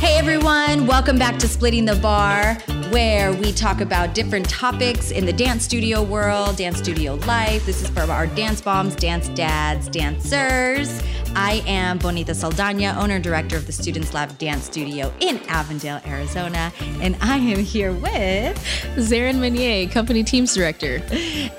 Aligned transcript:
Hey 0.00 0.16
everyone, 0.16 0.86
welcome 0.86 1.18
back 1.18 1.38
to 1.40 1.46
Splitting 1.46 1.84
the 1.84 1.94
Bar, 1.94 2.54
where 2.88 3.34
we 3.34 3.52
talk 3.52 3.82
about 3.82 4.14
different 4.14 4.48
topics 4.48 5.10
in 5.10 5.26
the 5.26 5.32
dance 5.32 5.62
studio 5.62 6.02
world, 6.02 6.56
dance 6.56 6.78
studio 6.78 7.16
life. 7.26 7.66
This 7.66 7.82
is 7.82 7.90
for 7.90 8.00
our 8.10 8.26
dance 8.26 8.62
bombs, 8.62 8.96
dance 8.96 9.28
dads, 9.28 9.90
dancers. 9.90 11.02
I 11.36 11.62
am 11.66 11.98
Bonita 11.98 12.34
Saldana, 12.34 12.96
owner 12.98 13.16
and 13.16 13.22
director 13.22 13.58
of 13.58 13.66
the 13.66 13.72
Students 13.72 14.14
Lab 14.14 14.38
Dance 14.38 14.64
Studio 14.64 15.12
in 15.20 15.38
Avondale, 15.48 16.00
Arizona, 16.06 16.72
and 17.02 17.14
I 17.20 17.36
am 17.36 17.58
here 17.58 17.92
with 17.92 18.56
Zarin 18.96 19.38
Meunier, 19.38 19.86
company 19.90 20.24
teams 20.24 20.54
director. 20.54 21.02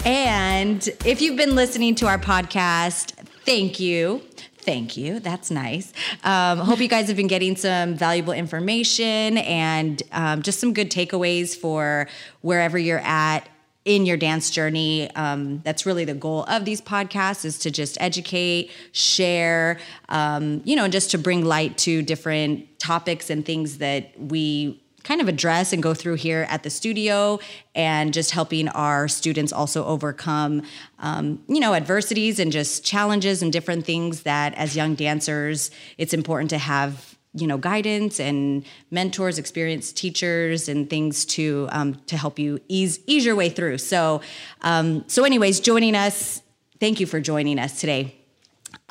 And 0.03 0.89
if 1.05 1.21
you've 1.21 1.37
been 1.37 1.53
listening 1.53 1.93
to 1.93 2.07
our 2.07 2.17
podcast, 2.17 3.11
thank 3.45 3.79
you. 3.79 4.23
Thank 4.63 4.95
you. 4.95 5.19
That's 5.19 5.49
nice. 5.49 5.91
Um, 6.23 6.59
hope 6.59 6.79
you 6.79 6.87
guys 6.87 7.07
have 7.07 7.17
been 7.17 7.27
getting 7.27 7.55
some 7.55 7.95
valuable 7.95 8.33
information 8.33 9.39
and 9.39 10.01
um, 10.11 10.41
just 10.43 10.59
some 10.59 10.73
good 10.73 10.91
takeaways 10.91 11.55
for 11.55 12.07
wherever 12.41 12.77
you're 12.77 12.99
at 12.99 13.49
in 13.85 14.05
your 14.05 14.17
dance 14.17 14.51
journey. 14.51 15.09
Um, 15.15 15.61
that's 15.63 15.85
really 15.85 16.05
the 16.05 16.13
goal 16.13 16.43
of 16.43 16.65
these 16.65 16.81
podcasts 16.81 17.45
is 17.45 17.57
to 17.59 17.71
just 17.71 17.97
educate, 17.99 18.69
share, 18.91 19.79
um, 20.09 20.61
you 20.65 20.75
know, 20.75 20.87
just 20.87 21.11
to 21.11 21.17
bring 21.17 21.43
light 21.43 21.77
to 21.79 22.03
different 22.03 22.79
topics 22.79 23.29
and 23.29 23.43
things 23.45 23.79
that 23.79 24.13
we 24.19 24.80
kind 25.03 25.21
of 25.21 25.27
address 25.27 25.73
and 25.73 25.81
go 25.81 25.93
through 25.93 26.15
here 26.15 26.45
at 26.49 26.63
the 26.63 26.69
studio 26.69 27.39
and 27.75 28.13
just 28.13 28.31
helping 28.31 28.67
our 28.69 29.07
students 29.07 29.51
also 29.53 29.85
overcome 29.85 30.61
um, 30.99 31.43
you 31.47 31.59
know 31.59 31.73
adversities 31.73 32.39
and 32.39 32.51
just 32.51 32.83
challenges 32.83 33.41
and 33.41 33.51
different 33.53 33.85
things 33.85 34.23
that 34.23 34.53
as 34.55 34.75
young 34.75 34.95
dancers 34.95 35.71
it's 35.97 36.13
important 36.13 36.49
to 36.49 36.57
have 36.57 37.15
you 37.33 37.47
know 37.47 37.57
guidance 37.57 38.19
and 38.19 38.65
mentors 38.89 39.37
experienced 39.37 39.95
teachers 39.95 40.67
and 40.67 40.89
things 40.89 41.25
to 41.25 41.67
um, 41.71 41.95
to 42.05 42.17
help 42.17 42.37
you 42.37 42.59
ease 42.67 42.99
ease 43.07 43.25
your 43.25 43.35
way 43.35 43.49
through. 43.49 43.77
So 43.77 44.21
um, 44.61 45.03
so 45.07 45.23
anyways 45.23 45.59
joining 45.59 45.95
us 45.95 46.41
thank 46.79 46.99
you 46.99 47.05
for 47.05 47.19
joining 47.19 47.59
us 47.59 47.79
today 47.79 48.20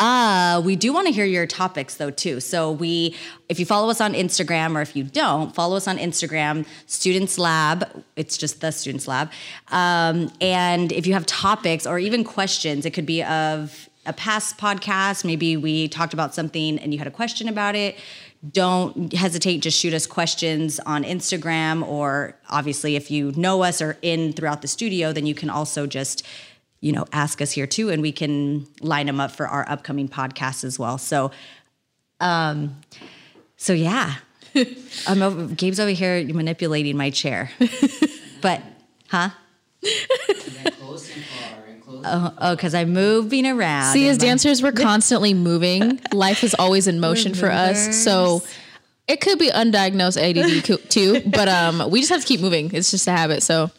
uh, 0.01 0.63
we 0.65 0.75
do 0.77 0.93
want 0.93 1.07
to 1.07 1.13
hear 1.13 1.27
your 1.27 1.47
topics 1.47 1.97
though 1.97 2.11
too. 2.11 2.41
So 2.41 2.73
we, 2.73 3.15
if 3.49 3.61
you 3.61 3.67
follow 3.67 3.91
us 3.91 4.01
on 4.01 4.15
Instagram, 4.15 4.75
or 4.75 4.81
if 4.81 4.97
you 4.97 5.05
don't, 5.05 5.55
follow 5.55 5.77
us 5.77 5.87
on 5.87 5.99
Instagram, 5.99 6.67
Students 6.87 7.39
Lab. 7.39 8.05
It's 8.17 8.39
just 8.39 8.63
the 8.63 8.71
Students 8.71 9.07
Lab. 9.07 9.31
Um, 9.69 10.33
and 10.41 10.91
if 10.91 11.07
you 11.07 11.13
have 11.13 11.27
topics 11.27 11.87
or 11.87 11.99
even 11.99 12.25
questions, 12.25 12.87
it 12.87 12.91
could 12.91 13.07
be 13.07 13.23
of 13.23 13.91
a 14.07 14.15
past 14.15 14.57
podcast. 14.57 15.25
Maybe 15.25 15.59
we 15.59 15.87
talked 15.87 16.15
about 16.15 16.35
something 16.35 16.79
and 16.79 16.95
you 16.95 16.99
had 16.99 17.07
a 17.07 17.13
question 17.13 17.47
about 17.49 17.75
it. 17.75 17.97
Don't 18.53 19.13
hesitate. 19.13 19.59
Just 19.59 19.79
shoot 19.79 19.93
us 19.93 20.07
questions 20.07 20.81
on 20.87 21.05
Instagram, 21.05 21.87
or 21.87 22.35
obviously, 22.49 22.97
if 22.97 23.11
you 23.11 23.33
know 23.37 23.63
us 23.63 23.83
or 23.83 23.99
in 24.01 24.33
throughout 24.33 24.63
the 24.63 24.69
studio, 24.69 25.13
then 25.13 25.27
you 25.27 25.35
can 25.35 25.51
also 25.51 25.87
just 25.87 26.27
you 26.81 26.93
know, 26.93 27.05
ask 27.13 27.43
us 27.43 27.53
here 27.53 27.67
too, 27.67 27.91
and 27.91 28.01
we 28.03 28.13
can 28.13 28.67
line 28.81 29.07
them 29.07 29.21
up 29.21 29.31
for 29.33 29.47
our 29.47 29.69
upcoming 29.69 30.09
podcasts 30.09 30.65
as 30.65 30.79
well. 30.79 30.99
So, 30.99 31.31
um, 32.21 32.81
so 33.57 33.73
yeah, 33.73 34.15
I'm 35.07 35.23
over, 35.23 35.55
Gabe's 35.55 35.79
over 35.79 35.91
here 35.91 36.25
manipulating 36.33 36.97
my 36.97 37.11
chair, 37.11 37.51
but 38.41 38.63
huh? 39.09 39.31
Oh, 42.03 42.55
because 42.55 42.75
I'm 42.75 42.93
moving 42.93 43.47
around. 43.47 43.93
See, 43.93 44.09
as 44.09 44.17
dancers, 44.17 44.63
we're 44.63 44.73
constantly 44.89 45.35
moving. 45.35 46.01
Life 46.13 46.45
is 46.45 46.55
always 46.55 46.87
in 46.87 47.01
motion 47.01 47.35
for 47.35 47.51
us. 47.51 48.03
So 48.03 48.43
it 49.07 49.21
could 49.21 49.39
be 49.39 49.51
undiagnosed 49.51 50.17
ADD 50.17 50.91
too, 50.91 51.21
but 51.29 51.49
um, 51.49 51.91
we 51.91 52.01
just 52.01 52.11
have 52.11 52.21
to 52.23 52.27
keep 52.27 52.41
moving. 52.41 52.71
It's 52.73 52.91
just 52.91 53.07
a 53.07 53.11
habit. 53.11 53.43
So 53.43 53.71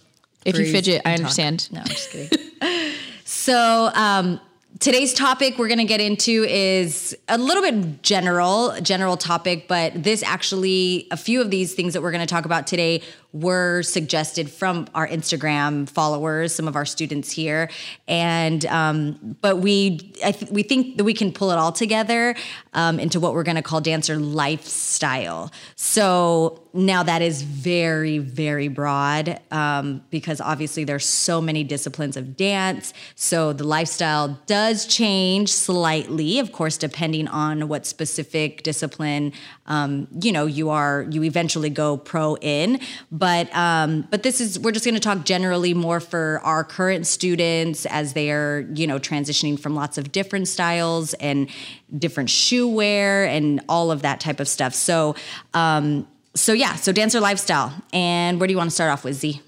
if 0.45 0.57
you 0.57 0.71
fidget, 0.71 1.01
I 1.05 1.13
understand. 1.13 1.69
No, 1.71 1.81
I'm 1.81 1.87
just 1.87 2.09
kidding. 2.09 2.39
so, 3.25 3.91
um, 3.93 4.39
today's 4.79 5.13
topic 5.13 5.57
we're 5.57 5.67
going 5.67 5.77
to 5.77 5.85
get 5.85 6.01
into 6.01 6.43
is 6.49 7.15
a 7.27 7.37
little 7.37 7.61
bit 7.61 8.01
general, 8.01 8.75
general 8.81 9.17
topic, 9.17 9.67
but 9.67 10.03
this 10.03 10.23
actually, 10.23 11.07
a 11.11 11.17
few 11.17 11.41
of 11.41 11.51
these 11.51 11.73
things 11.73 11.93
that 11.93 12.01
we're 12.01 12.11
going 12.11 12.25
to 12.25 12.31
talk 12.31 12.45
about 12.45 12.67
today 12.67 13.01
were 13.33 13.81
suggested 13.81 14.49
from 14.49 14.87
our 14.93 15.07
Instagram 15.07 15.87
followers, 15.89 16.53
some 16.53 16.67
of 16.67 16.75
our 16.75 16.85
students 16.85 17.31
here, 17.31 17.69
and 18.07 18.65
um, 18.65 19.37
but 19.41 19.57
we 19.57 19.97
th- 19.97 20.49
we 20.51 20.63
think 20.63 20.97
that 20.97 21.03
we 21.03 21.13
can 21.13 21.31
pull 21.31 21.51
it 21.51 21.57
all 21.57 21.71
together 21.71 22.35
um, 22.73 22.99
into 22.99 23.19
what 23.19 23.33
we're 23.33 23.43
going 23.43 23.55
to 23.55 23.61
call 23.61 23.79
dancer 23.81 24.17
lifestyle. 24.17 25.51
So 25.75 26.61
now 26.73 27.03
that 27.03 27.21
is 27.21 27.41
very 27.41 28.17
very 28.17 28.67
broad 28.67 29.39
um, 29.51 30.03
because 30.09 30.41
obviously 30.41 30.83
there's 30.83 31.05
so 31.05 31.39
many 31.41 31.63
disciplines 31.63 32.17
of 32.17 32.35
dance. 32.35 32.93
So 33.15 33.53
the 33.53 33.63
lifestyle 33.65 34.39
does 34.45 34.85
change 34.85 35.51
slightly, 35.51 36.39
of 36.39 36.51
course, 36.51 36.77
depending 36.77 37.27
on 37.27 37.67
what 37.67 37.85
specific 37.85 38.63
discipline 38.63 39.31
um, 39.67 40.07
you 40.19 40.31
know 40.31 40.45
you 40.45 40.69
are 40.69 41.05
you 41.09 41.23
eventually 41.23 41.69
go 41.69 41.95
pro 41.95 42.35
in 42.37 42.79
but 43.21 43.55
um, 43.55 44.01
but 44.09 44.23
this 44.23 44.41
is 44.41 44.57
we're 44.57 44.71
just 44.71 44.83
going 44.83 44.95
to 44.95 44.99
talk 44.99 45.25
generally 45.25 45.75
more 45.75 45.99
for 45.99 46.41
our 46.43 46.63
current 46.63 47.05
students 47.05 47.85
as 47.85 48.13
they 48.13 48.31
are 48.31 48.67
you 48.73 48.87
know 48.87 48.97
transitioning 48.97 49.59
from 49.59 49.75
lots 49.75 49.99
of 49.99 50.11
different 50.11 50.47
styles 50.47 51.13
and 51.13 51.47
different 51.95 52.31
shoe 52.31 52.67
wear 52.67 53.25
and 53.25 53.61
all 53.69 53.91
of 53.91 54.01
that 54.01 54.21
type 54.21 54.39
of 54.39 54.47
stuff. 54.47 54.73
So 54.73 55.15
um, 55.53 56.07
so 56.33 56.51
yeah 56.51 56.73
so 56.73 56.91
dancer 56.91 57.19
lifestyle. 57.19 57.71
And 57.93 58.39
where 58.39 58.47
do 58.47 58.53
you 58.53 58.57
want 58.57 58.71
to 58.71 58.75
start 58.75 58.91
off 58.91 59.03
with 59.03 59.13
z? 59.13 59.39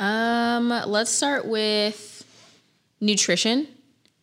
Um 0.00 0.70
let's 0.70 1.12
start 1.12 1.46
with 1.46 2.26
nutrition. 3.00 3.68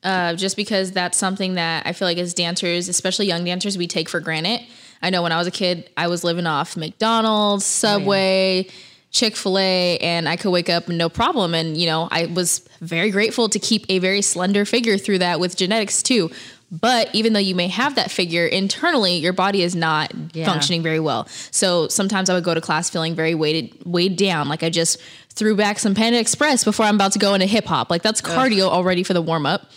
Uh, 0.03 0.35
just 0.35 0.55
because 0.55 0.91
that's 0.91 1.17
something 1.17 1.55
that 1.55 1.85
I 1.87 1.91
feel 1.91 2.07
like 2.07 2.17
as 2.17 2.33
dancers, 2.33 2.87
especially 2.87 3.27
young 3.27 3.43
dancers, 3.43 3.77
we 3.77 3.87
take 3.87 4.07
for 4.07 4.19
granted. 4.19 4.61
I 5.01 5.09
know 5.09 5.21
when 5.21 5.31
I 5.31 5.37
was 5.37 5.47
a 5.47 5.51
kid, 5.51 5.89
I 5.95 6.07
was 6.07 6.23
living 6.23 6.47
off 6.47 6.75
McDonald's, 6.77 7.65
Subway, 7.65 8.65
oh, 8.67 8.71
yeah. 8.71 8.75
Chick 9.09 9.35
fil 9.35 9.57
A, 9.57 9.97
and 9.99 10.27
I 10.27 10.35
could 10.35 10.51
wake 10.51 10.69
up 10.69 10.89
no 10.89 11.09
problem. 11.09 11.55
And, 11.55 11.77
you 11.77 11.87
know, 11.87 12.07
I 12.11 12.25
was 12.25 12.67
very 12.81 13.09
grateful 13.09 13.49
to 13.49 13.57
keep 13.57 13.85
a 13.89 13.99
very 13.99 14.21
slender 14.21 14.65
figure 14.65 14.97
through 14.97 15.19
that 15.19 15.39
with 15.39 15.55
genetics 15.55 16.03
too. 16.03 16.29
But 16.69 17.09
even 17.13 17.31
though 17.31 17.39
you 17.39 17.55
may 17.55 17.69
have 17.69 17.95
that 17.95 18.11
figure 18.11 18.45
internally, 18.45 19.15
your 19.17 19.31
body 19.31 19.61
is 19.61 19.73
not 19.73 20.11
yeah. 20.33 20.45
functioning 20.45 20.83
very 20.83 20.99
well. 20.99 21.25
So 21.51 21.87
sometimes 21.87 22.29
I 22.29 22.33
would 22.33 22.43
go 22.43 22.53
to 22.53 22.59
class 22.59 22.89
feeling 22.89 23.15
very 23.15 23.35
weighted, 23.35 23.73
weighed 23.85 24.17
down. 24.17 24.49
Like 24.49 24.63
I 24.63 24.69
just 24.69 24.99
threw 25.29 25.55
back 25.55 25.79
some 25.79 25.95
Panda 25.95 26.19
Express 26.19 26.65
before 26.65 26.85
I'm 26.85 26.95
about 26.95 27.13
to 27.13 27.19
go 27.19 27.33
into 27.35 27.45
hip 27.45 27.65
hop. 27.65 27.89
Like 27.89 28.01
that's 28.01 28.21
cardio 28.21 28.65
Ugh. 28.65 28.73
already 28.73 29.03
for 29.03 29.13
the 29.13 29.21
warm 29.21 29.45
up. 29.45 29.69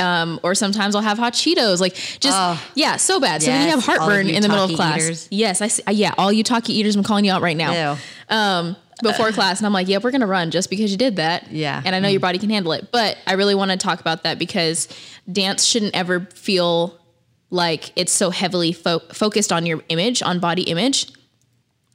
Um, 0.00 0.40
or 0.42 0.54
sometimes 0.54 0.94
I'll 0.94 1.02
have 1.02 1.18
hot 1.18 1.34
Cheetos. 1.34 1.78
Like 1.78 1.94
just 1.94 2.36
oh. 2.38 2.62
yeah, 2.74 2.96
so 2.96 3.20
bad. 3.20 3.42
Yes, 3.42 3.44
so 3.44 3.50
then 3.50 3.64
you 3.64 3.70
have 3.72 3.84
heartburn 3.84 4.30
in 4.30 4.40
the 4.40 4.48
middle 4.48 4.64
of 4.64 4.72
class. 4.72 5.02
Eaters. 5.02 5.28
Yes, 5.30 5.60
I 5.60 5.68
see. 5.68 5.82
Yeah, 5.90 6.14
all 6.16 6.32
you 6.32 6.42
Takis 6.42 6.70
eaters, 6.70 6.96
I'm 6.96 7.02
calling 7.02 7.26
you 7.26 7.32
out 7.32 7.42
right 7.42 7.56
now. 7.56 7.98
Um, 8.30 8.76
before 9.02 9.30
class, 9.32 9.58
and 9.58 9.66
I'm 9.66 9.72
like, 9.72 9.88
yeah, 9.88 9.98
we're 10.02 10.10
gonna 10.10 10.26
run 10.26 10.50
just 10.50 10.70
because 10.70 10.90
you 10.90 10.96
did 10.96 11.16
that. 11.16 11.50
Yeah, 11.50 11.82
and 11.84 11.94
I 11.94 12.00
know 12.00 12.08
mm. 12.08 12.12
your 12.12 12.20
body 12.20 12.38
can 12.38 12.50
handle 12.50 12.72
it. 12.72 12.90
But 12.92 13.18
I 13.26 13.34
really 13.34 13.54
want 13.54 13.70
to 13.70 13.76
talk 13.76 14.00
about 14.00 14.22
that 14.24 14.38
because 14.38 14.88
dance 15.30 15.64
shouldn't 15.64 15.94
ever 15.94 16.20
feel 16.34 16.98
like 17.50 17.92
it's 17.96 18.12
so 18.12 18.30
heavily 18.30 18.72
fo- 18.72 19.00
focused 19.12 19.52
on 19.52 19.66
your 19.66 19.82
image, 19.88 20.22
on 20.22 20.38
body 20.38 20.62
image 20.62 21.10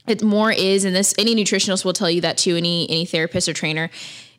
it 0.08 0.24
more 0.24 0.52
is 0.52 0.86
and 0.86 0.96
this 0.96 1.14
any 1.18 1.36
nutritionist 1.36 1.84
will 1.84 1.94
tell 1.94 2.10
you 2.10 2.22
that 2.22 2.38
too 2.38 2.56
any 2.56 2.90
any 2.90 3.06
therapist 3.06 3.50
or 3.50 3.54
trainer 3.54 3.90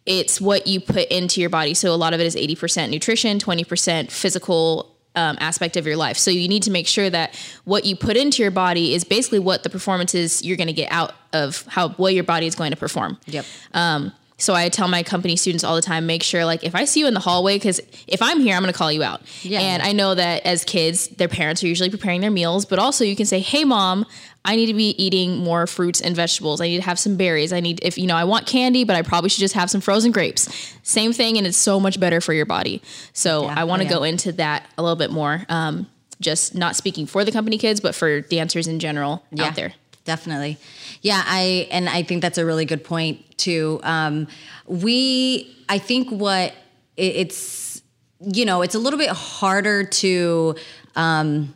it's 0.04 0.40
what 0.40 0.66
you 0.66 0.80
put 0.80 1.08
into 1.08 1.40
your 1.40 1.50
body 1.50 1.74
so 1.74 1.92
a 1.92 1.96
lot 1.96 2.14
of 2.14 2.20
it 2.20 2.26
is 2.26 2.36
80% 2.36 2.90
nutrition 2.90 3.38
20% 3.38 4.10
physical 4.10 4.95
um, 5.16 5.36
aspect 5.40 5.76
of 5.76 5.86
your 5.86 5.96
life 5.96 6.16
so 6.16 6.30
you 6.30 6.48
need 6.48 6.62
to 6.62 6.70
make 6.70 6.86
sure 6.86 7.10
that 7.10 7.34
what 7.64 7.84
you 7.84 7.96
put 7.96 8.16
into 8.16 8.42
your 8.42 8.50
body 8.50 8.94
is 8.94 9.04
basically 9.04 9.38
what 9.38 9.62
the 9.62 9.70
performances 9.70 10.44
you're 10.44 10.56
going 10.56 10.66
to 10.66 10.72
get 10.72 10.90
out 10.92 11.14
of 11.32 11.64
how 11.68 11.94
well 11.98 12.10
your 12.10 12.24
body 12.24 12.46
is 12.46 12.54
going 12.54 12.70
to 12.70 12.76
perform 12.76 13.18
yep 13.26 13.44
um, 13.74 14.12
so 14.38 14.54
I 14.54 14.68
tell 14.68 14.88
my 14.88 15.02
company 15.02 15.34
students 15.36 15.64
all 15.64 15.74
the 15.76 15.82
time, 15.82 16.06
make 16.06 16.22
sure 16.22 16.44
like 16.44 16.62
if 16.62 16.74
I 16.74 16.84
see 16.84 17.00
you 17.00 17.06
in 17.06 17.14
the 17.14 17.20
hallway, 17.20 17.56
because 17.56 17.80
if 18.06 18.20
I'm 18.20 18.40
here, 18.40 18.54
I'm 18.54 18.62
going 18.62 18.72
to 18.72 18.78
call 18.78 18.92
you 18.92 19.02
out. 19.02 19.22
Yeah. 19.42 19.60
And 19.60 19.82
I 19.82 19.92
know 19.92 20.14
that 20.14 20.44
as 20.44 20.64
kids, 20.64 21.08
their 21.08 21.28
parents 21.28 21.64
are 21.64 21.66
usually 21.66 21.88
preparing 21.88 22.20
their 22.20 22.30
meals, 22.30 22.66
but 22.66 22.78
also 22.78 23.02
you 23.04 23.16
can 23.16 23.24
say, 23.24 23.40
"Hey, 23.40 23.64
mom, 23.64 24.04
I 24.46 24.56
need 24.56 24.66
to 24.66 24.74
be 24.74 24.90
eating 25.02 25.36
more 25.36 25.66
fruits 25.66 26.00
and 26.00 26.16
vegetables. 26.16 26.60
I 26.62 26.68
need 26.68 26.76
to 26.76 26.84
have 26.84 26.98
some 26.98 27.16
berries. 27.16 27.52
I 27.52 27.60
need 27.60 27.80
if 27.82 27.98
you 27.98 28.06
know 28.06 28.16
I 28.16 28.24
want 28.24 28.46
candy, 28.46 28.84
but 28.84 28.96
I 28.96 29.02
probably 29.02 29.28
should 29.28 29.40
just 29.40 29.54
have 29.54 29.70
some 29.70 29.82
frozen 29.82 30.12
grapes." 30.12 30.48
Same 30.82 31.12
thing, 31.12 31.36
and 31.36 31.46
it's 31.46 31.58
so 31.58 31.78
much 31.78 32.00
better 32.00 32.20
for 32.22 32.32
your 32.32 32.46
body. 32.46 32.80
So 33.12 33.44
yeah, 33.44 33.54
I 33.58 33.64
want 33.64 33.82
to 33.82 33.88
yeah. 33.88 33.94
go 33.94 34.02
into 34.04 34.32
that 34.32 34.66
a 34.78 34.82
little 34.82 34.96
bit 34.96 35.10
more. 35.10 35.44
Um, 35.50 35.86
just 36.20 36.54
not 36.54 36.76
speaking 36.76 37.04
for 37.04 37.24
the 37.24 37.32
company 37.32 37.58
kids, 37.58 37.80
but 37.80 37.94
for 37.94 38.22
dancers 38.22 38.66
in 38.66 38.78
general 38.78 39.22
out 39.38 39.54
there 39.54 39.74
definitely. 40.06 40.56
Yeah, 41.02 41.22
I 41.26 41.68
and 41.70 41.88
I 41.88 42.02
think 42.02 42.22
that's 42.22 42.38
a 42.38 42.46
really 42.46 42.64
good 42.64 42.82
point 42.82 43.36
too. 43.36 43.80
Um, 43.82 44.28
we, 44.66 45.54
I 45.68 45.78
think 45.78 46.10
what 46.10 46.54
it, 46.96 47.16
it's, 47.16 47.82
you 48.20 48.46
know, 48.46 48.62
it's 48.62 48.74
a 48.74 48.78
little 48.78 48.98
bit 48.98 49.10
harder 49.10 49.84
to. 49.84 50.54
Um, 50.94 51.52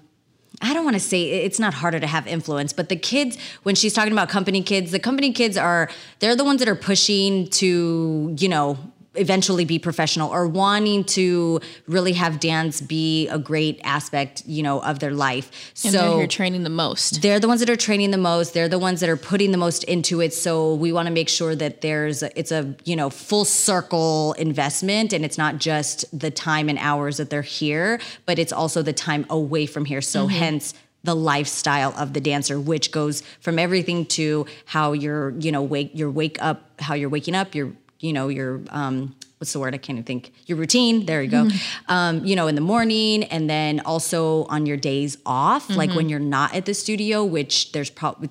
I 0.62 0.74
don't 0.74 0.84
want 0.84 0.94
to 0.94 1.00
say 1.00 1.22
it's 1.24 1.58
not 1.58 1.72
harder 1.72 2.00
to 2.00 2.06
have 2.06 2.26
influence, 2.26 2.72
but 2.72 2.88
the 2.88 2.96
kids, 2.96 3.38
when 3.62 3.74
she's 3.74 3.94
talking 3.94 4.12
about 4.12 4.28
company 4.28 4.62
kids, 4.62 4.90
the 4.90 4.98
company 4.98 5.32
kids 5.32 5.56
are, 5.56 5.88
they're 6.18 6.36
the 6.36 6.44
ones 6.44 6.58
that 6.58 6.68
are 6.68 6.76
pushing 6.76 7.48
to, 7.48 8.34
you 8.38 8.48
know, 8.48 8.78
eventually 9.14 9.64
be 9.64 9.78
professional 9.78 10.30
or 10.30 10.46
wanting 10.46 11.04
to 11.04 11.60
really 11.86 12.12
have 12.12 12.38
dance 12.38 12.80
be 12.80 13.28
a 13.28 13.38
great 13.38 13.80
aspect, 13.82 14.42
you 14.46 14.62
know, 14.62 14.80
of 14.82 15.00
their 15.00 15.12
life. 15.12 15.72
And 15.84 15.92
so 15.92 16.18
you're 16.18 16.26
training 16.26 16.62
the 16.62 16.70
most. 16.70 17.22
they're 17.22 17.40
the 17.40 17.48
ones 17.48 17.60
that 17.60 17.70
are 17.70 17.76
training 17.76 18.10
the 18.10 18.18
most 18.18 18.54
they're 18.54 18.68
the 18.68 18.78
ones 18.78 19.00
that 19.00 19.08
are 19.08 19.16
putting 19.16 19.50
the 19.50 19.58
most 19.58 19.84
into 19.84 20.20
it 20.20 20.32
so 20.32 20.74
we 20.74 20.92
want 20.92 21.06
to 21.06 21.12
make 21.12 21.28
sure 21.28 21.54
that 21.54 21.80
there's 21.80 22.22
a, 22.22 22.38
it's 22.38 22.52
a 22.52 22.74
you 22.84 22.96
know 22.96 23.10
full 23.10 23.44
circle 23.44 24.34
investment 24.34 25.12
and 25.12 25.24
it's 25.24 25.38
not 25.38 25.58
just 25.58 26.04
the 26.18 26.30
time 26.30 26.68
and 26.68 26.78
hours 26.78 27.16
that 27.16 27.30
they're 27.30 27.42
here 27.42 28.00
but 28.26 28.38
it's 28.38 28.52
also 28.52 28.82
the 28.82 28.92
time 28.92 29.26
away 29.30 29.66
from 29.66 29.84
here 29.84 30.00
so 30.00 30.26
mm-hmm. 30.26 30.36
hence 30.36 30.74
the 31.02 31.16
lifestyle 31.16 31.94
of 31.96 32.12
the 32.12 32.20
dancer 32.20 32.60
which 32.60 32.92
goes 32.92 33.22
from 33.40 33.58
everything 33.58 34.04
to 34.04 34.46
how 34.66 34.92
you're 34.92 35.30
you 35.38 35.50
know 35.50 35.62
wake 35.62 35.90
your 35.94 36.10
wake 36.10 36.36
up 36.42 36.70
how 36.80 36.94
you're 36.94 37.08
waking 37.08 37.34
up 37.34 37.54
your 37.54 37.72
you 38.00 38.12
know 38.12 38.28
your 38.28 38.60
um 38.70 39.14
what's 39.38 39.52
the 39.54 39.58
word? 39.58 39.74
I 39.74 39.78
can't 39.78 39.96
even 39.96 40.04
think. 40.04 40.32
Your 40.46 40.58
routine. 40.58 41.06
There 41.06 41.22
you 41.22 41.30
go. 41.30 41.48
Um 41.88 42.24
you 42.26 42.36
know 42.36 42.46
in 42.46 42.54
the 42.56 42.60
morning 42.60 43.24
and 43.24 43.48
then 43.48 43.80
also 43.80 44.44
on 44.44 44.66
your 44.66 44.76
days 44.76 45.16
off 45.24 45.70
like 45.70 45.92
when 45.94 46.08
you're 46.10 46.18
not 46.38 46.54
at 46.54 46.64
the 46.66 46.74
studio 46.74 47.24
which 47.24 47.72
there's 47.72 47.90
probably 47.90 48.28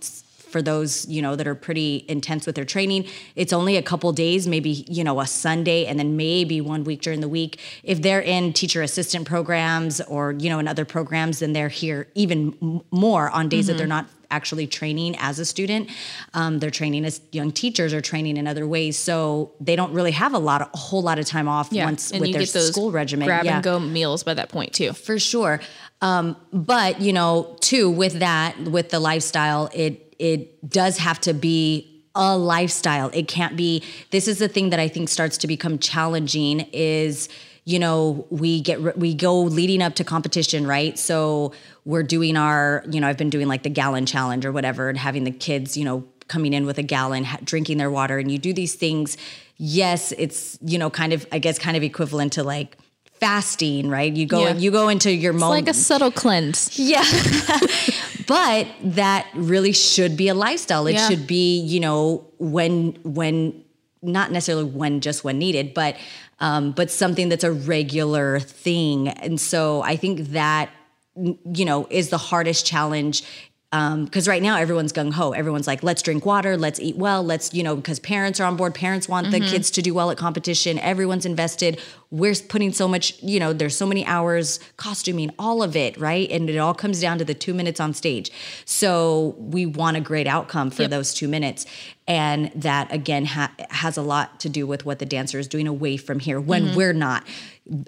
for 0.53 0.61
those 0.63 1.07
you 1.07 1.21
know 1.21 1.35
that 1.35 1.47
are 1.47 1.53
pretty 1.53 2.05
intense 2.07 2.47
with 2.47 2.55
their 2.55 2.65
training 2.65 3.05
it's 3.35 3.53
only 3.53 3.77
a 3.77 3.83
couple 3.83 4.11
days 4.11 4.47
maybe 4.47 4.83
you 4.89 5.03
know 5.03 5.19
a 5.19 5.27
sunday 5.27 5.85
and 5.85 5.99
then 5.99 6.17
maybe 6.17 6.59
one 6.59 6.83
week 6.83 7.01
during 7.01 7.21
the 7.21 7.29
week. 7.29 7.59
If 7.83 8.01
they're 8.01 8.21
in 8.21 8.53
teacher 8.53 8.81
assistant 8.81 9.27
programs 9.27 10.01
or 10.01 10.31
you 10.39 10.49
know 10.49 10.57
in 10.59 10.67
other 10.67 10.85
programs 10.85 11.37
then 11.39 11.53
they're 11.53 11.69
here 11.69 12.07
even 12.15 12.55
m- 12.61 12.81
more 12.91 13.29
on 13.29 13.47
days 13.49 13.67
that 13.67 13.77
they're 13.77 13.87
not 13.87 14.07
actually 14.31 14.67
training 14.67 15.15
as 15.19 15.39
a 15.39 15.45
student 15.45 15.89
um, 16.33 16.59
they're 16.59 16.71
training 16.71 17.05
as 17.05 17.21
young 17.31 17.51
teachers 17.51 17.93
or 17.93 18.01
training 18.01 18.37
in 18.37 18.47
other 18.47 18.67
ways 18.67 18.97
so 18.97 19.51
they 19.59 19.75
don't 19.75 19.93
really 19.93 20.11
have 20.11 20.33
a 20.33 20.39
lot 20.39 20.61
of, 20.61 20.69
a 20.73 20.77
whole 20.77 21.01
lot 21.01 21.19
of 21.19 21.25
time 21.25 21.47
off 21.47 21.71
once 21.73 22.11
and 22.11 22.21
with 22.21 22.31
their 22.31 22.41
get 22.41 22.53
those 22.53 22.69
school 22.69 22.91
regimen 22.91 23.27
grab 23.27 23.45
yeah 23.45 23.55
and 23.55 23.63
go 23.63 23.79
meals 23.79 24.23
by 24.23 24.33
that 24.33 24.49
point 24.49 24.73
too. 24.73 24.93
for 24.93 25.19
sure. 25.19 25.59
Um, 26.01 26.35
but 26.53 27.01
you 27.01 27.13
know, 27.13 27.57
too, 27.59 27.89
with 27.89 28.19
that, 28.19 28.57
with 28.59 28.89
the 28.89 28.99
lifestyle, 28.99 29.69
it 29.73 30.15
it 30.17 30.69
does 30.69 30.97
have 30.97 31.19
to 31.21 31.33
be 31.33 32.03
a 32.15 32.37
lifestyle. 32.37 33.09
It 33.13 33.27
can't 33.27 33.55
be. 33.55 33.83
This 34.11 34.27
is 34.27 34.39
the 34.39 34.47
thing 34.47 34.69
that 34.69 34.79
I 34.79 34.87
think 34.87 35.09
starts 35.09 35.37
to 35.39 35.47
become 35.47 35.79
challenging. 35.79 36.61
Is 36.71 37.29
you 37.69 37.77
know 37.79 38.25
we 38.29 38.61
get 38.61 38.97
we 38.97 39.13
go 39.13 39.33
leading 39.41 39.81
up 39.81 39.93
to 39.95 40.03
competition, 40.03 40.65
right? 40.65 40.97
So 40.97 41.53
we're 41.85 42.03
doing 42.15 42.35
our 42.37 42.83
you 42.89 42.99
know 43.01 43.07
I've 43.09 43.17
been 43.23 43.29
doing 43.29 43.47
like 43.47 43.63
the 43.63 43.69
gallon 43.81 44.05
challenge 44.05 44.43
or 44.47 44.51
whatever, 44.51 44.89
and 44.89 44.97
having 44.97 45.23
the 45.23 45.31
kids 45.47 45.77
you 45.77 45.85
know 45.85 46.03
coming 46.27 46.53
in 46.53 46.65
with 46.65 46.77
a 46.77 46.83
gallon, 46.83 47.23
ha- 47.25 47.39
drinking 47.43 47.77
their 47.77 47.89
water, 47.91 48.17
and 48.19 48.31
you 48.31 48.37
do 48.37 48.53
these 48.53 48.75
things. 48.75 49.17
Yes, 49.57 50.11
it's 50.17 50.57
you 50.61 50.77
know 50.81 50.89
kind 50.89 51.13
of 51.13 51.25
I 51.31 51.39
guess 51.39 51.59
kind 51.59 51.77
of 51.77 51.83
equivalent 51.83 52.33
to 52.33 52.43
like 52.43 52.77
fasting, 53.19 53.89
right? 53.89 54.13
You 54.15 54.25
go 54.25 54.39
Yeah. 54.47 54.53
you 54.55 54.71
go 54.71 54.87
into 54.89 55.11
your 55.11 55.33
It's 55.33 55.39
moment. 55.41 55.65
like 55.67 55.71
a 55.75 55.77
subtle 55.77 56.11
cleanse. 56.11 56.79
Yeah. 56.79 57.03
but 58.27 58.67
that 58.83 59.27
really 59.35 59.73
should 59.73 60.15
be 60.17 60.27
a 60.29 60.33
lifestyle. 60.33 60.87
It 60.87 60.93
Yeah. 60.93 61.07
should 61.09 61.27
be, 61.27 61.59
you 61.59 61.79
know, 61.79 62.25
when 62.39 62.97
when 63.03 63.63
not 64.01 64.31
necessarily 64.31 64.63
when 64.63 65.01
just 65.01 65.23
when 65.23 65.37
needed, 65.37 65.73
but 65.73 65.95
um, 66.39 66.71
but 66.71 66.89
something 66.91 67.29
that's 67.29 67.43
a 67.43 67.51
regular 67.51 68.39
thing. 68.39 69.09
And 69.09 69.39
so 69.39 69.81
I 69.81 69.95
think 69.95 70.29
that 70.29 70.69
you 71.15 71.65
know 71.65 71.87
is 71.89 72.09
the 72.09 72.17
hardest 72.17 72.65
challenge 72.65 73.23
Um, 73.71 74.05
because 74.05 74.27
right 74.27 74.41
now 74.41 74.57
everyone's 74.57 74.91
gung 74.91 75.13
ho. 75.13 75.31
Everyone's 75.31 75.67
like, 75.67 75.83
let's 75.83 76.01
drink 76.01 76.25
water, 76.25 76.57
let's 76.57 76.79
eat 76.79 76.95
well, 76.95 77.21
let's, 77.23 77.53
you 77.53 77.61
know, 77.61 77.75
because 77.75 77.99
parents 77.99 78.39
are 78.39 78.45
on 78.45 78.55
board. 78.55 78.73
Parents 78.73 79.07
want 79.07 79.29
the 79.29 79.39
mm-hmm. 79.39 79.47
kids 79.47 79.69
to 79.71 79.83
do 79.83 79.93
well 79.93 80.09
at 80.09 80.17
competition. 80.17 80.79
Everyone's 80.79 81.23
invested. 81.23 81.79
We're 82.09 82.33
putting 82.33 82.73
so 82.73 82.87
much, 82.87 83.21
you 83.21 83.39
know, 83.39 83.53
there's 83.53 83.77
so 83.77 83.85
many 83.85 84.03
hours, 84.07 84.59
costuming, 84.77 85.31
all 85.37 85.61
of 85.61 85.75
it, 85.75 85.99
right? 85.99 86.27
And 86.31 86.49
it 86.49 86.57
all 86.57 86.73
comes 86.73 86.99
down 86.99 87.19
to 87.19 87.25
the 87.25 87.35
two 87.35 87.53
minutes 87.53 87.79
on 87.79 87.93
stage. 87.93 88.31
So 88.65 89.35
we 89.37 89.67
want 89.67 89.97
a 89.97 90.01
great 90.01 90.25
outcome 90.25 90.71
for 90.71 90.83
Yep. 90.83 90.91
those 90.91 91.13
two 91.13 91.27
minutes. 91.27 91.67
And 92.07 92.51
that, 92.55 92.91
again, 92.91 93.25
ha- 93.25 93.53
has 93.69 93.97
a 93.97 94.01
lot 94.01 94.39
to 94.39 94.49
do 94.49 94.65
with 94.65 94.83
what 94.83 94.97
the 94.97 95.05
dancer 95.05 95.37
is 95.37 95.47
doing 95.47 95.67
away 95.67 95.97
from 95.97 96.19
here 96.19 96.41
when 96.41 96.69
mm-hmm. 96.69 96.75
we're 96.75 96.93
not 96.93 97.23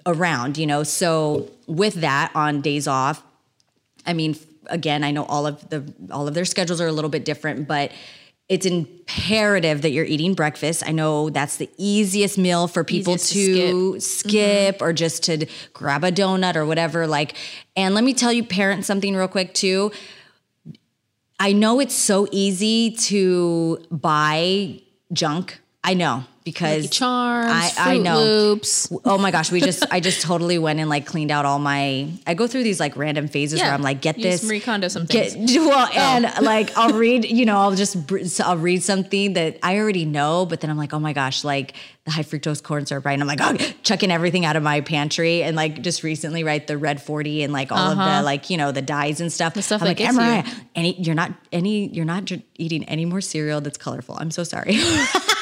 around, 0.06 0.60
you 0.60 0.68
know? 0.68 0.84
So 0.84 1.50
with 1.66 1.96
that, 1.96 2.32
on 2.36 2.62
days 2.62 2.88
off, 2.88 3.24
I 4.06 4.14
mean, 4.14 4.36
again, 4.68 5.04
I 5.04 5.12
know 5.12 5.26
all 5.26 5.48
of 5.48 5.70
the 5.70 5.94
all 6.12 6.28
of 6.28 6.34
their 6.34 6.46
schedules 6.46 6.82
are 6.82 6.88
a 6.88 6.92
little 6.92 7.10
bit 7.10 7.26
different, 7.26 7.68
but 7.68 7.92
it's 8.50 8.66
imperative 8.66 9.82
that 9.84 9.92
you're 9.92 10.04
eating 10.06 10.34
breakfast. 10.34 10.84
I 10.86 10.92
know 10.92 11.30
that's 11.30 11.56
the 11.56 11.70
easiest 11.78 12.38
meal 12.38 12.68
for 12.68 12.84
people 12.84 13.14
Easiest 13.14 13.34
to 13.34 13.94
to 13.94 14.00
skip, 14.02 14.76
mm-hmm. 14.76 14.84
or 14.84 14.92
just 14.92 15.24
to 15.24 15.46
grab 15.72 16.04
a 16.04 16.12
donut 16.12 16.58
or 16.58 16.66
whatever. 16.66 17.08
Like, 17.08 17.36
and 17.78 17.96
let 17.96 18.04
me 18.04 18.14
tell 18.14 18.34
you, 18.34 18.44
parents, 18.44 18.88
something 18.88 19.16
real 19.16 19.30
quick 19.30 19.54
too. 19.54 19.92
I 21.40 21.54
know 21.54 21.80
it's 21.80 21.96
so 21.96 22.28
easy 22.32 22.92
to 22.92 23.84
buy 23.90 24.82
junk. 25.14 25.61
I 25.84 25.94
know 25.96 26.26
because 26.44 26.84
Lucky 26.84 26.88
Charms, 26.88 27.52
I, 27.52 27.94
I 27.94 27.98
know. 27.98 28.20
Loops. 28.20 28.92
Oh 29.06 29.18
my 29.18 29.32
gosh, 29.32 29.52
we 29.52 29.62
just 29.62 29.84
I 29.92 30.00
just 30.00 30.22
totally 30.22 30.58
went 30.58 30.80
and 30.80 30.90
like 30.90 31.06
cleaned 31.06 31.32
out 31.32 31.46
all 31.46 31.60
my 31.60 32.12
I 32.26 32.34
go 32.34 32.48
through 32.48 32.64
these 32.64 32.80
like 32.80 32.98
random 32.98 33.28
phases 33.28 33.60
where 33.60 33.72
I'm 33.72 33.82
like 33.82 34.02
get 34.02 34.18
you 34.18 34.24
this 34.24 34.44
Marie 34.44 34.60
Kondo 34.60 34.88
some 34.88 35.06
get 35.06 35.32
things. 35.32 35.56
well 35.56 35.88
oh. 35.92 36.00
and 36.00 36.26
like 36.42 36.76
I'll 36.78 36.94
read 36.94 37.26
you 37.26 37.46
know 37.46 37.58
I'll 37.58 37.76
just 37.76 37.96
I'll 38.42 38.58
read 38.58 38.82
something 38.82 39.34
that 39.34 39.60
I 39.62 39.78
already 39.78 40.06
know 40.06 40.46
but 40.46 40.62
then 40.62 40.70
I'm 40.70 40.78
like 40.78 40.94
oh 40.94 41.00
my 41.00 41.14
gosh 41.14 41.44
like 41.44 41.74
the 42.06 42.12
high 42.12 42.24
fructose 42.24 42.64
corn 42.64 42.86
syrup 42.88 43.06
right 43.06 43.14
and 43.14 43.22
I'm 43.22 43.28
like 43.28 43.40
oh, 43.42 43.74
chucking 43.84 44.10
everything 44.10 44.44
out 44.44 44.56
of 44.56 44.64
my 44.64 44.82
pantry 44.82 45.44
and 45.44 45.56
like 45.56 45.82
just 45.84 46.02
recently 46.02 46.44
right 46.44 46.66
the 46.66 46.78
red 46.78 47.02
40 47.02 47.44
and 47.44 47.54
like 47.54 47.72
all 47.72 47.92
of 47.92 47.98
the 47.98 48.04
uh-huh. 48.04 48.24
like 48.24 48.50
you 48.50 48.58
know 48.58 48.72
the 48.72 48.82
dyes 48.82 49.22
and 49.22 49.32
stuff 49.32 49.54
the 49.54 49.62
stuff 49.62 49.82
I'm 49.82 49.90
like 49.90 49.98
gets 49.98 50.18
you. 50.18 50.64
any 50.76 51.00
you're 51.00 51.16
not 51.16 51.32
any 51.52 51.88
you're 51.90 52.06
not 52.06 52.32
eating 52.58 52.84
any 52.86 53.06
more 53.06 53.22
cereal 53.22 53.62
that's 53.62 53.78
colorful 53.78 54.18
I'm 54.20 54.32
so 54.32 54.44
sorry 54.44 54.80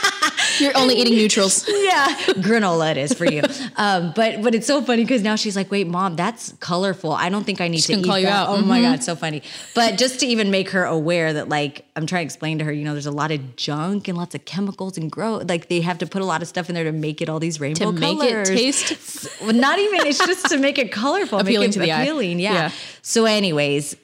You're 0.59 0.77
only 0.77 0.95
eating 0.95 1.15
neutrals. 1.15 1.65
yeah, 1.67 2.07
granola 2.41 2.91
it 2.91 2.97
is 2.97 3.13
for 3.13 3.25
you. 3.25 3.41
Um, 3.75 4.13
but 4.15 4.41
but 4.41 4.53
it's 4.55 4.67
so 4.67 4.81
funny 4.81 5.03
because 5.03 5.21
now 5.23 5.35
she's 5.35 5.55
like, 5.55 5.71
wait, 5.71 5.87
mom, 5.87 6.15
that's 6.15 6.53
colorful. 6.59 7.11
I 7.11 7.29
don't 7.29 7.43
think 7.43 7.61
I 7.61 7.67
need 7.67 7.79
to 7.81 7.93
gonna 7.93 8.01
eat 8.03 8.07
call 8.07 8.19
you 8.19 8.25
that. 8.25 8.47
out. 8.47 8.49
Mm-hmm. 8.49 8.63
Oh 8.63 8.67
my 8.67 8.81
god, 8.81 9.03
so 9.03 9.15
funny. 9.15 9.41
But 9.75 9.97
just 9.97 10.19
to 10.21 10.25
even 10.27 10.51
make 10.51 10.69
her 10.71 10.85
aware 10.85 11.33
that 11.33 11.49
like 11.49 11.85
I'm 11.95 12.05
trying 12.05 12.21
to 12.21 12.25
explain 12.25 12.59
to 12.59 12.65
her, 12.65 12.71
you 12.71 12.83
know, 12.83 12.93
there's 12.93 13.05
a 13.05 13.11
lot 13.11 13.31
of 13.31 13.55
junk 13.55 14.07
and 14.07 14.17
lots 14.17 14.35
of 14.35 14.45
chemicals 14.45 14.97
and 14.97 15.11
grow. 15.11 15.37
Like 15.37 15.69
they 15.69 15.81
have 15.81 15.97
to 15.99 16.07
put 16.07 16.21
a 16.21 16.25
lot 16.25 16.41
of 16.41 16.47
stuff 16.47 16.69
in 16.69 16.75
there 16.75 16.83
to 16.85 16.91
make 16.91 17.21
it 17.21 17.29
all 17.29 17.39
these 17.39 17.59
rainbow 17.59 17.91
colors 17.91 17.99
To 17.99 18.15
make 18.15 18.31
it 18.31 18.45
taste 18.45 19.41
Well, 19.41 19.53
not 19.53 19.79
even. 19.79 20.07
It's 20.07 20.19
just 20.25 20.47
to 20.47 20.57
make 20.57 20.77
it 20.77 20.91
colorful, 20.91 21.39
Appealing 21.39 21.67
make 21.67 21.69
it 21.69 21.73
to 21.73 21.79
the 21.79 21.91
eye. 21.91 22.01
appealing. 22.01 22.39
Yeah. 22.39 22.53
Yeah. 22.53 22.71
So, 23.01 23.25
anyways, 23.25 23.95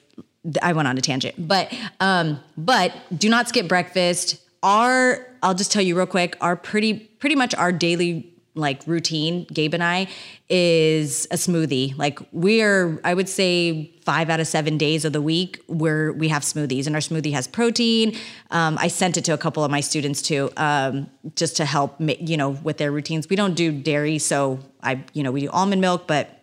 I 0.62 0.72
went 0.72 0.88
on 0.88 0.96
a 0.96 1.00
tangent, 1.00 1.34
but 1.38 1.72
um, 2.00 2.40
but 2.56 2.92
do 3.16 3.28
not 3.28 3.48
skip 3.48 3.68
breakfast. 3.68 4.40
Our 4.66 5.24
I'll 5.44 5.54
just 5.54 5.70
tell 5.70 5.82
you 5.82 5.96
real 5.96 6.06
quick. 6.06 6.36
Our 6.40 6.56
pretty 6.56 6.94
pretty 6.94 7.36
much 7.36 7.54
our 7.54 7.70
daily 7.70 8.32
like 8.56 8.84
routine, 8.86 9.46
Gabe 9.52 9.74
and 9.74 9.84
I, 9.84 10.08
is 10.48 11.28
a 11.30 11.36
smoothie. 11.36 11.96
Like 11.96 12.18
we're 12.32 13.00
I 13.04 13.14
would 13.14 13.28
say 13.28 13.92
five 14.02 14.28
out 14.28 14.40
of 14.40 14.48
seven 14.48 14.76
days 14.76 15.04
of 15.04 15.12
the 15.12 15.22
week 15.22 15.62
where 15.68 16.12
we 16.12 16.26
have 16.28 16.42
smoothies, 16.42 16.88
and 16.88 16.96
our 16.96 17.00
smoothie 17.00 17.32
has 17.32 17.46
protein. 17.46 18.16
Um, 18.50 18.76
I 18.80 18.88
sent 18.88 19.16
it 19.16 19.24
to 19.26 19.34
a 19.34 19.38
couple 19.38 19.62
of 19.62 19.70
my 19.70 19.80
students 19.80 20.20
too, 20.20 20.50
um, 20.56 21.08
just 21.36 21.56
to 21.58 21.64
help 21.64 21.94
you 22.00 22.36
know 22.36 22.50
with 22.50 22.78
their 22.78 22.90
routines. 22.90 23.28
We 23.28 23.36
don't 23.36 23.54
do 23.54 23.70
dairy, 23.70 24.18
so 24.18 24.58
I 24.82 25.04
you 25.12 25.22
know 25.22 25.30
we 25.30 25.42
do 25.42 25.50
almond 25.50 25.80
milk, 25.80 26.08
but 26.08 26.35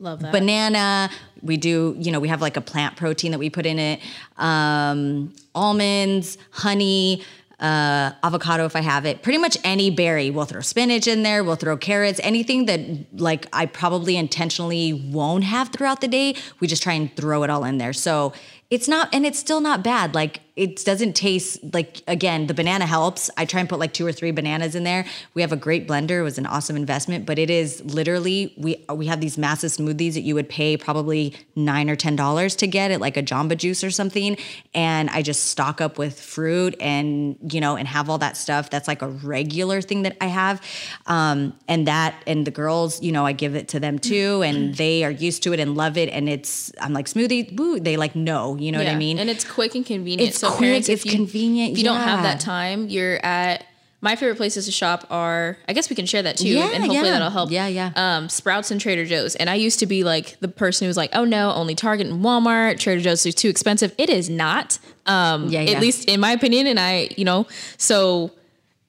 Love 0.00 0.20
that. 0.20 0.32
banana. 0.32 1.10
We 1.42 1.56
do, 1.56 1.96
you 1.98 2.12
know, 2.12 2.20
we 2.20 2.28
have 2.28 2.40
like 2.40 2.56
a 2.56 2.60
plant 2.60 2.96
protein 2.96 3.32
that 3.32 3.38
we 3.38 3.50
put 3.50 3.66
in 3.66 3.78
it. 3.78 4.00
Um, 4.36 5.34
almonds, 5.54 6.38
honey, 6.50 7.24
uh, 7.60 8.12
avocado 8.22 8.64
if 8.64 8.76
I 8.76 8.80
have 8.80 9.04
it. 9.04 9.22
Pretty 9.22 9.38
much 9.38 9.58
any 9.64 9.90
berry. 9.90 10.30
We'll 10.30 10.44
throw 10.44 10.60
spinach 10.60 11.08
in 11.08 11.24
there. 11.24 11.42
We'll 11.42 11.56
throw 11.56 11.76
carrots. 11.76 12.20
Anything 12.22 12.66
that 12.66 12.80
like 13.20 13.46
I 13.52 13.66
probably 13.66 14.16
intentionally 14.16 14.92
won't 14.92 15.44
have 15.44 15.70
throughout 15.70 16.00
the 16.00 16.08
day. 16.08 16.36
We 16.60 16.68
just 16.68 16.82
try 16.82 16.92
and 16.92 17.14
throw 17.16 17.42
it 17.42 17.50
all 17.50 17.64
in 17.64 17.78
there. 17.78 17.92
So 17.92 18.32
it's 18.70 18.88
not, 18.88 19.08
and 19.14 19.24
it's 19.24 19.38
still 19.38 19.60
not 19.60 19.82
bad. 19.82 20.14
Like 20.14 20.40
it 20.58 20.84
doesn't 20.84 21.12
taste 21.12 21.60
like 21.72 22.02
again 22.08 22.48
the 22.48 22.54
banana 22.54 22.84
helps. 22.84 23.30
I 23.36 23.44
try 23.44 23.60
and 23.60 23.68
put 23.68 23.78
like 23.78 23.92
two 23.92 24.04
or 24.04 24.10
three 24.10 24.32
bananas 24.32 24.74
in 24.74 24.82
there. 24.82 25.06
We 25.34 25.40
have 25.42 25.52
a 25.52 25.56
great 25.56 25.86
blender. 25.86 26.18
It 26.18 26.22
was 26.22 26.36
an 26.36 26.46
awesome 26.46 26.74
investment, 26.74 27.26
but 27.26 27.38
it 27.38 27.48
is 27.48 27.80
literally 27.84 28.52
we 28.58 28.84
we 28.92 29.06
have 29.06 29.20
these 29.20 29.38
massive 29.38 29.70
smoothies 29.70 30.14
that 30.14 30.22
you 30.22 30.34
would 30.34 30.48
pay 30.48 30.76
probably 30.76 31.36
nine 31.54 31.88
or 31.88 31.94
ten 31.94 32.16
dollars 32.16 32.56
to 32.56 32.66
get 32.66 32.90
at 32.90 33.00
like 33.00 33.16
a 33.16 33.22
Jamba 33.22 33.56
Juice 33.56 33.84
or 33.84 33.92
something, 33.92 34.36
and 34.74 35.08
I 35.10 35.22
just 35.22 35.46
stock 35.46 35.80
up 35.80 35.96
with 35.96 36.20
fruit 36.20 36.74
and 36.80 37.38
you 37.52 37.60
know 37.60 37.76
and 37.76 37.86
have 37.86 38.10
all 38.10 38.18
that 38.18 38.36
stuff. 38.36 38.68
That's 38.68 38.88
like 38.88 39.00
a 39.00 39.08
regular 39.08 39.80
thing 39.80 40.02
that 40.02 40.16
I 40.20 40.26
have, 40.26 40.60
um, 41.06 41.56
and 41.68 41.86
that 41.86 42.20
and 42.26 42.44
the 42.44 42.50
girls, 42.50 43.00
you 43.00 43.12
know, 43.12 43.24
I 43.24 43.30
give 43.30 43.54
it 43.54 43.68
to 43.68 43.80
them 43.80 44.00
too, 44.00 44.42
and 44.42 44.74
they 44.74 45.04
are 45.04 45.10
used 45.12 45.44
to 45.44 45.52
it 45.52 45.60
and 45.60 45.76
love 45.76 45.96
it. 45.96 46.08
And 46.08 46.28
it's 46.28 46.72
I'm 46.80 46.92
like 46.92 47.06
smoothie, 47.06 47.56
woo. 47.56 47.78
They 47.78 47.96
like 47.96 48.16
no, 48.16 48.56
you 48.60 48.72
know 48.72 48.78
what 48.78 48.88
I 48.88 48.94
mean? 48.96 49.18
And 49.18 49.28
it's 49.30 49.44
quick 49.44 49.74
and 49.74 49.84
convenient. 49.84 50.30
It's 50.30 50.38
so 50.38 50.48
quick, 50.50 50.60
parents, 50.60 50.88
it's 50.88 51.04
if 51.04 51.06
you, 51.06 51.16
convenient, 51.18 51.72
If 51.72 51.78
you 51.78 51.84
don't 51.84 52.00
have 52.00 52.22
that 52.22 52.40
time, 52.40 52.88
you're 52.88 53.24
at 53.24 53.64
my 54.00 54.14
favorite 54.14 54.36
places 54.36 54.66
to 54.66 54.70
shop 54.72 55.06
are. 55.10 55.56
I 55.68 55.72
guess 55.72 55.90
we 55.90 55.96
can 55.96 56.06
share 56.06 56.22
that 56.22 56.36
too, 56.36 56.48
Yeah, 56.48 56.66
and 56.72 56.84
hopefully 56.84 56.96
yeah. 57.08 57.10
that'll 57.10 57.30
help. 57.30 57.50
Yeah, 57.50 57.66
yeah. 57.66 57.90
Um, 57.96 58.28
Sprouts 58.28 58.70
and 58.70 58.80
Trader 58.80 59.04
Joe's, 59.04 59.34
and 59.34 59.50
I 59.50 59.54
used 59.56 59.80
to 59.80 59.86
be 59.86 60.04
like 60.04 60.38
the 60.40 60.46
person 60.48 60.84
who 60.84 60.88
was 60.88 60.96
like, 60.96 61.10
"Oh 61.14 61.24
no, 61.24 61.52
only 61.52 61.74
Target 61.74 62.06
and 62.06 62.24
Walmart, 62.24 62.78
Trader 62.78 63.00
Joe's 63.00 63.26
is 63.26 63.34
too 63.34 63.48
expensive." 63.48 63.92
It 63.98 64.08
is 64.08 64.30
not. 64.30 64.78
Um, 65.06 65.48
Yeah, 65.48 65.62
yeah. 65.62 65.72
At 65.76 65.82
least 65.82 66.08
in 66.08 66.20
my 66.20 66.30
opinion, 66.30 66.66
and 66.68 66.78
I, 66.78 67.08
you 67.16 67.24
know, 67.24 67.46
so 67.76 68.30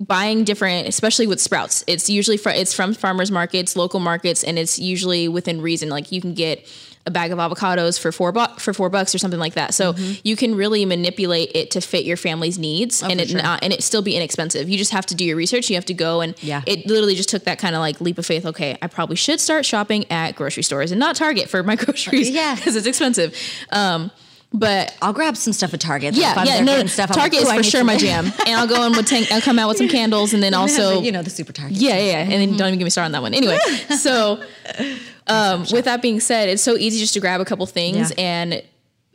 buying 0.01 0.45
different 0.45 0.87
especially 0.87 1.27
with 1.27 1.41
sprouts 1.41 1.83
it's 1.85 2.09
usually 2.09 2.37
fr- 2.37 2.51
it's 2.51 2.73
from 2.73 2.93
farmers 2.93 3.31
markets 3.31 3.75
local 3.75 3.99
markets 3.99 4.45
and 4.45 4.57
it's 4.57 4.79
usually 4.79 5.27
within 5.27 5.61
reason 5.61 5.89
like 5.89 6.09
you 6.09 6.21
can 6.21 6.33
get 6.33 6.65
a 7.07 7.11
bag 7.11 7.31
of 7.31 7.39
avocados 7.39 7.99
for 7.99 8.11
four 8.11 8.31
bu- 8.31 8.53
for 8.59 8.73
four 8.73 8.89
bucks 8.89 9.15
or 9.15 9.17
something 9.17 9.39
like 9.39 9.53
that 9.53 9.73
so 9.73 9.95
you 10.23 10.35
can 10.35 10.53
really 10.53 10.85
manipulate 10.85 11.49
it 11.55 11.71
to 11.71 11.81
fit 11.81 12.05
your 12.05 12.17
family's 12.17 12.59
needs 12.59 13.01
and 13.01 13.11
Mm-hmm. 13.11 13.19
Oh, 13.19 13.23
for 13.23 13.23
it 13.23 13.29
sure. 13.31 13.41
not 13.41 13.63
and 13.63 13.73
it 13.73 13.83
still 13.83 14.01
be 14.01 14.15
inexpensive 14.15 14.69
you 14.69 14.77
just 14.77 14.91
have 14.91 15.05
to 15.07 15.15
do 15.15 15.23
your 15.25 15.35
research 15.37 15.69
you 15.69 15.75
have 15.75 15.85
to 15.85 15.93
go 15.93 16.21
and 16.21 16.35
Yeah. 16.43 16.61
it 16.67 16.85
literally 16.87 17.15
just 17.15 17.29
took 17.29 17.45
that 17.45 17.57
kind 17.57 17.73
of 17.75 17.79
like 17.79 17.99
leap 18.01 18.17
of 18.17 18.25
faith 18.25 18.45
okay 18.45 18.77
i 18.81 18.87
probably 18.87 19.15
should 19.15 19.39
start 19.39 19.65
shopping 19.65 20.05
at 20.11 20.35
grocery 20.35 20.61
stores 20.63 20.91
and 20.91 20.99
not 20.99 21.15
target 21.15 21.49
for 21.49 21.63
my 21.63 21.75
groceries 21.83 22.29
Yeah. 22.29 22.53
because 22.55 22.75
it's 22.75 22.85
expensive 22.87 23.33
um 23.71 24.11
but 24.51 24.95
I'll 24.99 25.13
grab 25.13 25.37
some 25.37 25.53
stuff 25.53 25.75
at 25.75 25.79
Target. 25.79 26.15
If 26.15 26.21
yeah, 26.21 26.33
I'm 26.35 26.47
yeah, 26.47 26.59
no, 26.61 26.71
getting 26.73 26.87
stuff, 26.87 27.11
I'm 27.11 27.19
like, 27.19 27.31
Target 27.33 27.47
is 27.47 27.53
for 27.53 27.61
sure 27.61 27.83
my 27.83 27.97
jam, 27.97 28.25
and 28.25 28.59
I'll 28.59 28.65
go 28.65 28.83
in 28.87 28.93
with 28.93 29.05
tank. 29.05 29.31
I'll 29.31 29.41
come 29.41 29.59
out 29.59 29.67
with 29.67 29.77
some 29.77 29.87
candles, 29.97 30.33
and 30.33 30.41
then 30.41 30.55
also, 30.55 31.01
you 31.03 31.11
know, 31.11 31.21
the 31.21 31.29
super 31.29 31.53
Target. 31.53 31.77
yeah, 31.77 31.97
yeah, 31.99 32.03
yeah, 32.03 32.17
and 32.21 32.31
then 32.31 32.57
don't 32.57 32.69
even 32.69 32.79
get 32.79 32.85
me 32.85 32.89
started 32.89 33.05
on 33.05 33.11
that 33.11 33.21
one. 33.21 33.35
Anyway, 33.35 33.59
so 33.99 34.41
um, 35.29 35.65
with 35.71 35.85
that 35.85 36.01
being 36.01 36.19
said, 36.19 36.49
it's 36.49 36.63
so 36.63 36.75
easy 36.75 36.99
just 36.99 37.13
to 37.13 37.19
grab 37.19 37.41
a 37.41 37.45
couple 37.45 37.65
things, 37.65 38.11
Yeah. 38.11 38.23
and 38.23 38.63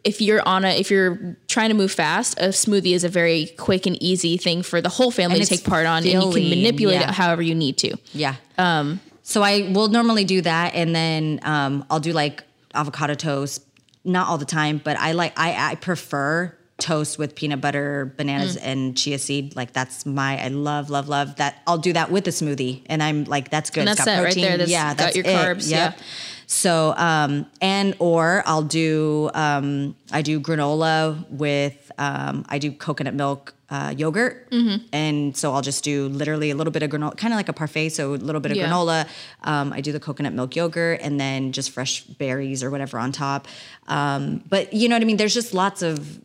if 0.05 0.21
you're 0.21 0.47
on 0.47 0.65
a, 0.65 0.69
if 0.79 0.91
you're 0.91 1.37
trying 1.49 1.71
to 1.71 1.75
move 1.75 1.91
fast, 1.91 2.39
a 2.39 2.49
smoothie 2.49 2.95
is 2.95 3.05
a 3.05 3.09
very 3.09 3.47
quick 3.57 3.87
and 3.87 4.01
easy 4.03 4.37
thing 4.37 4.63
for 4.63 4.81
the 4.83 4.91
whole 4.91 5.11
family 5.11 5.39
And 5.39 5.47
to 5.47 5.57
take 5.57 5.65
part 5.65 5.87
on, 5.87 5.99
and 5.99 6.07
you 6.07 6.21
can 6.21 6.51
manipulate 6.51 7.01
yeah. 7.01 7.09
it 7.09 7.15
however 7.15 7.41
you 7.43 7.55
need 7.55 7.79
to. 7.79 7.97
Yeah. 8.13 8.37
Um, 8.59 9.01
so 9.23 9.43
I 9.43 9.71
will 9.73 9.89
normally 9.89 10.25
do 10.25 10.43
that, 10.43 10.75
and 10.75 10.95
then 10.95 11.41
um, 11.43 11.85
I'll 11.91 12.01
do 12.01 12.13
like 12.13 12.45
avocado 12.75 13.15
toast. 13.15 13.63
Not 14.05 14.29
all 14.29 14.37
the 14.37 14.45
time, 14.45 14.83
but 14.85 14.99
I 14.99 15.13
like 15.13 15.33
I 15.39 15.71
I 15.71 15.75
prefer 15.77 16.55
toast 16.79 17.19
with 17.19 17.35
peanut 17.37 17.61
butter, 17.61 18.13
bananas, 18.17 18.57
Mm. 18.57 18.67
and 18.67 18.97
chia 18.97 19.19
seed. 19.19 19.55
Like 19.57 19.73
that's 19.73 20.05
my 20.05 20.43
I 20.43 20.49
love 20.49 20.91
love 20.91 21.09
love 21.09 21.37
that. 21.37 21.63
I'll 21.67 21.79
do 21.79 21.93
that 21.93 22.11
with 22.11 22.27
a 22.27 22.31
smoothie, 22.31 22.83
and 22.87 23.03
I'm 23.03 23.25
like 23.25 23.51
that's 23.51 23.71
good. 23.71 23.81
And 23.83 23.91
It's 23.91 23.99
that's 23.99 24.07
got 24.07 24.19
it 24.21 24.25
right 24.25 24.33
protein. 24.33 24.45
there. 24.45 24.59
That's 24.59 24.71
yeah, 24.71 24.89
got 24.89 24.99
that's 24.99 25.17
your 25.17 25.25
it. 25.27 25.37
carbs, 25.37 25.71
Yep. 25.71 25.97
yeah. 25.99 26.03
So 26.47 26.95
um 26.97 27.47
and 27.63 27.95
or 28.01 28.43
I'll 28.47 28.63
do 28.63 29.31
um 29.35 29.97
I 30.13 30.21
do 30.23 30.41
granola 30.41 31.29
with 31.31 31.91
um 31.99 32.45
I 32.49 32.59
do 32.59 32.71
coconut 32.73 33.15
milk 33.15 33.55
uh, 33.71 33.93
yogurt 33.97 34.51
Mm-hmm. 34.51 34.85
and 34.93 35.37
so 35.37 35.53
I'll 35.53 35.63
just 35.63 35.83
do 35.83 36.07
literally 36.09 36.51
a 36.51 36.55
little 36.55 36.71
bit 36.71 36.83
of 36.83 36.91
granola 36.91 37.17
kind 37.17 37.33
of 37.33 37.39
like 37.39 37.49
a 37.49 37.53
parfait 37.55 37.89
so 37.89 38.15
a 38.15 38.17
little 38.17 38.41
bit 38.41 38.53
of 38.53 38.59
Yeah. 38.59 38.69
granola 38.69 39.09
um, 39.43 39.73
I 39.73 39.81
do 39.81 39.91
the 39.91 39.99
coconut 39.99 40.33
milk 40.35 40.55
yogurt 40.55 41.01
and 41.03 41.19
then 41.19 41.51
just 41.51 41.71
fresh 41.71 42.03
berries 42.05 42.63
or 42.63 42.71
whatever 42.71 42.99
on 42.99 43.11
top 43.11 43.49
um, 43.89 44.45
but 44.49 44.73
you 44.75 44.89
know 44.89 44.95
what 44.97 45.03
I 45.03 45.07
mean 45.07 45.17
there's 45.17 45.35
just 45.35 45.55
lots 45.55 45.83
of 45.83 46.21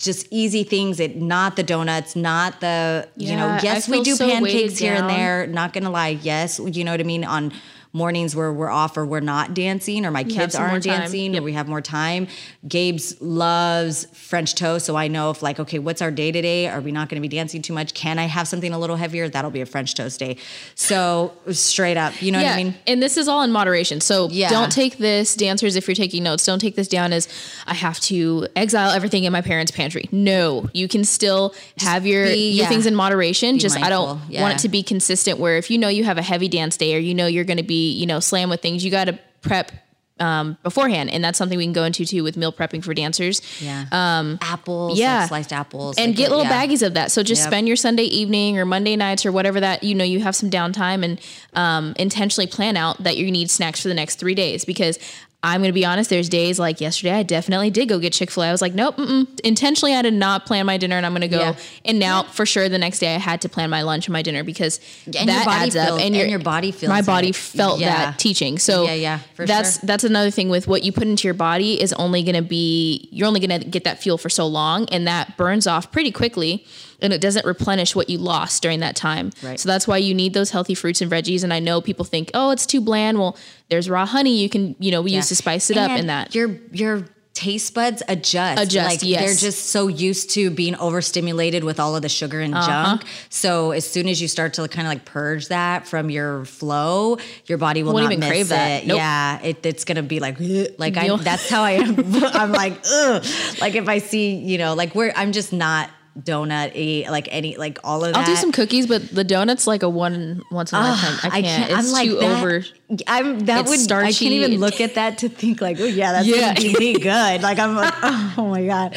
just 0.00 0.26
easy 0.30 0.64
things 0.64 0.98
it 0.98 1.16
not 1.16 1.56
the 1.56 1.62
donuts 1.62 2.16
not 2.16 2.60
the 2.60 3.06
you 3.16 3.36
know 3.36 3.58
yes 3.62 3.86
we 3.86 4.02
do 4.02 4.14
so 4.14 4.26
pancakes 4.26 4.78
here 4.78 4.94
and 4.94 5.08
there 5.08 5.46
not 5.46 5.72
gonna 5.74 5.90
lie 5.90 6.08
yes 6.08 6.58
you 6.58 6.82
know 6.82 6.90
what 6.90 7.00
I 7.00 7.04
mean 7.04 7.22
on 7.22 7.52
mornings 7.92 8.36
where 8.36 8.52
we're 8.52 8.70
off 8.70 8.96
or 8.96 9.04
we're 9.04 9.20
not 9.20 9.52
dancing 9.54 10.06
or 10.06 10.10
my 10.10 10.20
have 10.20 10.28
kids 10.28 10.54
aren't 10.54 10.84
dancing 10.84 11.34
Yep. 11.34 11.40
or 11.42 11.44
we 11.44 11.52
have 11.54 11.66
more 11.68 11.80
time. 11.80 12.28
Gabe's 12.66 13.20
loves 13.20 14.06
French 14.12 14.54
toast, 14.54 14.86
so 14.86 14.94
I 14.96 15.08
know 15.08 15.30
if 15.30 15.42
like, 15.42 15.58
okay, 15.58 15.78
what's 15.78 16.00
our 16.00 16.10
day 16.10 16.30
today? 16.30 16.68
Are 16.68 16.80
we 16.80 16.92
not 16.92 17.08
going 17.08 17.20
to 17.20 17.28
be 17.28 17.34
dancing 17.34 17.62
too 17.62 17.72
much? 17.72 17.92
Can 17.94 18.18
I 18.18 18.26
have 18.26 18.46
something 18.46 18.72
a 18.72 18.78
little 18.78 18.96
heavier? 18.96 19.28
That'll 19.28 19.50
be 19.50 19.60
a 19.60 19.66
French 19.66 19.94
toast 19.94 20.20
day. 20.20 20.36
So 20.74 21.32
straight 21.50 21.96
up, 21.96 22.22
you 22.22 22.30
know 22.32 22.38
yeah, 22.40 22.50
what 22.52 22.60
I 22.60 22.64
mean? 22.64 22.74
and 22.86 23.02
this 23.02 23.16
is 23.16 23.26
all 23.28 23.42
in 23.42 23.50
moderation. 23.50 24.00
So 24.00 24.28
Yeah. 24.30 24.50
don't 24.50 24.70
take 24.70 24.98
this, 24.98 25.34
dancers, 25.34 25.74
if 25.76 25.88
you're 25.88 25.94
taking 25.94 26.22
notes, 26.22 26.44
don't 26.44 26.58
take 26.60 26.76
this 26.76 26.88
down 26.88 27.12
as 27.12 27.28
I 27.66 27.74
have 27.74 27.98
to 28.02 28.46
exile 28.54 28.90
everything 28.90 29.24
in 29.24 29.32
my 29.32 29.40
parents' 29.42 29.72
pantry. 29.72 30.08
No, 30.12 30.68
you 30.72 30.86
can 30.86 31.02
still 31.04 31.54
have 31.78 32.06
your 32.06 32.26
be- 32.26 32.50
your 32.50 32.64
yeah. 32.64 32.68
things 32.68 32.86
in 32.86 32.94
moderation. 32.94 33.58
Just 33.58 33.76
I 33.80 33.88
don't 33.90 34.20
want 34.30 34.54
it 34.54 34.58
to 34.60 34.68
be 34.68 34.82
consistent. 34.82 35.38
Where 35.38 35.56
if 35.56 35.70
you 35.70 35.78
know 35.78 35.88
you 35.88 36.04
have 36.04 36.18
a 36.18 36.22
heavy 36.22 36.48
dance 36.48 36.76
day, 36.76 36.94
or 36.94 36.98
you 36.98 37.14
know 37.14 37.26
you're 37.26 37.44
going 37.44 37.56
to 37.56 37.62
be 37.62 37.79
you 37.80 38.06
know 38.06 38.20
slam 38.20 38.50
with 38.50 38.60
things, 38.60 38.84
you 38.84 38.90
got 38.90 39.04
to 39.04 39.18
prep. 39.42 39.72
Um, 40.18 40.58
beforehand, 40.62 41.08
and 41.08 41.24
that's 41.24 41.38
something 41.38 41.56
we 41.56 41.64
can 41.64 41.72
go 41.72 41.84
into 41.84 42.04
too 42.04 42.22
with 42.22 42.36
meal 42.36 42.52
prepping 42.52 42.84
for 42.84 42.92
dancers. 42.92 43.40
Yeah. 43.58 43.86
Um, 43.90 44.38
apples, 44.42 44.98
yeah. 44.98 45.20
like 45.20 45.28
sliced 45.28 45.52
apples, 45.54 45.96
and 45.96 46.08
like, 46.08 46.16
get 46.18 46.28
little 46.28 46.44
yeah. 46.44 46.66
baggies 46.66 46.86
of 46.86 46.92
that. 46.92 47.10
So 47.10 47.22
just 47.22 47.40
Yep. 47.40 47.48
spend 47.48 47.66
your 47.66 47.76
Sunday 47.76 48.02
evening 48.02 48.58
or 48.58 48.66
Monday 48.66 48.96
nights 48.96 49.24
or 49.24 49.32
whatever 49.32 49.60
that 49.60 49.82
you 49.82 49.94
know 49.94 50.04
you 50.04 50.20
have 50.20 50.36
some 50.36 50.50
downtime 50.50 51.02
and 51.06 51.18
um, 51.54 51.94
intentionally 51.98 52.46
plan 52.46 52.76
out 52.76 53.02
that 53.02 53.16
you 53.16 53.30
need 53.30 53.50
snacks 53.50 53.80
for 53.80 53.88
the 53.88 53.94
next 53.94 54.16
three 54.16 54.34
days 54.34 54.66
because. 54.66 54.98
I'm 55.42 55.62
going 55.62 55.70
to 55.70 55.72
be 55.72 55.86
honest. 55.86 56.10
There's 56.10 56.28
days 56.28 56.58
like 56.58 56.82
yesterday, 56.82 57.12
I 57.12 57.22
definitely 57.22 57.70
did 57.70 57.88
go 57.88 57.98
get 57.98 58.12
Chick 58.12 58.30
fil 58.30 58.42
A. 58.42 58.48
I 58.48 58.52
was 58.52 58.60
like, 58.60 58.74
nope, 58.74 58.98
intentionally, 59.42 59.94
I 59.94 60.02
did 60.02 60.12
not 60.12 60.44
plan 60.44 60.66
my 60.66 60.76
dinner 60.76 60.96
and 60.96 61.06
I'm 61.06 61.12
going 61.12 61.22
to 61.22 61.28
go. 61.28 61.38
Yeah. 61.40 61.56
And 61.86 61.98
now, 61.98 62.24
for 62.24 62.44
sure, 62.44 62.68
the 62.68 62.76
next 62.78 62.98
day 62.98 63.14
I 63.14 63.18
had 63.18 63.40
to 63.40 63.48
plan 63.48 63.70
my 63.70 63.80
lunch 63.82 64.06
and 64.06 64.12
my 64.12 64.20
dinner 64.20 64.44
because 64.44 64.80
And 65.06 65.14
your 65.14 65.24
that 65.26 65.46
adds 65.48 65.76
up. 65.76 65.86
feels- 65.88 66.00
and 66.02 66.14
your 66.14 66.38
body 66.40 66.72
feels 66.72 66.90
My 66.90 67.00
body 67.00 67.30
it. 67.30 67.36
felt 67.36 67.80
Yeah. 67.80 67.88
that 68.10 68.18
teaching. 68.18 68.58
So 68.58 68.84
Yeah, 68.84 68.92
yeah, 68.94 69.18
that's 69.38 69.78
sure. 69.78 69.86
that's 69.86 70.04
another 70.04 70.30
thing 70.30 70.50
with 70.50 70.68
what 70.68 70.82
you 70.82 70.92
put 70.92 71.04
into 71.04 71.26
your 71.26 71.34
body 71.34 71.80
is 71.80 71.92
only 71.94 72.22
going 72.22 72.36
to 72.36 72.42
be 72.42 73.08
you're 73.10 73.26
only 73.26 73.40
going 73.40 73.60
to 73.60 73.66
get 73.66 73.84
that 73.84 74.02
fuel 74.02 74.18
for 74.18 74.28
so 74.28 74.46
long 74.46 74.86
and 74.90 75.06
that 75.06 75.36
burns 75.38 75.66
off 75.66 75.90
pretty 75.90 76.10
quickly 76.10 76.66
and 77.02 77.12
it 77.12 77.20
doesn't 77.20 77.44
replenish 77.46 77.94
what 77.94 78.08
you 78.10 78.18
lost 78.18 78.62
during 78.62 78.80
that 78.80 78.96
time. 78.96 79.30
Right. 79.42 79.58
So 79.58 79.68
that's 79.68 79.86
why 79.88 79.98
you 79.98 80.14
need 80.14 80.34
those 80.34 80.50
healthy 80.50 80.74
fruits 80.74 81.00
and 81.00 81.10
veggies 81.10 81.42
and 81.44 81.52
I 81.52 81.58
know 81.60 81.80
people 81.80 82.04
think, 82.04 82.30
"Oh, 82.34 82.50
it's 82.50 82.66
too 82.66 82.80
bland." 82.80 83.18
Well, 83.18 83.36
there's 83.68 83.88
raw 83.88 84.06
honey 84.06 84.36
you 84.38 84.48
can, 84.48 84.76
you 84.78 84.90
know, 84.90 85.02
we 85.02 85.12
use 85.12 85.28
to 85.28 85.36
spice 85.36 85.70
it 85.70 85.76
up 85.76 85.90
in 85.92 86.06
that. 86.08 86.34
Your 86.34 86.58
your 86.72 87.06
taste 87.32 87.72
buds 87.74 88.02
adjust. 88.08 88.60
Adjust, 88.60 88.86
Like 88.90 89.02
yes. 89.02 89.20
they're 89.24 89.50
just 89.50 89.70
so 89.70 89.86
used 89.86 90.30
to 90.30 90.50
being 90.50 90.74
overstimulated 90.76 91.64
with 91.64 91.78
all 91.80 91.94
of 91.96 92.02
the 92.02 92.08
sugar 92.08 92.40
and 92.40 92.54
Uh-huh. 92.54 92.66
junk. 92.98 93.04
So 93.30 93.70
as 93.70 93.88
soon 93.88 94.08
as 94.08 94.20
you 94.20 94.28
start 94.28 94.52
to 94.54 94.68
kind 94.68 94.86
of 94.86 94.90
like 94.92 95.04
purge 95.06 95.48
that 95.48 95.86
from 95.86 96.10
your 96.10 96.44
flow, 96.44 97.16
your 97.46 97.56
body 97.56 97.82
will 97.82 97.92
Won't 97.94 98.04
not 98.04 98.12
even 98.12 98.20
miss 98.20 98.28
crave 98.28 98.48
that. 98.48 98.82
it. 98.82 98.86
Nope. 98.88 98.98
Yeah, 98.98 99.40
it, 99.42 99.64
it's 99.64 99.84
gonna 99.84 100.02
be 100.02 100.18
like 100.20 100.36
like 100.78 100.96
I. 100.96 101.16
That's 101.16 101.48
how 101.48 101.62
I 101.62 101.72
am. 101.72 101.94
I'm 102.24 102.52
like 102.52 102.78
ugh. 102.92 103.24
Like 103.60 103.74
if 103.76 103.88
I 103.88 103.98
see 103.98 104.34
you 104.34 104.58
know 104.58 104.74
like 104.74 104.94
where 104.94 105.12
I'm 105.16 105.32
just 105.32 105.52
not 105.52 105.88
donut 106.18 106.74
eat 106.74 107.08
like 107.10 107.28
any 107.30 107.56
like 107.56 107.78
all 107.84 108.04
of 108.04 108.12
that. 108.12 108.20
I'll 108.20 108.26
do 108.26 108.36
some 108.36 108.52
cookies, 108.52 108.86
but 108.86 109.08
the 109.08 109.24
donuts 109.24 109.66
like 109.66 109.82
a 109.82 109.88
one 109.88 110.42
once 110.50 110.72
in 110.72 110.78
a 110.78 110.82
lifetime. 110.82 111.30
I 111.32 111.42
can't. 111.42 111.70
It's 111.70 111.78
I'm 111.86 111.92
like 111.92 112.08
too 112.08 112.16
that, 112.16 112.38
over. 112.42 112.64
I'm 113.06 113.40
that 113.40 113.66
would 113.66 113.92
I 113.92 114.12
can't 114.12 114.32
even 114.32 114.58
look 114.58 114.80
at 114.80 114.94
that 114.96 115.18
to 115.18 115.28
think 115.28 115.60
like, 115.60 115.78
oh 115.80 115.84
yeah, 115.84 116.12
that's 116.12 116.26
Yeah. 116.26 116.54
gonna 116.54 116.72
be 116.78 116.92
good. 117.00 117.42
Like 117.42 117.58
I'm 117.58 117.74
like, 117.76 117.94
oh 118.02 118.46
my 118.50 118.66
god. 118.66 118.96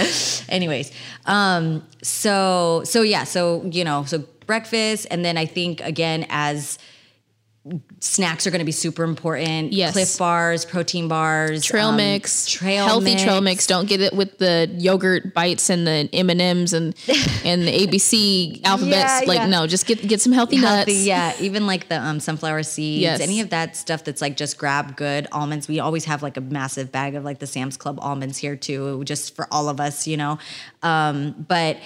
Anyways, 0.50 0.92
um, 1.26 1.84
so 2.02 2.82
so 2.86 3.02
yeah, 3.02 3.24
so 3.24 3.64
you 3.66 3.84
know, 3.84 4.04
so 4.06 4.24
breakfast, 4.46 5.08
and 5.12 5.24
then 5.24 5.38
I 5.38 5.46
think 5.46 5.82
again 5.82 6.26
as 6.30 6.80
snacks 8.00 8.46
are 8.46 8.52
going 8.52 8.60
to 8.60 8.66
be 8.66 8.74
super 8.74 9.04
important. 9.06 9.72
Yes. 9.72 9.94
Clif 9.94 10.18
bars, 10.18 10.66
protein 10.66 11.08
bars, 11.08 11.64
trail 11.64 11.90
um, 11.90 11.96
mix, 11.96 12.46
trail 12.46 12.86
healthy 12.86 13.06
mix. 13.12 13.24
trail 13.24 13.42
mix. 13.42 13.68
Don't 13.68 13.88
get 13.88 14.02
it 14.02 14.14
with 14.14 14.38
the 14.38 14.70
yogurt 14.78 15.34
bites 15.34 15.70
and 15.70 15.88
the 15.88 16.10
M 16.12 16.30
and 16.30 16.42
M's 16.42 16.74
and 16.74 16.94
and 17.46 17.64
the 17.64 17.88
ABC 17.88 18.62
alphabets. 18.66 18.94
Yeah, 18.96 19.22
like 19.28 19.38
yeah. 19.40 19.46
no, 19.48 19.66
just 19.66 19.86
get 19.86 20.06
get 20.06 20.20
some 20.20 20.34
healthy, 20.34 20.58
Healthy, 20.58 20.92
nuts. 20.94 21.06
yeah, 21.06 21.34
even 21.40 21.66
like 21.66 21.88
the 21.88 22.00
um, 22.02 22.20
sunflower 22.20 22.64
seeds, 22.64 23.02
Yes. 23.02 23.22
any 23.22 23.40
of 23.40 23.50
that 23.52 23.78
stuff 23.78 24.04
that's 24.04 24.22
like 24.22 24.36
just 24.36 24.58
grab 24.58 24.98
good 24.98 25.28
almonds. 25.32 25.68
We 25.70 25.80
always 25.80 26.04
have 26.06 26.22
like 26.22 26.36
a 26.36 26.42
massive 26.42 26.92
bag 26.92 27.16
of 27.16 27.24
like 27.24 27.40
the 27.40 27.48
Sam's 27.48 27.78
Club 27.78 27.98
almonds 28.02 28.38
here 28.38 28.58
too, 28.58 29.04
just 29.06 29.36
for 29.36 29.48
all 29.52 29.70
of 29.70 29.80
us, 29.80 30.06
you 30.06 30.18
know. 30.18 30.38
Um, 30.82 31.46
but 31.48 31.78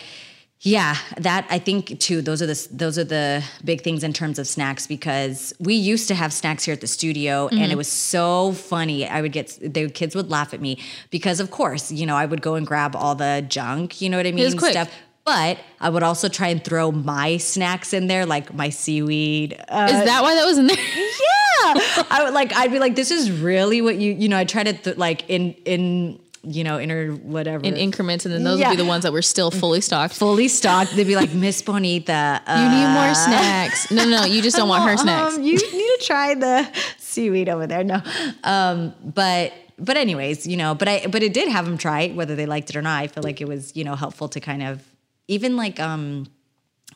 Yeah, 0.61 0.95
that 1.17 1.45
I 1.51 1.59
think 1.59 1.99
too. 1.99 2.21
Those 2.23 2.41
are 2.41 2.47
the 2.47 2.67
those 2.71 2.97
are 2.97 3.03
the 3.03 3.43
big 3.63 3.81
things 3.81 4.03
in 4.03 4.11
terms 4.11 4.39
of 4.39 4.47
snacks 4.47 4.87
because 4.87 5.53
we 5.59 5.75
used 5.75 6.07
to 6.07 6.15
have 6.15 6.33
snacks 6.33 6.63
here 6.63 6.73
at 6.73 6.81
the 6.81 6.87
studio, 6.87 7.47
and 7.47 7.59
Mm-hmm. 7.59 7.71
it 7.71 7.77
was 7.77 7.87
so 7.87 8.53
funny. 8.53 9.07
I 9.07 9.21
would 9.21 9.31
get 9.33 9.57
the 9.61 9.87
kids 9.89 10.15
would 10.15 10.31
laugh 10.31 10.53
at 10.55 10.59
me 10.61 10.79
because, 11.11 11.39
of 11.39 11.51
course, 11.51 11.91
you 11.91 12.07
know, 12.07 12.15
I 12.15 12.25
would 12.25 12.41
go 12.41 12.55
and 12.55 12.65
grab 12.65 12.95
all 12.95 13.13
the 13.13 13.45
junk. 13.47 14.01
You 14.01 14.09
know 14.09 14.17
what 14.17 14.25
I 14.25 14.31
mean? 14.31 14.49
Stuff. 14.59 14.89
But 15.25 15.59
I 15.81 15.89
would 15.89 16.03
also 16.03 16.29
try 16.29 16.47
and 16.47 16.63
throw 16.63 16.89
my 16.91 17.35
snacks 17.37 17.93
in 17.93 18.07
there, 18.07 18.25
like 18.25 18.53
my 18.53 18.69
seaweed. 18.69 19.53
Uh, 19.67 19.89
Is 19.91 20.05
that 20.05 20.23
why 20.23 20.35
that 20.35 20.45
was 20.45 20.57
in 20.57 20.67
there? 20.67 20.77
yeah, 20.97 22.03
I 22.09 22.21
would 22.23 22.33
like. 22.33 22.53
I'd 22.55 22.71
be 22.71 22.79
like, 22.79 22.95
"This 22.95 23.11
is 23.11 23.29
really 23.29 23.81
what 23.81 23.97
you 23.97 24.13
you 24.13 24.29
know." 24.29 24.37
I 24.37 24.45
try 24.45 24.63
to 24.63 24.73
th- 24.73 24.97
like 24.97 25.29
in 25.29 25.53
in 25.65 26.17
you 26.43 26.63
know 26.63 26.77
in 26.77 26.91
or 26.91 27.11
whatever 27.13 27.63
in 27.65 27.75
increments, 27.75 28.25
and 28.25 28.33
then 28.33 28.43
those 28.43 28.59
Yeah. 28.59 28.69
would 28.69 28.77
be 28.77 28.83
the 28.83 28.87
ones 28.87 29.03
that 29.03 29.11
were 29.13 29.21
still 29.21 29.51
fully 29.51 29.81
stocked. 29.81 30.13
fully 30.15 30.47
stocked. 30.47 30.95
They'd 30.95 31.05
be 31.07 31.15
like, 31.15 31.33
Miss 31.33 31.61
Bonita, 31.61 32.41
uh, 32.45 32.55
You 32.55 32.69
need 32.69 32.93
more 32.93 33.13
snacks. 33.15 33.91
No, 33.91 34.03
no, 34.05 34.21
no, 34.21 34.25
you 34.25 34.41
just 34.41 34.55
don't 34.57 34.69
want 34.69 34.89
her 34.89 34.97
snacks. 35.05 35.35
Um, 35.35 35.43
you 35.43 35.53
need 35.53 35.61
to 35.99 35.99
try 36.05 36.35
the 36.35 36.67
seaweed 36.99 37.49
over 37.49 37.67
there. 37.67 37.83
No, 37.83 38.01
um, 38.43 38.93
but 39.03 39.53
but 39.79 39.97
anyways, 39.97 40.47
you 40.47 40.57
know, 40.57 40.73
but 40.75 40.87
I 40.87 41.05
but 41.07 41.21
it 41.23 41.33
did 41.33 41.49
have 41.49 41.65
them 41.65 41.77
try 41.77 42.01
it, 42.01 42.15
whether 42.15 42.35
they 42.35 42.45
liked 42.45 42.69
it 42.69 42.75
or 42.75 42.81
not. 42.81 43.01
I 43.03 43.07
feel 43.07 43.23
like 43.23 43.41
it 43.41 43.47
was 43.47 43.75
you 43.75 43.83
know 43.83 43.95
helpful 43.95 44.27
to 44.29 44.39
kind 44.39 44.63
of 44.63 44.81
even 45.27 45.55
like 45.57 45.79
um 45.79 46.27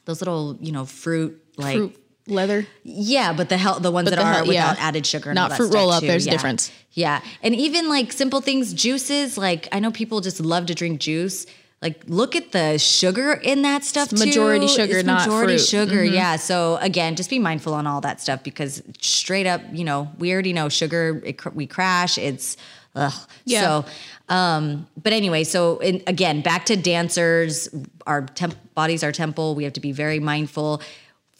those 0.06 0.22
little 0.22 0.58
you 0.62 0.72
know 0.72 0.86
fruit 0.86 1.38
like 1.58 1.76
Fruit, 1.76 1.98
leather. 2.32 2.66
yeah, 2.84 3.34
but 3.34 3.50
the 3.50 3.58
hell 3.58 3.80
the 3.80 3.92
ones 3.92 4.10
that 4.10 4.16
the 4.16 4.26
are 4.26 4.42
without 4.42 4.78
yeah. 4.78 4.88
added 4.88 5.06
sugar, 5.06 5.30
and 5.30 5.36
Not 5.36 5.54
fruit 5.54 5.74
roll-up, 5.74 6.02
too. 6.02 6.08
there's 6.08 6.26
a 6.26 6.30
yeah. 6.30 6.36
difference. 6.36 6.72
Yeah, 6.94 7.22
and 7.44 7.56
even 7.56 7.90
like 7.90 8.12
simple 8.12 8.42
things, 8.42 8.74
juices. 8.74 9.38
Like 9.38 9.68
I 9.72 9.80
know 9.80 9.92
people 9.92 10.22
just 10.22 10.40
love 10.40 10.66
to 10.68 10.76
drink 10.76 11.00
juice. 11.00 11.46
Like 11.82 12.04
look 12.08 12.36
at 12.36 12.52
the 12.52 12.78
sugar 12.78 13.34
in 13.34 13.64
that 13.64 13.84
stuff. 13.84 14.12
It's 14.12 14.22
too. 14.22 14.28
majority 14.28 14.68
sugar, 14.68 14.98
It's 14.98 15.06
not 15.06 15.28
majority 15.28 15.58
fruit. 15.58 15.62
Mm-hmm. 15.66 15.90
sugar. 15.90 16.04
Yeah. 16.04 16.36
So 16.36 16.78
again, 16.78 17.16
just 17.16 17.30
be 17.30 17.40
mindful 17.40 17.74
on 17.74 17.88
all 17.88 18.02
that 18.02 18.22
stuff 18.22 18.44
because 18.44 18.84
straight 19.00 19.48
up, 19.48 19.62
you 19.72 19.84
know, 19.84 20.12
we 20.20 20.32
already 20.32 20.54
know 20.54 20.70
sugar. 20.70 21.22
It, 21.26 21.40
cr- 21.40 21.50
we 21.50 21.66
crash. 21.66 22.20
It's 22.20 22.56
ugh. 22.96 23.14
Yeah. 23.46 23.62
So. 23.62 23.86
Um, 24.30 24.88
but 25.02 25.12
anyway, 25.12 25.44
so 25.44 25.80
in, 25.80 26.04
again, 26.08 26.42
back 26.42 26.66
to 26.68 26.78
dancers, 26.78 27.68
our 28.08 28.22
temp- 28.28 28.74
bodies, 28.76 29.04
our 29.04 29.12
temple. 29.12 29.56
We 29.56 29.66
have 29.66 29.74
to 29.74 29.82
be 29.82 29.92
very 29.92 30.20
mindful. 30.20 30.82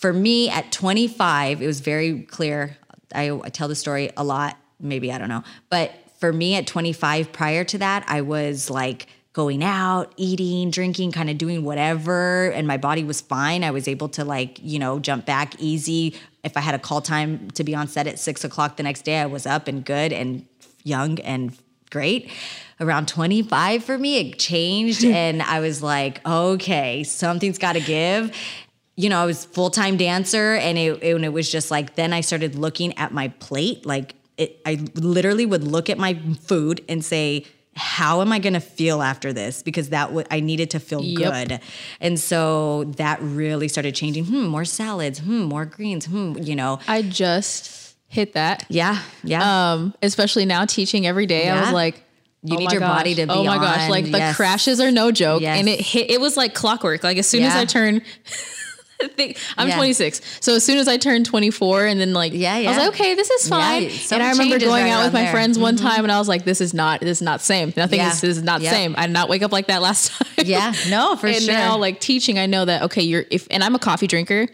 For 0.02 0.12
me, 0.12 0.50
at 0.50 0.72
25, 0.72 1.62
it 1.62 1.68
was 1.68 1.80
very 1.80 2.24
clear. 2.24 2.76
I, 3.14 3.30
I 3.30 3.50
tell 3.50 3.68
the 3.68 3.76
story 3.76 4.12
a 4.18 4.24
lot. 4.24 4.58
Maybe 4.80 5.12
I 5.12 5.20
don't 5.20 5.30
know, 5.30 5.44
but 5.70 5.94
for 6.20 6.34
me, 6.34 6.56
at 6.56 6.66
25, 6.66 7.32
prior 7.32 7.64
to 7.66 7.78
that, 7.78 8.04
I 8.08 8.22
was 8.22 8.70
like 8.70 9.08
going 9.34 9.64
out, 9.64 10.12
eating, 10.18 10.72
drinking, 10.72 11.12
kind 11.12 11.30
of 11.30 11.38
doing 11.38 11.64
whatever, 11.64 12.50
and 12.50 12.68
my 12.68 12.78
body 12.78 13.04
was 13.04 13.22
fine. 13.22 13.64
I 13.64 13.72
was 13.72 13.88
able 13.88 14.10
to 14.10 14.26
like 14.26 14.60
you 14.62 14.80
know 14.80 15.00
jump 15.00 15.26
back 15.26 15.60
easy. 15.60 16.16
If 16.44 16.58
I 16.58 16.62
had 16.62 16.74
a 16.74 16.80
call 16.80 17.02
time 17.02 17.52
to 17.52 17.64
be 17.64 17.76
on 17.76 17.88
set 17.88 18.08
at 18.08 18.18
six 18.18 18.44
o'clock 18.44 18.78
the 18.78 18.84
next 18.84 19.04
day, 19.04 19.20
I 19.20 19.28
was 19.28 19.46
up 19.46 19.68
and 19.68 19.86
good 19.86 20.12
and 20.12 20.48
young 20.84 21.20
and 21.20 21.56
great. 21.92 22.32
Around 22.80 23.08
25 23.08 23.84
for 23.84 23.98
me, 23.98 24.18
it 24.18 24.40
changed. 24.40 25.04
and 25.06 25.44
I 25.44 25.60
was 25.60 25.84
like, 25.84 26.26
okay, 26.26 27.04
something's 27.04 27.60
got 27.60 27.74
to 27.74 27.82
give. 27.82 28.36
You 28.98 29.10
know, 29.10 29.22
I 29.22 29.26
was 29.26 29.46
full 29.46 29.70
time 29.70 29.98
dancer, 29.98 30.54
and 30.56 30.78
it, 30.78 31.02
and 31.04 31.24
it 31.26 31.30
was 31.34 31.50
just 31.52 31.72
like, 31.72 31.96
then 31.96 32.14
I 32.14 32.22
started 32.22 32.56
looking 32.56 32.98
at 32.98 33.12
my 33.14 33.30
plate. 33.30 33.86
Like, 33.86 34.16
it, 34.38 34.60
I 34.66 34.86
literally 34.96 35.46
would 35.46 35.64
look 35.64 35.90
at 35.90 35.98
my 35.98 36.16
food 36.44 36.84
and 36.90 37.04
say, 37.04 37.46
how 37.74 38.20
am 38.20 38.34
I 38.34 38.40
going 38.40 38.54
to 38.54 38.60
feel 38.60 39.02
after 39.02 39.32
this? 39.32 39.64
Because 39.64 39.90
that 39.90 40.12
would 40.12 40.28
I 40.30 40.42
needed 40.42 40.72
to 40.72 40.80
feel 40.80 41.02
Yep. 41.02 41.34
good, 41.50 41.60
and 42.02 42.20
so 42.20 42.84
that 42.98 43.20
really 43.22 43.70
started 43.70 43.96
changing. 43.96 44.26
Hmm, 44.26 44.48
more 44.48 44.66
salads. 44.66 45.20
Hmm, 45.20 45.44
more 45.44 45.66
greens. 45.66 46.06
Hmm, 46.06 46.34
you 46.42 46.56
know. 46.56 46.80
I 46.88 47.02
just 47.02 47.96
hit 48.10 48.34
that. 48.34 48.66
Yeah, 48.70 49.02
yeah. 49.24 49.72
Um, 49.74 49.94
especially 50.04 50.46
now 50.46 50.66
teaching 50.66 51.08
every 51.08 51.26
day. 51.28 51.50
I 51.50 51.62
was 51.62 51.72
like, 51.72 52.04
You 52.44 52.58
oh 52.58 52.60
need 52.60 52.72
your 52.74 52.82
gosh, 52.82 52.98
body 53.00 53.16
to 53.16 53.26
be 53.26 53.32
Oh 53.32 53.46
my 53.46 53.58
gosh, 53.58 53.84
on, 53.84 53.90
like 53.90 54.04
the 54.12 54.18
yes. 54.18 54.36
crashes 54.36 54.82
are 54.82 54.92
no 54.92 55.12
joke, 55.12 55.42
Yes. 55.42 55.58
and 55.58 55.70
it 55.70 55.80
hit. 55.80 56.12
It 56.12 56.20
was 56.20 56.36
like 56.36 56.54
clockwork. 56.54 57.06
Like 57.06 57.18
as 57.18 57.28
soon 57.28 57.44
as 57.44 57.56
I 57.56 57.64
turned. 57.64 58.02
Think 59.16 59.38
I'm 59.58 59.68
Yeah. 59.70 59.76
26. 59.76 60.22
So 60.40 60.56
as 60.56 60.64
soon 60.64 60.78
as 60.78 60.88
I 60.88 60.98
turned 60.98 61.26
24 61.26 61.86
and 61.86 62.00
then 62.00 62.14
like 62.14 62.34
Yeah, 62.34 62.54
I 62.56 62.64
was 62.68 62.78
like, 62.78 62.88
okay, 62.90 63.16
this 63.16 63.30
is 63.30 63.48
fine. 63.50 63.90
some 63.90 64.18
and 64.20 64.28
I 64.28 64.32
remember 64.32 64.60
going 64.60 64.84
right 64.84 64.92
out 64.92 65.04
with 65.06 65.14
my 65.14 65.20
there. 65.22 65.28
Mm-hmm. 65.28 65.34
friends 65.34 65.60
one 65.60 65.76
time 65.76 66.04
and 66.04 66.12
I 66.12 66.20
was 66.20 66.28
like, 66.28 66.46
this 66.46 66.62
is 66.62 66.74
not 66.74 67.00
this 67.02 67.18
is 67.20 67.22
not 67.22 67.42
same. 67.42 67.74
Nothing 67.78 68.00
Yeah. 68.00 68.12
is 68.12 68.22
this 68.22 68.38
is 68.38 68.44
not 68.44 68.62
Yep. 68.62 68.74
same. 68.74 68.96
I 68.98 69.08
did 69.08 69.14
not 69.14 69.30
wake 69.30 69.44
up 69.44 69.52
like 69.52 69.68
that 69.68 69.82
last 69.82 70.12
time. 70.12 70.28
Yeah, 70.46 70.74
no, 70.90 71.16
for 71.16 71.28
and 71.28 71.36
sure. 71.38 71.54
And 71.54 71.60
now 71.64 71.78
like 71.78 72.00
teaching, 72.00 72.40
I 72.40 72.46
know 72.46 72.66
that 72.66 72.84
okay, 72.84 73.02
you're 73.04 73.26
if 73.30 73.48
and 73.52 73.64
I'm 73.64 73.76
a 73.76 73.80
coffee 73.80 74.08
drinker. 74.08 74.48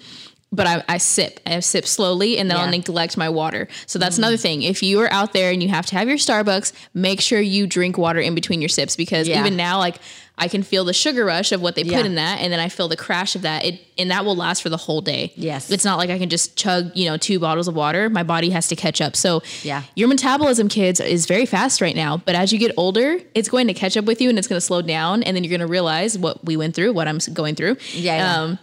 But 0.49 0.65
I, 0.65 0.81
I 0.87 0.97
sip. 0.97 1.41
I 1.45 1.59
sip 1.59 1.85
slowly, 1.85 2.37
and 2.37 2.49
then 2.49 2.55
I'll 2.55 2.63
Mm-hmm. 2.63 2.71
neglect 2.71 3.17
my 3.17 3.27
water. 3.27 3.67
So 3.85 3.99
that's 3.99 4.17
another 4.17 4.37
thing. 4.37 4.61
If 4.61 4.81
you 4.81 5.01
are 5.01 5.11
out 5.11 5.33
there 5.33 5.51
and 5.51 5.61
you 5.61 5.67
have 5.67 5.85
to 5.87 5.95
have 5.97 6.07
your 6.07 6.15
Starbucks, 6.17 6.71
make 6.93 7.19
sure 7.19 7.41
you 7.41 7.67
drink 7.67 7.97
water 7.97 8.21
in 8.21 8.33
between 8.33 8.61
your 8.61 8.69
sips 8.69 8.95
because 8.95 9.27
Yeah. 9.27 9.41
even 9.41 9.57
now, 9.57 9.77
like 9.79 9.97
I 10.37 10.47
can 10.47 10.61
feel 10.63 10.85
the 10.85 10.93
sugar 10.93 11.25
rush 11.25 11.51
of 11.51 11.61
what 11.61 11.75
they 11.75 11.81
Yeah. 11.83 11.97
put 11.97 12.05
in 12.05 12.15
that, 12.15 12.39
and 12.41 12.53
then 12.53 12.59
I 12.59 12.69
feel 12.69 12.87
the 12.87 12.95
crash 12.95 13.35
of 13.35 13.41
that. 13.41 13.65
It 13.65 13.79
and 13.99 14.11
that 14.11 14.23
will 14.25 14.35
last 14.35 14.61
for 14.61 14.69
the 14.69 14.77
whole 14.77 15.01
day. 15.01 15.33
Yes. 15.35 15.71
it's 15.71 15.83
not 15.83 15.97
like 15.97 16.11
I 16.11 16.19
can 16.19 16.29
just 16.29 16.55
chug, 16.55 16.91
you 16.93 17.09
know, 17.09 17.17
two 17.17 17.39
bottles 17.39 17.67
of 17.67 17.73
water. 17.75 18.09
My 18.11 18.21
body 18.21 18.51
has 18.51 18.67
to 18.67 18.75
catch 18.75 19.01
up. 19.01 19.15
So 19.15 19.41
Yeah. 19.63 19.81
your 19.95 20.07
metabolism, 20.07 20.69
kids, 20.69 20.99
is 20.99 21.25
very 21.25 21.47
fast 21.47 21.81
right 21.81 21.95
now. 21.95 22.17
But 22.23 22.35
as 22.35 22.53
you 22.53 22.59
get 22.59 22.71
older, 22.77 23.19
it's 23.33 23.49
going 23.49 23.65
to 23.67 23.73
catch 23.73 23.97
up 23.97 24.05
with 24.05 24.21
you, 24.21 24.29
and 24.29 24.37
it's 24.37 24.47
going 24.47 24.57
to 24.57 24.65
slow 24.65 24.83
down, 24.83 25.23
and 25.23 25.35
then 25.35 25.43
you're 25.43 25.49
going 25.49 25.61
to 25.61 25.65
realize 25.67 26.15
what 26.17 26.45
we 26.45 26.55
went 26.55 26.75
through, 26.75 26.93
what 26.93 27.07
I'm 27.07 27.17
going 27.33 27.55
through. 27.55 27.77
Yeah, 27.93 28.17
yeah. 28.17 28.41
Um, 28.41 28.59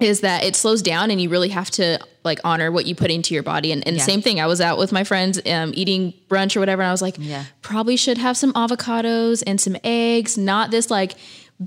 is 0.00 0.20
that 0.22 0.42
it 0.44 0.56
slows 0.56 0.82
down 0.82 1.10
and 1.10 1.20
you 1.20 1.28
really 1.28 1.50
have 1.50 1.70
to 1.70 1.98
like 2.24 2.40
honor 2.44 2.72
what 2.72 2.86
you 2.86 2.94
put 2.94 3.10
into 3.10 3.32
your 3.34 3.42
body 3.44 3.70
and, 3.70 3.86
and 3.86 3.96
Yeah. 3.96 4.02
same 4.02 4.22
thing 4.22 4.40
i 4.40 4.46
was 4.46 4.60
out 4.60 4.76
with 4.78 4.90
my 4.92 5.04
friends 5.04 5.40
um, 5.46 5.72
eating 5.74 6.12
brunch 6.28 6.56
or 6.56 6.60
whatever 6.60 6.82
and 6.82 6.88
i 6.88 6.92
was 6.92 7.02
like 7.02 7.14
Yeah. 7.18 7.44
probably 7.62 7.96
should 7.96 8.18
have 8.18 8.36
some 8.36 8.52
avocados 8.54 9.42
and 9.46 9.60
some 9.60 9.76
eggs 9.84 10.36
not 10.36 10.70
this 10.70 10.90
like 10.90 11.14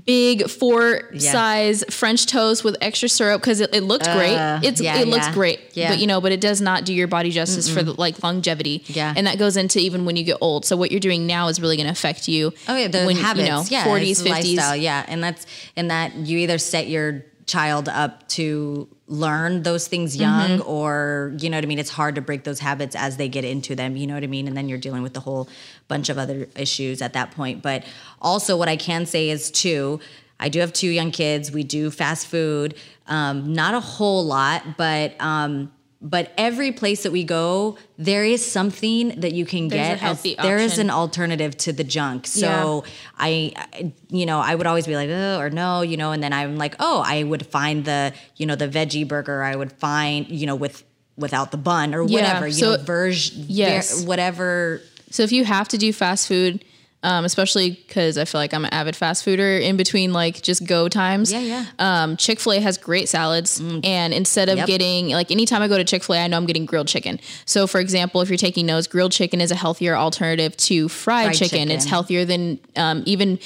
big 0.04 0.50
four 0.50 1.08
Yeah. 1.14 1.32
size 1.32 1.82
french 1.88 2.26
toast 2.26 2.62
with 2.62 2.76
extra 2.82 3.08
syrup 3.08 3.40
because 3.40 3.60
it, 3.60 3.74
it 3.74 3.82
looks 3.84 4.06
great 4.06 4.36
Uh, 4.36 4.60
it's 4.62 4.80
yeah, 4.82 4.98
it 4.98 5.08
looks 5.08 5.28
great 5.28 5.60
Yeah. 5.72 5.88
but 5.88 5.98
you 5.98 6.06
know 6.06 6.20
but 6.20 6.30
it 6.30 6.42
does 6.42 6.60
not 6.60 6.84
do 6.84 6.92
your 6.92 7.08
body 7.08 7.30
justice 7.30 7.70
for 7.72 7.82
the 7.82 7.94
like 7.94 8.22
longevity 8.22 8.84
Yeah. 8.88 9.14
and 9.16 9.26
that 9.26 9.38
goes 9.38 9.56
into 9.56 9.78
even 9.78 10.04
when 10.04 10.16
you 10.16 10.24
get 10.24 10.36
old 10.42 10.66
so 10.66 10.76
what 10.76 10.90
you're 10.90 11.00
doing 11.00 11.26
now 11.26 11.48
is 11.48 11.58
really 11.60 11.76
going 11.76 11.86
to 11.86 11.92
affect 11.92 12.28
you 12.28 12.52
Oh 12.68 12.76
yeah, 12.76 12.88
the 12.88 13.04
when, 13.04 13.16
habits. 13.16 13.44
you 13.48 13.50
know 13.50 13.64
yeah, 13.68 13.84
40s 13.86 14.22
50s 14.22 14.28
lifestyle. 14.30 14.76
Yeah, 14.76 15.04
and 15.08 15.24
that's 15.24 15.46
and 15.74 15.90
that 15.90 16.14
you 16.14 16.36
either 16.38 16.58
set 16.58 16.88
your 16.88 17.24
child 17.48 17.88
up 17.88 18.28
to 18.28 18.86
learn 19.08 19.62
those 19.64 19.88
things 19.88 20.16
Mm-hmm. 20.16 20.22
young, 20.22 20.60
or 20.60 21.34
you 21.40 21.50
know 21.50 21.56
what 21.56 21.64
I 21.64 21.66
mean. 21.66 21.78
It's 21.80 21.90
hard 21.90 22.14
to 22.14 22.20
break 22.20 22.44
those 22.44 22.60
habits 22.60 22.94
as 22.94 23.16
they 23.16 23.28
get 23.28 23.44
into 23.44 23.74
them. 23.74 23.96
You 23.96 24.06
know 24.06 24.14
what 24.14 24.22
I 24.22 24.28
mean, 24.28 24.46
and 24.46 24.56
then 24.56 24.68
you're 24.68 24.78
dealing 24.78 25.02
with 25.02 25.16
a 25.16 25.20
whole 25.20 25.48
bunch 25.88 26.08
of 26.08 26.18
other 26.18 26.46
issues 26.54 27.02
at 27.02 27.14
that 27.14 27.32
point. 27.32 27.62
But 27.62 27.84
also, 28.22 28.56
what 28.56 28.68
I 28.68 28.76
can 28.76 29.06
say 29.06 29.30
is 29.30 29.50
too. 29.50 29.98
I 30.40 30.48
do 30.48 30.60
have 30.60 30.72
two 30.72 30.88
young 30.88 31.10
kids. 31.10 31.50
We 31.50 31.64
do 31.64 31.90
fast 31.90 32.28
food, 32.28 32.76
um, 33.08 33.52
not 33.54 33.74
a 33.74 33.80
whole 33.80 34.24
lot, 34.24 34.76
but 34.76 35.20
um, 35.20 35.72
but 36.00 36.32
every 36.38 36.70
place 36.70 37.02
that 37.02 37.10
we 37.10 37.24
go, 37.24 37.76
there 37.96 38.24
is 38.24 38.44
something 38.44 39.20
that 39.20 39.32
you 39.32 39.44
can 39.44 39.66
There's 39.68 40.00
get. 40.00 40.02
as- 40.02 40.22
there 40.40 40.56
is 40.58 40.78
an 40.78 40.90
alternative 40.90 41.56
to 41.58 41.72
the 41.72 41.82
junk. 41.82 42.26
So 42.26 42.84
I, 43.18 43.52
I- 43.56 43.92
you 44.08 44.24
know, 44.24 44.38
I 44.38 44.54
would 44.54 44.66
always 44.66 44.86
be 44.86 44.94
like, 44.94 45.10
oh, 45.10 45.38
or 45.40 45.50
no, 45.50 45.80
you 45.82 45.96
know, 45.96 46.12
and 46.12 46.22
then 46.22 46.32
I'm 46.32 46.56
like, 46.56 46.76
oh, 46.78 47.02
I 47.04 47.24
would 47.24 47.44
find 47.46 47.84
the, 47.84 48.12
you 48.36 48.46
know, 48.46 48.54
the 48.54 48.68
veggie 48.68 49.06
burger. 49.08 49.42
I 49.42 49.56
would 49.56 49.72
find, 49.72 50.28
you 50.28 50.46
know, 50.46 50.54
with 50.56 50.84
without 51.16 51.50
the 51.50 51.56
bun 51.56 51.96
or 51.96 52.02
Yeah, 52.04 52.14
whatever, 52.14 52.46
you 52.46 52.52
so- 52.54 52.76
know, 52.76 52.82
version, 52.84 53.44
Yes. 53.48 54.04
whatever. 54.04 54.80
So 55.10 55.24
if 55.24 55.32
you 55.32 55.44
have 55.44 55.66
to 55.68 55.78
do 55.78 55.92
fast 55.92 56.28
food, 56.28 56.64
um, 57.02 57.24
especially 57.24 57.70
because 57.70 58.18
I 58.18 58.24
feel 58.24 58.40
like 58.40 58.52
I'm 58.52 58.64
an 58.64 58.72
avid 58.72 58.96
fast 58.96 59.24
fooder 59.24 59.60
in 59.60 59.76
between 59.76 60.12
like 60.12 60.42
just 60.42 60.66
go 60.66 60.88
times. 60.88 61.32
Yeah, 61.32 61.40
yeah. 61.40 61.64
Um, 61.78 62.16
Chick 62.16 62.40
Fil 62.40 62.54
A 62.54 62.60
has 62.60 62.76
great 62.76 63.08
salads, 63.08 63.60
and 63.60 64.12
instead 64.12 64.48
of 64.48 64.58
Yep. 64.58 64.66
getting 64.66 65.08
like 65.10 65.30
anytime 65.30 65.62
I 65.62 65.68
go 65.68 65.78
to 65.78 65.84
Chick 65.84 66.02
Fil 66.02 66.16
A, 66.16 66.24
I 66.24 66.26
know 66.26 66.36
I'm 66.36 66.46
getting 66.46 66.66
grilled 66.66 66.88
chicken. 66.88 67.20
So 67.44 67.66
for 67.66 67.80
example, 67.80 68.20
if 68.20 68.28
you're 68.28 68.36
taking 68.36 68.66
notes, 68.66 68.86
grilled 68.88 69.12
chicken 69.12 69.40
is 69.40 69.50
a 69.50 69.54
healthier 69.54 69.96
alternative 69.96 70.56
to 70.56 70.88
fried, 70.88 71.26
Fried 71.26 71.36
chicken. 71.36 71.70
It's 71.70 71.84
healthier 71.84 72.24
than 72.24 72.58
um, 72.76 73.02
even. 73.06 73.38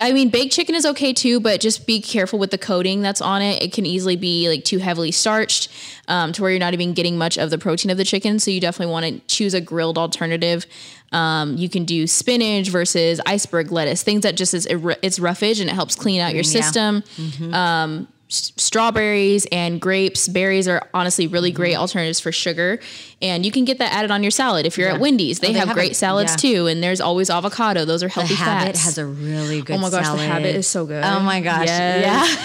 I 0.00 0.12
mean, 0.12 0.28
baked 0.30 0.52
chicken 0.52 0.76
is 0.76 0.86
okay 0.86 1.12
too, 1.12 1.40
but 1.40 1.60
just 1.60 1.84
be 1.84 2.00
careful 2.00 2.38
with 2.38 2.52
the 2.52 2.58
coating 2.58 3.02
that's 3.02 3.20
on 3.20 3.42
it. 3.42 3.60
It 3.60 3.72
can 3.72 3.84
easily 3.86 4.14
be 4.14 4.48
like 4.48 4.64
too 4.64 4.78
heavily 4.78 5.10
starched 5.10 5.68
um, 6.06 6.32
to 6.32 6.42
where 6.42 6.52
you're 6.52 6.60
not 6.60 6.74
even 6.74 6.92
getting 6.92 7.18
much 7.18 7.36
of 7.38 7.50
the 7.50 7.58
protein 7.58 7.90
of 7.90 7.96
the 7.96 8.04
chicken. 8.04 8.38
So 8.38 8.52
you 8.52 8.60
definitely 8.60 8.92
want 8.92 9.06
to 9.06 9.18
choose 9.26 9.52
a 9.52 9.60
grilled 9.60 9.98
alternative. 9.98 10.64
Um, 11.14 11.56
you 11.56 11.68
can 11.68 11.84
do 11.84 12.06
spinach 12.06 12.68
versus 12.68 13.20
iceberg 13.24 13.70
lettuce, 13.70 14.02
things 14.02 14.22
that 14.22 14.34
just 14.36 14.52
is 14.54 14.66
it's 15.02 15.18
roughage 15.20 15.60
and 15.60 15.70
it 15.70 15.74
helps 15.74 15.94
clean 15.94 16.20
out 16.20 16.34
your 16.34 16.42
Yeah. 16.44 16.60
system. 16.60 17.04
Um, 17.52 18.08
s- 18.28 18.52
strawberries 18.56 19.46
and 19.52 19.80
grapes. 19.80 20.26
Berries 20.28 20.66
are 20.66 20.82
honestly 20.92 21.26
really 21.28 21.50
Mm-hmm. 21.50 21.56
great 21.56 21.76
alternatives 21.76 22.18
for 22.20 22.32
sugar, 22.32 22.80
and 23.22 23.46
you 23.46 23.52
can 23.52 23.64
get 23.64 23.78
that 23.78 23.92
added 23.92 24.10
on 24.10 24.22
your 24.24 24.30
salad. 24.32 24.66
If 24.66 24.76
you're 24.76 24.88
at 24.88 24.98
Wendy's, 24.98 25.38
they, 25.38 25.48
Oh, 25.48 25.52
they 25.52 25.58
have 25.60 25.68
have 25.68 25.76
great 25.76 25.92
it. 25.92 25.96
salads 25.96 26.32
Yeah. 26.32 26.36
too, 26.54 26.66
and 26.66 26.82
there's 26.82 27.00
always 27.00 27.30
avocado. 27.30 27.84
Those 27.84 28.02
are 28.02 28.08
The 28.08 28.14
healthy 28.14 28.34
Habit 28.34 28.64
fats. 28.74 28.84
has 28.84 28.98
a 28.98 29.06
really 29.06 29.62
good 29.62 29.76
oh 29.76 29.78
my 29.78 29.90
gosh, 29.90 30.04
salad. 30.06 30.20
the 30.20 30.26
habit 30.26 30.56
is 30.56 30.66
so 30.66 30.84
good. 30.84 31.04
Oh 31.04 31.20
my 31.20 31.40
gosh. 31.40 31.66
Yes. 31.66 32.36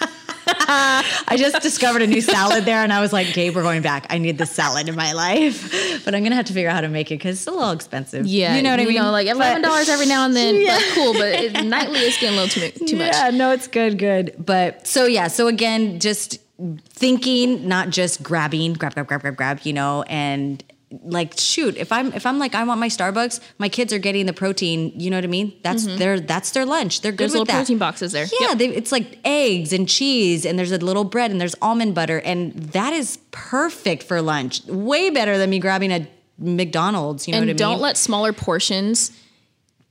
Yeah. 0.00 0.06
I 0.46 1.36
just 1.38 1.60
discovered 1.62 2.02
a 2.02 2.06
new 2.06 2.20
salad 2.20 2.64
there 2.64 2.78
and 2.82 2.92
I 2.92 3.00
was 3.00 3.12
like, 3.12 3.32
Gabe, 3.32 3.54
we're 3.54 3.62
going 3.62 3.82
back. 3.82 4.06
I 4.10 4.18
need 4.18 4.38
this 4.38 4.50
salad 4.50 4.88
in 4.88 4.94
my 4.96 5.12
life. 5.12 5.70
But 6.04 6.14
I'm 6.14 6.20
going 6.22 6.30
to 6.32 6.36
have 6.36 6.46
to 6.46 6.52
figure 6.52 6.68
out 6.68 6.74
how 6.74 6.80
to 6.82 6.88
make 6.88 7.10
it 7.10 7.16
because 7.16 7.36
it's 7.38 7.46
a 7.46 7.50
little 7.50 7.70
expensive. 7.70 8.26
Yeah, 8.26 8.56
You 8.56 8.62
know 8.62 8.70
what 8.70 8.80
I 8.80 8.84
mean? 8.84 9.02
like 9.02 9.26
eleven 9.26 9.62
But- 9.62 9.68
dollars 9.68 9.88
every 9.88 10.06
now 10.06 10.24
and 10.26 10.34
then. 10.36 10.54
Yeah. 10.64 10.78
That's 10.78 10.94
cool, 10.94 11.12
but 11.14 11.28
it, 11.34 11.64
nightly 11.64 11.98
it's 12.00 12.18
getting 12.18 12.38
a 12.38 12.42
little 12.42 12.70
too 12.70 12.86
too 12.86 12.96
much. 12.96 13.08
Yeah, 13.12 13.30
no, 13.30 13.50
it's 13.50 13.66
good, 13.68 13.98
good. 13.98 14.34
But 14.38 14.86
so 14.86 15.04
yeah, 15.06 15.28
so 15.28 15.46
again, 15.48 16.00
just 16.00 16.38
thinking, 16.88 17.66
not 17.68 17.90
just 17.90 18.22
grabbing, 18.22 18.74
grab, 18.74 18.94
grab, 18.94 19.06
grab, 19.08 19.20
grab, 19.22 19.36
grab, 19.36 19.60
you 19.64 19.72
know, 19.72 20.02
and 20.04 20.62
like 21.02 21.34
shoot, 21.38 21.76
if 21.76 21.90
I'm 21.92 22.12
if 22.12 22.26
I'm 22.26 22.38
like 22.38 22.54
I 22.54 22.62
want 22.64 22.80
my 22.80 22.88
Starbucks, 22.88 23.40
my 23.58 23.68
kids 23.68 23.92
are 23.92 23.98
getting 23.98 24.26
the 24.26 24.32
protein, 24.32 24.92
you 24.98 25.10
know 25.10 25.16
what 25.16 25.24
I 25.24 25.28
mean? 25.28 25.52
That's 25.62 25.86
their 25.86 26.20
that's 26.20 26.50
their 26.52 26.64
lunch. 26.66 27.00
They're 27.00 27.10
good 27.12 27.16
Mm-hmm. 27.16 27.18
There's 27.18 27.30
with 27.32 27.38
little 27.40 27.44
that. 27.46 27.58
protein 27.58 27.78
boxes 27.78 28.12
there. 28.12 28.26
Yeah, 28.40 28.48
Yep. 28.50 28.58
they, 28.58 28.68
it's 28.68 28.92
like 28.92 29.18
eggs 29.24 29.72
and 29.72 29.88
cheese, 29.88 30.44
and 30.46 30.58
there's 30.58 30.72
a 30.72 30.78
little 30.78 31.04
bread, 31.04 31.30
and 31.30 31.40
there's 31.40 31.54
almond 31.62 31.94
butter, 31.94 32.18
and 32.20 32.52
that 32.72 32.92
is 32.92 33.18
perfect 33.30 34.02
for 34.02 34.20
lunch. 34.22 34.64
Way 34.66 35.10
better 35.10 35.38
than 35.38 35.50
me 35.50 35.58
grabbing 35.58 35.90
a 35.92 36.06
McDonald's. 36.38 37.26
You 37.26 37.32
know 37.32 37.38
and 37.38 37.44
what 37.46 37.50
I 37.50 37.52
mean? 37.52 37.56
don't 37.56 37.80
let 37.80 37.96
smaller 37.96 38.32
portions 38.32 39.10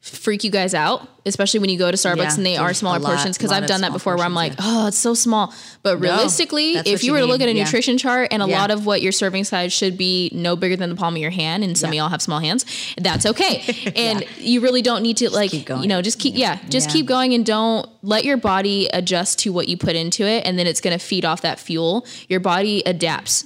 freak 0.03 0.43
you 0.43 0.51
guys 0.51 0.73
out, 0.73 1.07
especially 1.25 1.61
when 1.61 1.69
you 1.69 1.77
go 1.77 1.89
to 1.89 1.95
Starbucks 1.95 2.17
Yeah, 2.17 2.33
and 2.35 2.45
they 2.45 2.57
are 2.57 2.73
smaller 2.73 2.99
lot- 2.99 3.13
portions. 3.15 3.37
Because 3.37 3.53
I've 3.53 3.67
done 3.67 3.79
that 3.81 3.93
before 3.93 4.17
where 4.17 4.25
I'm 4.25 4.33
like, 4.33 4.57
portions, 4.57 4.75
oh, 4.75 4.87
it's 4.87 4.97
so 4.97 5.13
small. 5.13 5.53
But 5.81 5.97
realistically, 5.97 6.73
that's 6.73 6.89
if 6.89 7.03
you 7.03 7.07
you 7.07 7.13
were 7.13 7.19
to 7.19 7.25
look 7.25 7.39
at 7.39 7.47
a 7.47 7.53
yeah. 7.53 7.63
nutrition 7.63 7.97
chart 7.97 8.27
and 8.31 8.43
a 8.43 8.47
Yeah. 8.47 8.59
lot 8.59 8.69
of 8.69 8.85
what 8.85 9.01
your 9.01 9.13
serving 9.13 9.45
size 9.45 9.71
should 9.71 9.97
be 9.97 10.29
no 10.33 10.57
bigger 10.57 10.75
than 10.75 10.89
the 10.89 10.95
palm 10.97 11.15
of 11.15 11.21
your 11.21 11.31
hand, 11.31 11.63
and 11.63 11.77
some 11.77 11.89
of 11.89 11.93
y'all 11.93 12.09
have 12.09 12.21
small 12.21 12.39
hands, 12.39 12.65
that's 12.97 13.25
okay. 13.25 13.63
And 13.95 14.25
you 14.39 14.59
really 14.59 14.81
don't 14.81 15.03
need 15.03 15.15
to 15.17 15.29
like, 15.29 15.53
you 15.53 15.87
know, 15.87 16.01
just 16.01 16.19
keep, 16.19 16.35
yeah, 16.35 16.57
just 16.67 16.89
Yeah. 16.89 16.93
keep 16.95 17.05
going 17.05 17.33
and 17.33 17.45
don't 17.45 17.87
let 18.01 18.25
your 18.25 18.35
body 18.37 18.89
adjust 18.93 19.39
to 19.39 19.53
what 19.53 19.69
you 19.69 19.77
put 19.77 19.95
into 19.95 20.25
it. 20.27 20.45
And 20.45 20.59
then 20.59 20.67
it's 20.67 20.81
going 20.81 20.97
to 20.97 21.03
feed 21.03 21.23
off 21.23 21.41
that 21.41 21.59
fuel. 21.59 22.05
Your 22.27 22.41
body 22.41 22.83
adapts 22.85 23.45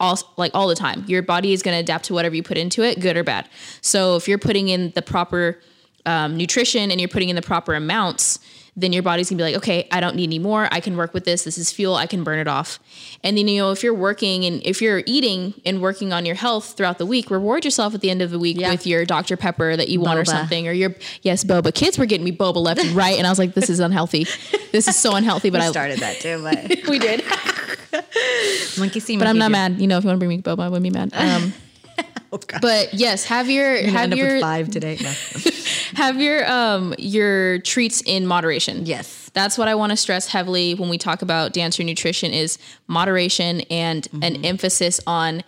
all 0.00 0.18
like 0.36 0.50
all 0.54 0.68
the 0.68 0.74
time. 0.74 1.04
Your 1.08 1.22
body 1.22 1.52
is 1.54 1.62
going 1.62 1.74
to 1.76 1.80
adapt 1.80 2.04
to 2.06 2.14
whatever 2.14 2.34
you 2.36 2.42
put 2.42 2.58
into 2.58 2.82
it, 2.82 3.00
good 3.00 3.16
or 3.16 3.24
bad. 3.24 3.48
So 3.80 4.16
if 4.16 4.28
you're 4.28 4.38
putting 4.38 4.68
in 4.68 4.90
the 4.94 5.02
proper 5.02 5.60
um, 6.08 6.36
nutrition 6.36 6.90
and 6.90 7.00
you're 7.00 7.08
putting 7.16 7.28
in 7.28 7.36
the 7.36 7.42
proper 7.42 7.74
amounts, 7.74 8.38
then 8.80 8.92
your 8.92 9.02
body's 9.02 9.28
gonna 9.28 9.38
be 9.38 9.42
like, 9.42 9.56
okay, 9.56 9.88
I 9.90 9.98
don't 9.98 10.14
need 10.14 10.28
any 10.28 10.38
more. 10.38 10.68
I 10.70 10.78
can 10.78 10.96
work 10.96 11.12
with 11.12 11.24
this. 11.24 11.42
This 11.42 11.58
is 11.58 11.72
fuel. 11.72 11.96
I 11.96 12.06
can 12.06 12.22
burn 12.22 12.38
it 12.38 12.46
off. 12.46 12.78
And 13.24 13.36
then 13.36 13.48
you 13.48 13.58
know 13.60 13.72
if 13.72 13.82
you're 13.82 13.92
working 14.08 14.44
and 14.44 14.62
if 14.64 14.80
you're 14.80 15.02
eating 15.04 15.40
and 15.66 15.82
working 15.82 16.12
on 16.12 16.24
your 16.24 16.36
health 16.36 16.74
throughout 16.76 16.98
the 16.98 17.06
week, 17.14 17.28
reward 17.28 17.64
yourself 17.64 17.92
at 17.96 18.00
the 18.02 18.08
end 18.14 18.22
of 18.22 18.30
the 18.30 18.38
week 18.38 18.56
Yeah. 18.56 18.70
with 18.70 18.86
your 18.86 19.04
Dr 19.04 19.36
Pepper 19.36 19.76
that 19.76 19.88
you 19.88 19.98
want 20.00 20.20
or 20.20 20.24
something, 20.24 20.68
or 20.68 20.72
your 20.72 20.94
yes 21.22 21.42
boba. 21.42 21.74
Kids 21.74 21.98
were 21.98 22.06
getting 22.06 22.24
me 22.24 22.30
boba 22.32 22.60
left 22.68 22.78
and 22.80 22.90
right, 22.94 23.18
and 23.18 23.26
I 23.26 23.30
was 23.30 23.38
like, 23.40 23.54
this 23.54 23.68
is 23.68 23.80
unhealthy. 23.80 24.26
This 24.70 24.86
is 24.86 24.94
so 24.96 25.16
unhealthy. 25.16 25.50
But 25.50 25.60
I 25.60 25.70
started 25.72 25.98
that 25.98 26.20
too, 26.20 26.40
but 26.40 26.88
we 26.88 27.00
did. 27.00 27.24
monkey 28.78 29.00
see, 29.00 29.16
But 29.16 29.26
I'm 29.26 29.38
not 29.38 29.48
do. 29.48 29.52
mad. 29.52 29.80
You 29.80 29.86
know, 29.88 29.98
if 29.98 30.04
you 30.04 30.08
want 30.08 30.16
to 30.20 30.24
bring 30.26 30.28
me 30.30 30.40
boba, 30.42 30.60
I 30.62 30.68
wouldn't 30.68 30.84
be 30.84 30.90
mad. 30.90 31.10
Um, 31.14 31.52
Oh, 32.32 32.38
but 32.60 32.92
yes, 32.92 33.24
have 33.24 33.48
your 33.48 33.76
have 33.76 34.02
end 34.04 34.12
up 34.12 34.18
your 34.18 34.32
with 34.34 34.42
five 34.42 34.70
today. 34.70 34.98
No. 35.00 35.12
have 35.94 36.20
your 36.20 36.46
um 36.50 36.94
your 36.98 37.58
treats 37.60 38.02
in 38.04 38.26
moderation. 38.26 38.84
Yes. 38.84 39.30
That's 39.34 39.56
what 39.56 39.66
I 39.68 39.74
want 39.74 39.90
to 39.90 39.96
stress 39.96 40.26
heavily 40.28 40.74
when 40.74 40.88
we 40.90 40.98
talk 40.98 41.22
about 41.22 41.52
dancer 41.54 41.82
nutrition 41.84 42.32
is 42.32 42.58
moderation 42.86 43.62
and 43.70 44.02
Mm-hmm. 44.08 44.22
an 44.22 44.44
emphasis 44.44 45.00
on 45.06 45.42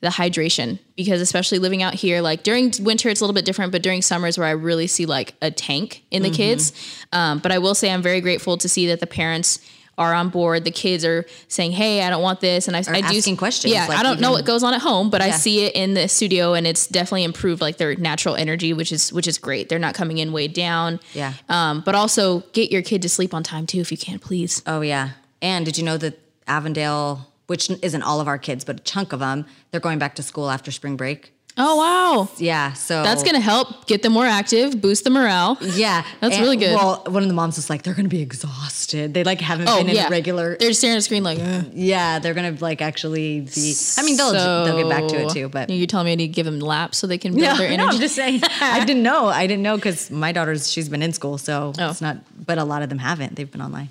the 0.00 0.08
hydration 0.08 0.78
because 0.96 1.20
especially 1.20 1.58
living 1.60 1.82
out 1.82 1.94
here 1.94 2.20
like 2.22 2.42
during 2.42 2.72
winter 2.80 3.08
it's 3.08 3.20
a 3.20 3.24
little 3.24 3.34
bit 3.34 3.44
different 3.44 3.70
but 3.70 3.82
during 3.82 4.02
summers 4.02 4.36
where 4.36 4.48
I 4.48 4.50
really 4.52 4.86
see 4.88 5.06
like 5.06 5.34
a 5.42 5.50
tank 5.50 6.02
in 6.10 6.22
the 6.22 6.28
Mm-hmm. 6.28 6.36
kids 6.36 6.72
um, 7.12 7.38
but 7.38 7.52
I 7.52 7.58
will 7.58 7.74
say 7.74 7.92
I'm 7.92 8.02
very 8.02 8.20
grateful 8.20 8.56
to 8.58 8.68
see 8.68 8.86
that 8.88 8.98
the 9.00 9.06
parents 9.06 9.60
are 9.98 10.14
on 10.14 10.28
board 10.30 10.64
the 10.64 10.70
kids 10.70 11.04
are 11.04 11.26
saying 11.48 11.70
hey 11.72 12.02
I 12.02 12.08
don't 12.10 12.22
want 12.22 12.40
this 12.40 12.66
and 12.66 12.76
I, 12.76 12.80
I 12.80 13.00
do 13.02 13.18
asking 13.18 13.36
questions, 13.36 13.72
yeah 13.74 13.86
like 13.86 13.98
I 13.98 14.02
don't 14.02 14.20
know 14.20 14.32
what 14.32 14.44
goes 14.44 14.62
on 14.62 14.72
at 14.74 14.80
home 14.80 15.10
but 15.10 15.20
I 15.20 15.30
see 15.30 15.64
it 15.66 15.74
in 15.74 15.94
the 15.94 16.08
studio 16.08 16.54
and 16.54 16.66
it's 16.66 16.86
definitely 16.86 17.24
improved 17.24 17.60
like 17.60 17.76
their 17.76 17.94
natural 17.96 18.34
energy 18.34 18.72
which 18.72 18.90
is 18.90 19.12
which 19.12 19.28
is 19.28 19.36
great 19.38 19.68
they're 19.68 19.78
not 19.78 19.94
coming 19.94 20.18
in 20.18 20.32
weighed 20.32 20.54
down 20.54 20.98
Yeah. 21.12 21.34
um, 21.48 21.82
but 21.84 21.94
also 21.94 22.40
get 22.52 22.72
your 22.72 22.82
kid 22.82 23.02
to 23.02 23.08
sleep 23.08 23.34
on 23.34 23.42
time 23.42 23.66
too 23.66 23.80
if 23.80 23.90
you 23.92 23.98
can, 23.98 24.18
please. 24.18 24.62
Oh 24.66 24.80
yeah. 24.80 25.10
And 25.42 25.64
did 25.66 25.76
you 25.76 25.84
know 25.84 25.96
that 25.98 26.18
Avondale, 26.46 27.28
which 27.46 27.70
isn't 27.70 28.02
all 28.02 28.20
of 28.20 28.28
our 28.28 28.38
kids, 28.38 28.64
but 28.64 28.76
a 28.76 28.82
chunk 28.82 29.12
of 29.12 29.20
them, 29.20 29.44
they're 29.70 29.80
going 29.80 29.98
back 29.98 30.14
to 30.16 30.22
school 30.22 30.50
after 30.50 30.70
spring 30.70 30.96
break. 30.96 31.32
Oh 31.58 31.76
wow, 31.76 32.28
Yeah. 32.38 32.72
So 32.72 33.02
that's 33.02 33.22
gonna 33.22 33.38
help 33.40 33.86
get 33.86 34.00
them 34.02 34.12
more 34.12 34.24
active, 34.24 34.80
boost 34.80 35.04
the 35.04 35.10
morale. 35.10 35.58
Yeah, 35.60 36.02
That's 36.20 36.34
And- 36.36 36.42
really 36.42 36.56
good. 36.56 36.74
Well, 36.74 37.02
one 37.06 37.22
of 37.22 37.28
the 37.28 37.34
moms 37.34 37.56
was 37.56 37.68
like, 37.68 37.82
"They're 37.82 37.92
going 37.92 38.06
to 38.06 38.16
be 38.16 38.22
exhausted. 38.22 39.12
They 39.12 39.22
like 39.22 39.40
haven't 39.42 39.68
Oh 39.68 39.76
been 39.78 39.90
in 39.90 39.96
yeah, 39.96 40.06
a 40.06 40.10
regular. 40.10 40.56
They're 40.58 40.72
staring 40.72 40.94
at 40.96 40.98
the 40.98 41.02
screen 41.02 41.22
like. 41.24 41.38
"Ugh." 41.40 41.66
Yeah, 41.74 42.20
they're 42.20 42.32
going 42.32 42.56
to 42.56 42.62
like 42.64 42.80
actually 42.80 43.40
be. 43.42 43.74
I 43.98 44.02
mean, 44.02 44.16
they'll 44.16 44.32
they'll 44.32 44.78
get 44.78 44.88
back 44.88 45.06
to 45.08 45.16
it 45.26 45.28
too. 45.30 45.48
But 45.50 45.68
you're 45.68 45.86
telling 45.86 46.06
me 46.06 46.12
I 46.12 46.14
need 46.14 46.28
to 46.28 46.32
give 46.32 46.46
them 46.46 46.58
laps 46.58 46.96
so 46.98 47.06
they 47.06 47.18
can 47.18 47.32
build 47.34 47.44
no, 47.48 47.56
their 47.58 47.68
no, 47.68 47.74
energy. 47.74 47.96
I'm 47.96 48.00
just 48.00 48.14
saying. 48.16 48.40
I 48.62 48.82
didn't 48.86 49.02
know. 49.02 49.26
I 49.26 49.46
didn't 49.46 49.62
know 49.62 49.76
because 49.76 50.10
my 50.10 50.32
daughter's 50.32 50.70
she's 50.72 50.88
been 50.88 51.02
in 51.02 51.12
school, 51.12 51.36
so 51.36 51.74
Oh. 51.78 51.90
it's 51.90 52.00
not. 52.00 52.16
But 52.46 52.56
a 52.58 52.64
lot 52.64 52.82
of 52.82 52.88
them 52.88 52.98
haven't. 52.98 53.36
They've 53.36 53.50
been 53.50 53.62
online. 53.62 53.90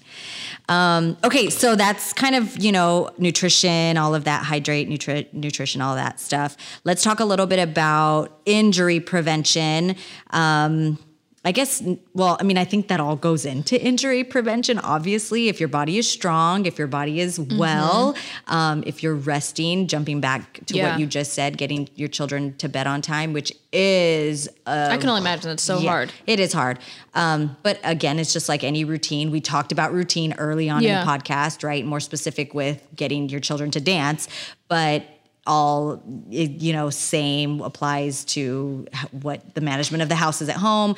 Um, 0.71 1.17
okay, 1.21 1.49
so 1.49 1.75
that's 1.75 2.13
kind 2.13 2.33
of 2.33 2.57
you 2.63 2.71
know 2.71 3.09
nutrition, 3.17 3.97
all 3.97 4.15
of 4.15 4.23
that, 4.23 4.45
hydrate, 4.45 4.87
nutri- 4.87 5.31
nutrition, 5.33 5.81
all 5.81 5.95
that 5.95 6.17
stuff. 6.17 6.55
Let's 6.85 7.03
talk 7.03 7.19
a 7.19 7.25
little 7.25 7.45
bit 7.45 7.59
about 7.59 8.39
injury 8.45 9.01
prevention. 9.01 9.97
Um, 10.29 10.97
I 11.43 11.51
guess, 11.51 11.81
well, 12.13 12.37
I 12.39 12.43
mean, 12.43 12.59
I 12.59 12.65
think 12.65 12.87
that 12.89 12.99
all 12.99 13.15
goes 13.15 13.45
into 13.45 13.81
injury 13.83 14.23
prevention. 14.23 14.77
Obviously, 14.77 15.47
if 15.49 15.59
your 15.59 15.69
body 15.69 15.97
is 15.97 16.07
strong, 16.07 16.67
if 16.67 16.77
your 16.77 16.85
body 16.87 17.19
is 17.19 17.39
well, 17.39 18.15
um, 18.45 18.83
if 18.85 19.01
you're 19.01 19.15
resting, 19.15 19.87
jumping 19.87 20.21
back 20.21 20.53
to 20.53 20.61
Mm-hmm. 20.65 20.75
Yeah. 20.77 20.91
what 20.91 20.99
you 20.99 21.07
just 21.07 21.33
said, 21.33 21.57
getting 21.57 21.89
your 21.95 22.09
children 22.09 22.55
to 22.57 22.69
bed 22.69 22.85
on 22.85 23.01
time, 23.01 23.33
which 23.33 23.51
is 23.73 24.49
uh, 24.67 24.89
I 24.91 24.97
can 24.97 25.09
only 25.09 25.21
imagine 25.21 25.49
that's 25.49 25.63
so 25.63 25.79
yeah, 25.79 25.89
hard. 25.89 26.13
It 26.27 26.39
is 26.39 26.53
hard. 26.53 26.77
Um, 27.15 27.57
but 27.63 27.79
again, 27.83 28.19
it's 28.19 28.33
just 28.33 28.47
like 28.47 28.63
any 28.63 28.83
routine. 28.83 29.31
We 29.31 29.41
talked 29.41 29.71
about 29.71 29.93
routine 29.93 30.33
early 30.33 30.69
on 30.69 30.83
Yeah. 30.83 31.01
in 31.01 31.07
the 31.07 31.11
podcast, 31.11 31.63
right? 31.63 31.83
More 31.83 31.99
specific 31.99 32.53
with 32.53 32.85
getting 32.95 33.29
your 33.29 33.39
children 33.39 33.71
to 33.71 33.81
dance, 33.81 34.27
but 34.67 35.05
all 35.47 36.03
you 36.29 36.71
know 36.71 36.91
same 36.91 37.61
applies 37.61 38.23
to 38.23 38.85
what 39.09 39.55
the 39.55 39.61
management 39.61 40.03
of 40.03 40.07
the 40.07 40.13
house 40.15 40.39
is 40.39 40.47
at 40.49 40.55
home 40.57 40.95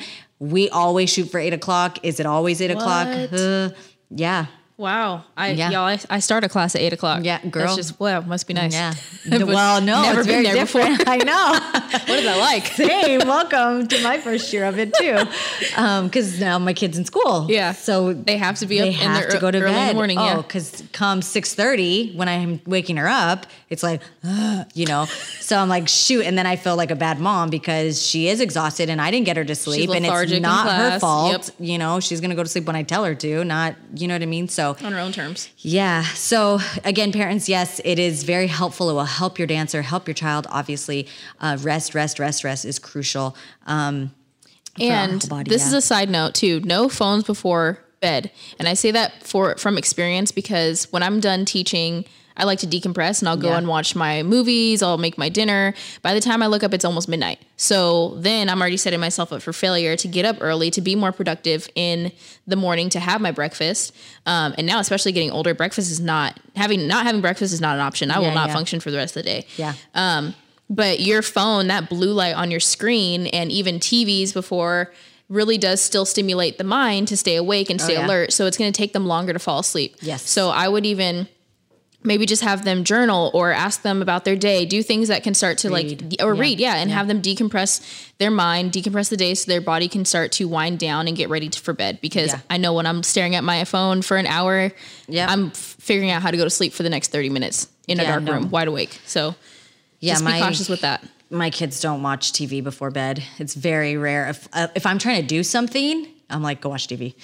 we 0.50 0.68
always 0.70 1.10
shoot 1.10 1.30
for 1.30 1.38
eight 1.38 1.52
o'clock. 1.52 1.98
Is 2.02 2.20
it 2.20 2.26
always 2.26 2.60
eight 2.60 2.70
o'clock? 2.70 3.08
Uh, 3.32 3.70
yeah 4.10 4.46
Wow, 4.76 5.22
I 5.36 5.50
Yeah. 5.50 5.70
y'all, 5.70 5.82
I, 5.86 6.00
I 6.10 6.18
start 6.18 6.42
a 6.42 6.48
class 6.48 6.74
at 6.74 6.80
eight 6.80 6.92
o'clock. 6.92 7.20
Yeah, 7.22 7.38
girl. 7.46 7.62
That's 7.66 7.76
just 7.76 8.00
wow, 8.00 8.22
must 8.22 8.48
be 8.48 8.54
nice. 8.54 8.72
yeah 8.72 8.92
well 9.44 9.80
no 9.80 10.02
never 10.02 10.18
it's 10.20 10.26
been 10.26 10.42
very 10.42 10.46
there 10.46 10.54
different. 10.56 10.98
before. 10.98 11.12
i 11.14 11.16
know 11.18 11.98
What 12.08 12.18
is 12.18 12.24
that 12.24 12.38
like? 12.38 12.64
hey, 12.64 13.18
welcome 13.18 13.86
to 13.86 14.02
my 14.02 14.18
first 14.18 14.52
year 14.52 14.64
of 14.64 14.80
it 14.80 14.92
too. 14.94 15.16
Um, 15.76 16.06
Because 16.08 16.40
now 16.40 16.58
my 16.58 16.72
kid's 16.74 16.98
in 16.98 17.04
school. 17.04 17.46
Yeah. 17.48 17.70
So 17.70 18.14
They 18.14 18.36
have 18.36 18.58
to 18.58 18.66
be 18.66 18.80
up 18.80 18.86
they 18.86 18.88
in 18.88 18.94
have 18.96 19.28
to 19.28 19.38
go 19.38 19.52
to 19.52 19.58
early 19.58 19.70
bed. 19.72 19.94
morning, 19.94 20.18
Oh, 20.18 20.24
yeah. 20.24 20.36
because 20.38 20.82
come 20.92 21.22
six 21.22 21.54
thirty 21.54 22.12
when 22.16 22.28
I'm 22.28 22.60
waking 22.66 22.96
her 22.96 23.06
up, 23.08 23.46
it's 23.70 23.82
like, 23.84 24.02
"Ugh," 24.24 24.66
you 24.74 24.86
know. 24.86 25.04
So 25.40 25.56
I'm 25.56 25.68
like, 25.68 25.86
shoot, 25.88 26.22
and 26.26 26.36
then 26.36 26.46
I 26.46 26.56
feel 26.56 26.74
like 26.76 26.90
a 26.90 26.96
bad 26.96 27.20
mom 27.20 27.48
because 27.48 28.04
she 28.04 28.26
is 28.28 28.40
exhausted 28.40 28.90
and 28.90 29.00
I 29.00 29.10
didn't 29.12 29.26
get 29.26 29.36
her 29.36 29.44
to 29.44 29.54
sleep, 29.54 29.90
and 29.90 30.04
it's 30.04 30.40
not 30.40 30.66
her 30.68 30.98
fault. 30.98 31.50
You 31.60 31.78
know, 31.78 32.00
she's 32.00 32.20
gonna 32.20 32.34
go 32.34 32.42
to 32.42 32.48
sleep 32.48 32.64
when 32.66 32.76
I 32.76 32.82
tell 32.82 33.04
her 33.04 33.14
to, 33.14 33.44
not 33.44 33.76
you 33.94 34.08
know 34.08 34.14
what 34.16 34.22
I 34.22 34.26
mean. 34.26 34.48
So 34.48 34.63
On 34.72 34.92
her 34.92 34.98
own 34.98 35.12
terms. 35.12 35.50
yeah. 35.58 36.02
So 36.02 36.58
again, 36.84 37.12
parents, 37.12 37.48
yes, 37.48 37.80
it 37.84 37.98
is 37.98 38.24
very 38.24 38.46
helpful. 38.46 38.88
It 38.90 38.94
will 38.94 39.04
help 39.04 39.38
your 39.38 39.46
dancer, 39.46 39.82
help 39.82 40.06
your 40.08 40.14
child. 40.14 40.46
Obviously, 40.50 41.06
uh, 41.40 41.58
rest, 41.60 41.94
rest, 41.94 42.18
rest, 42.18 42.44
rest 42.44 42.64
is 42.64 42.78
crucial. 42.78 43.36
Um, 43.66 44.12
And 44.80 45.28
body, 45.28 45.48
this 45.48 45.62
yeah. 45.62 45.68
is 45.68 45.74
a 45.74 45.80
side 45.80 46.10
note 46.10 46.34
too. 46.34 46.60
No 46.64 46.88
phones 46.88 47.24
before 47.24 47.78
bed. 48.00 48.30
And 48.58 48.66
I 48.68 48.74
say 48.74 48.90
that 48.90 49.26
for 49.26 49.56
from 49.56 49.78
experience 49.78 50.32
because 50.32 50.88
when 50.92 51.02
I'm 51.02 51.20
done 51.20 51.44
teaching, 51.44 52.04
I 52.36 52.44
like 52.44 52.58
to 52.60 52.66
decompress 52.66 53.20
and 53.20 53.28
I'll 53.28 53.36
go 53.36 53.50
Yeah. 53.50 53.58
and 53.58 53.68
watch 53.68 53.94
my 53.94 54.22
movies, 54.24 54.82
I'll 54.82 54.98
make 54.98 55.16
my 55.16 55.28
dinner. 55.28 55.72
By 56.02 56.14
the 56.14 56.20
time 56.20 56.42
I 56.42 56.46
look 56.48 56.62
up 56.64 56.74
it's 56.74 56.84
almost 56.84 57.08
midnight. 57.08 57.38
So 57.56 58.16
then 58.16 58.48
I'm 58.48 58.60
already 58.60 58.76
setting 58.76 58.98
myself 59.00 59.32
up 59.32 59.40
for 59.42 59.52
failure 59.52 59.96
to 59.96 60.08
get 60.08 60.24
up 60.24 60.38
early 60.40 60.70
to 60.72 60.80
be 60.80 60.96
more 60.96 61.12
productive 61.12 61.68
in 61.76 62.10
the 62.46 62.56
morning 62.56 62.88
to 62.90 62.98
have 63.00 63.20
my 63.20 63.30
breakfast. 63.30 63.94
Um, 64.26 64.54
and 64.58 64.66
now 64.66 64.80
especially 64.80 65.12
getting 65.12 65.30
older, 65.30 65.54
breakfast 65.54 65.90
is 65.92 66.00
not 66.00 66.40
having 66.56 66.88
not 66.88 67.06
having 67.06 67.20
breakfast 67.20 67.52
is 67.52 67.60
not 67.60 67.76
an 67.76 67.80
option. 67.80 68.10
I 68.10 68.18
will 68.18 68.32
not 68.32 68.48
yeah. 68.48 68.54
function 68.54 68.80
for 68.80 68.90
the 68.90 68.96
rest 68.96 69.16
of 69.16 69.22
the 69.22 69.28
day. 69.30 69.46
yeah. 69.56 69.74
Um, 69.94 70.34
but 70.70 70.98
your 71.00 71.20
phone, 71.22 71.68
that 71.68 71.88
blue 71.90 72.12
light 72.12 72.34
on 72.34 72.50
your 72.50 72.58
screen, 72.58 73.26
and 73.28 73.52
even 73.52 73.78
TVs 73.78 74.32
before 74.32 74.92
really 75.28 75.58
does 75.58 75.80
still 75.80 76.04
stimulate 76.06 76.58
the 76.58 76.64
mind 76.64 77.06
to 77.08 77.16
stay 77.16 77.36
awake 77.36 77.68
and 77.70 77.80
stay 77.80 77.96
Oh, 77.96 78.00
yeah. 78.00 78.06
alert. 78.06 78.32
So 78.32 78.46
it's 78.46 78.56
going 78.56 78.72
to 78.72 78.76
take 78.76 78.92
them 78.94 79.06
longer 79.06 79.32
to 79.34 79.38
fall 79.38 79.58
asleep. 79.60 79.96
Yes. 80.00 80.28
So 80.28 80.48
I 80.50 80.68
would 80.68 80.84
even 80.86 81.28
maybe 82.04 82.26
just 82.26 82.42
have 82.42 82.64
them 82.64 82.84
journal 82.84 83.30
or 83.32 83.50
ask 83.50 83.82
them 83.82 84.02
about 84.02 84.24
their 84.24 84.36
day, 84.36 84.66
do 84.66 84.82
things 84.82 85.08
that 85.08 85.22
can 85.22 85.32
start 85.34 85.58
to 85.58 85.70
like, 85.70 86.00
or 86.22 86.34
Yeah. 86.34 86.40
read, 86.40 86.60
yeah, 86.60 86.76
and 86.76 86.90
have 86.90 87.08
them 87.08 87.22
decompress 87.22 87.80
their 88.18 88.30
mind, 88.30 88.72
decompress 88.72 89.08
the 89.08 89.16
day 89.16 89.34
so 89.34 89.50
their 89.50 89.60
body 89.62 89.88
can 89.88 90.04
start 90.04 90.30
to 90.32 90.46
wind 90.46 90.78
down 90.78 91.08
and 91.08 91.16
get 91.16 91.28
ready 91.30 91.48
to, 91.48 91.58
for 91.60 91.72
bed. 91.72 91.98
Because 92.02 92.28
Yeah. 92.32 92.40
I 92.50 92.58
know 92.58 92.74
when 92.74 92.86
I'm 92.86 93.02
staring 93.02 93.34
at 93.34 93.42
my 93.42 93.64
phone 93.64 94.02
for 94.02 94.16
an 94.18 94.26
hour, 94.26 94.70
Yeah. 95.08 95.26
I'm 95.30 95.50
figuring 95.50 96.10
out 96.10 96.20
how 96.22 96.30
to 96.30 96.36
go 96.36 96.44
to 96.44 96.50
sleep 96.50 96.72
for 96.74 96.82
the 96.82 96.90
next 96.90 97.08
30 97.10 97.30
minutes 97.30 97.68
in 97.88 97.98
a 98.00 98.04
dark 98.04 98.22
no. 98.22 98.32
room, 98.34 98.50
wide 98.50 98.68
awake. 98.68 99.00
So 99.06 99.34
Yeah, 100.00 100.12
just 100.14 100.24
my 100.24 100.34
be 100.38 100.40
cautious 100.40 100.68
with 100.68 100.82
that. 100.82 101.02
my 101.30 101.48
kids 101.50 101.80
don't 101.80 102.02
watch 102.02 102.32
TV 102.32 102.62
before 102.62 102.90
bed. 102.90 103.22
It's 103.38 103.54
very 103.54 103.96
rare. 103.96 104.28
If 104.28 104.46
uh, 104.52 104.68
if 104.74 104.84
I'm 104.86 104.98
trying 104.98 105.22
to 105.22 105.26
do 105.26 105.42
something, 105.42 106.06
I'm 106.30 106.42
like, 106.42 106.60
go 106.60 106.68
watch 106.68 106.86
TV. 106.86 107.14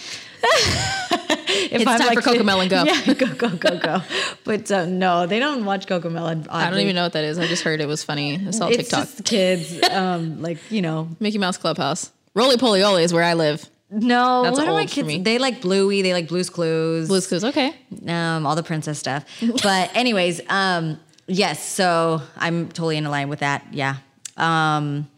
if 1.71 1.73
It's 1.73 1.85
time 1.85 2.15
for 2.15 2.21
Cocomelon, 2.23 2.69
go. 2.69 2.85
Yeah, 2.91 3.15
go 3.15 3.35
go 3.35 3.57
go 3.57 3.79
go. 3.79 4.03
but 4.45 4.71
uh, 4.71 4.87
no, 4.87 5.27
they 5.27 5.39
don't 5.39 5.65
watch 5.65 5.87
Cocomelon. 5.87 6.47
I 6.51 6.71
don't 6.71 6.81
even 6.81 6.95
know 6.95 7.03
what 7.05 7.13
that 7.15 7.25
is. 7.25 7.39
I 7.39 7.47
just 7.47 7.63
heard 7.63 7.81
it 7.81 7.87
was 7.87 8.03
funny. 8.05 8.35
I 8.47 8.51
saw 8.51 8.69
It's 8.69 8.77
TikTok. 8.79 9.01
just 9.05 9.25
kids, 9.25 9.83
um, 9.91 10.41
like 10.43 10.59
you 10.71 10.83
know. 10.83 11.09
Mickey 11.21 11.39
Mouse 11.39 11.57
Clubhouse. 11.57 12.11
Rolie 12.35 12.57
Polie 12.59 12.83
Olie 12.83 13.03
is 13.03 13.13
where 13.13 13.25
I 13.25 13.35
live. 13.35 13.69
No, 13.93 14.45
That's 14.45 14.57
what 14.57 14.69
are 14.69 14.73
my 14.73 14.87
kids? 14.87 15.25
They 15.25 15.39
like 15.39 15.61
Bluey. 15.61 16.03
They 16.03 16.13
like 16.13 16.29
Blue's 16.29 16.49
Clues. 16.49 17.09
Blue's 17.09 17.27
Clues. 17.27 17.43
Okay. 17.45 17.75
um, 18.07 18.47
all 18.47 18.55
the 18.55 18.63
princess 18.63 19.01
stuff. 19.01 19.25
But 19.65 19.91
anyways, 19.97 20.41
um, 20.49 21.01
yes. 21.27 21.61
So 21.65 22.23
I'm 22.37 22.69
totally 22.69 22.99
in 22.99 23.05
line 23.05 23.29
with 23.29 23.41
that. 23.41 23.67
Yeah. 23.73 23.97
Um, 24.37 25.09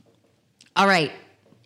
all 0.74 0.86
right, 0.86 1.12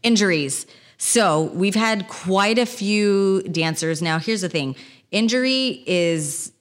injuries. 0.02 0.66
So 0.98 1.42
we've 1.54 1.74
had 1.74 2.08
quite 2.08 2.58
a 2.58 2.66
few 2.66 3.42
dancers. 3.42 4.00
Now, 4.00 4.18
here's 4.18 4.40
the 4.40 4.48
thing: 4.48 4.76
injury 5.10 5.82
is 5.86 6.52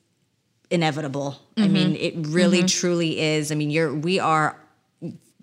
inevitable. 0.70 1.40
I 1.58 1.68
mean, 1.68 1.96
it 1.96 2.16
really, 2.28 2.64
truly 2.64 3.20
is. 3.20 3.52
I 3.52 3.56
mean, 3.56 3.70
you're 3.70 3.94
we 3.94 4.20
are 4.20 4.58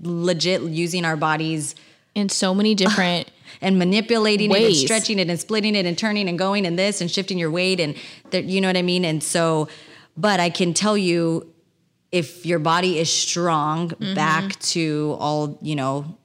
legit 0.03 0.63
using 0.63 1.05
our 1.05 1.17
bodies 1.17 1.75
In 2.15 2.29
so 2.29 2.55
many 2.55 2.75
different. 2.75 3.31
and 3.61 3.79
manipulating 3.79 4.51
it 4.51 4.63
and 4.63 4.75
stretching 4.77 5.19
it 5.19 5.29
and 5.29 5.39
splitting 5.39 5.75
it 5.77 5.87
and 5.87 5.97
turning 5.97 6.29
and 6.29 6.39
going 6.39 6.67
and 6.67 6.79
this 6.79 7.01
and 7.01 7.11
shifting 7.11 7.39
your 7.39 7.51
weight 7.51 7.79
and 7.81 7.95
that 8.31 8.45
you 8.45 8.61
know 8.61 8.69
what 8.69 8.77
I 8.79 8.83
mean 8.83 9.05
and 9.05 9.23
so 9.23 9.69
but 10.17 10.41
I 10.41 10.49
can 10.51 10.73
tell 10.75 10.97
you 10.97 11.53
if 12.11 12.47
your 12.47 12.59
body 12.59 12.99
is 12.99 13.11
strong 13.11 13.91
Mm-hmm. 13.91 14.15
back 14.15 14.59
to 14.61 15.17
all 15.21 15.59
you 15.63 15.77
know 15.77 16.19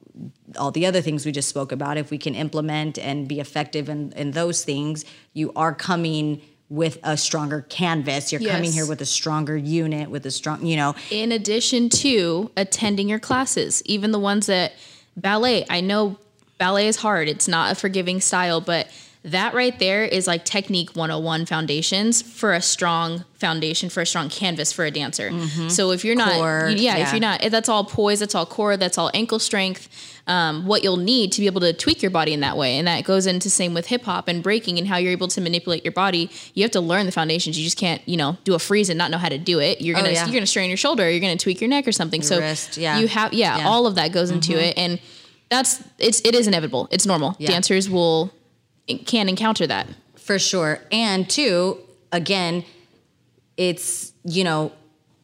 all 0.58 0.70
the 0.70 0.86
other 0.86 1.00
things 1.00 1.24
we 1.24 1.32
just 1.32 1.48
spoke 1.48 1.72
about 1.72 1.96
if 1.96 2.10
we 2.10 2.18
can 2.18 2.34
implement 2.34 2.98
and 2.98 3.28
be 3.28 3.40
effective 3.40 3.88
in, 3.88 4.12
in 4.12 4.32
those 4.32 4.64
things 4.64 5.04
you 5.32 5.52
are 5.54 5.74
coming 5.74 6.40
with 6.68 6.98
a 7.02 7.16
stronger 7.16 7.62
canvas. 7.68 8.30
You're 8.30 8.42
coming 8.42 8.72
here 8.72 8.86
with 8.86 9.00
a 9.00 9.06
stronger 9.06 9.56
unit 9.56 10.10
with 10.10 10.26
a 10.26 10.30
strong 10.30 10.64
you 10.66 10.76
know. 10.76 10.94
In 11.10 11.32
addition 11.32 11.88
to 11.90 12.50
attending 12.56 13.08
your 13.08 13.18
classes, 13.18 13.82
even 13.86 14.12
the 14.12 14.18
ones 14.18 14.46
that 14.46 14.72
ballet, 15.16 15.64
I 15.70 15.80
know 15.80 16.18
ballet 16.58 16.88
is 16.88 16.96
hard. 16.96 17.28
It's 17.28 17.48
not 17.48 17.72
a 17.72 17.74
forgiving 17.74 18.20
style, 18.20 18.60
but 18.60 18.88
that 19.24 19.52
right 19.52 19.78
there 19.78 20.04
is 20.04 20.26
like 20.26 20.44
technique 20.44 20.90
101 20.94 21.46
foundations 21.46 22.22
for 22.22 22.54
a 22.54 22.62
strong 22.62 23.24
foundation 23.34 23.88
for 23.88 24.00
a 24.00 24.06
strong 24.06 24.28
canvas 24.28 24.72
for 24.72 24.84
a 24.84 24.90
dancer. 24.90 25.30
So 25.68 25.90
if 25.90 26.04
you're 26.04 26.16
not 26.16 26.32
Core, 26.32 26.70
yeah, 26.70 26.96
yeah. 26.96 27.06
if 27.06 27.12
you're 27.12 27.20
not 27.20 27.40
that's 27.50 27.68
all 27.68 27.84
poise, 27.84 28.20
that's 28.20 28.34
all 28.34 28.46
core, 28.46 28.76
that's 28.76 28.96
all 28.98 29.10
ankle 29.14 29.38
strength. 29.38 29.88
Um, 30.26 30.66
what 30.66 30.82
you'll 30.84 30.98
need 30.98 31.32
to 31.32 31.40
be 31.40 31.46
able 31.46 31.62
to 31.62 31.72
tweak 31.72 32.02
your 32.02 32.10
body 32.10 32.34
in 32.34 32.40
that 32.40 32.56
way. 32.56 32.76
And 32.76 32.86
that 32.86 33.04
goes 33.04 33.26
into 33.26 33.48
same 33.48 33.72
with 33.72 33.86
hip 33.86 34.02
hop 34.02 34.28
and 34.28 34.42
breaking 34.42 34.78
and 34.78 34.86
how 34.86 34.98
you're 34.98 35.12
able 35.12 35.28
to 35.28 35.40
manipulate 35.40 35.84
your 35.84 35.92
body. 35.92 36.30
You 36.52 36.62
have 36.64 36.70
to 36.72 36.80
learn 36.80 37.06
the 37.06 37.12
foundations. 37.12 37.58
You 37.58 37.64
just 37.64 37.78
can't, 37.78 38.06
you 38.06 38.18
know, 38.18 38.36
do 38.44 38.54
a 38.54 38.58
freeze 38.58 38.90
and 38.90 38.98
not 38.98 39.10
know 39.10 39.16
how 39.18 39.30
to 39.30 39.38
do 39.38 39.58
it. 39.58 39.80
You're 39.80 39.94
gonna 39.94 40.08
Oh, 40.08 40.12
yeah. 40.12 40.26
you're 40.26 40.34
gonna 40.34 40.46
strain 40.46 40.68
your 40.68 40.76
shoulder, 40.76 41.08
you're 41.10 41.20
gonna 41.20 41.36
tweak 41.36 41.60
your 41.60 41.70
neck 41.70 41.88
or 41.88 41.92
something. 41.92 42.20
so 42.22 42.38
wrist, 42.38 42.76
yeah. 42.76 42.98
you 42.98 43.08
have 43.08 43.32
yeah. 43.32 43.58
Mm-hmm. 43.58 43.66
all 43.66 43.86
of 43.86 43.94
that 43.94 44.12
goes 44.12 44.30
into 44.30 44.52
it. 44.62 44.76
And 44.76 45.00
that's 45.48 45.82
it's 45.98 46.20
it 46.24 46.34
is 46.34 46.46
inevitable. 46.46 46.88
It's 46.90 47.06
normal. 47.06 47.36
Dancers 47.40 47.88
will 47.88 48.30
can 49.06 49.28
encounter 49.28 49.66
that. 49.66 49.86
For 50.16 50.38
sure. 50.38 50.80
And 50.92 51.28
two, 51.28 51.78
again, 52.12 52.64
it's, 53.56 54.12
you 54.24 54.44
know, 54.44 54.72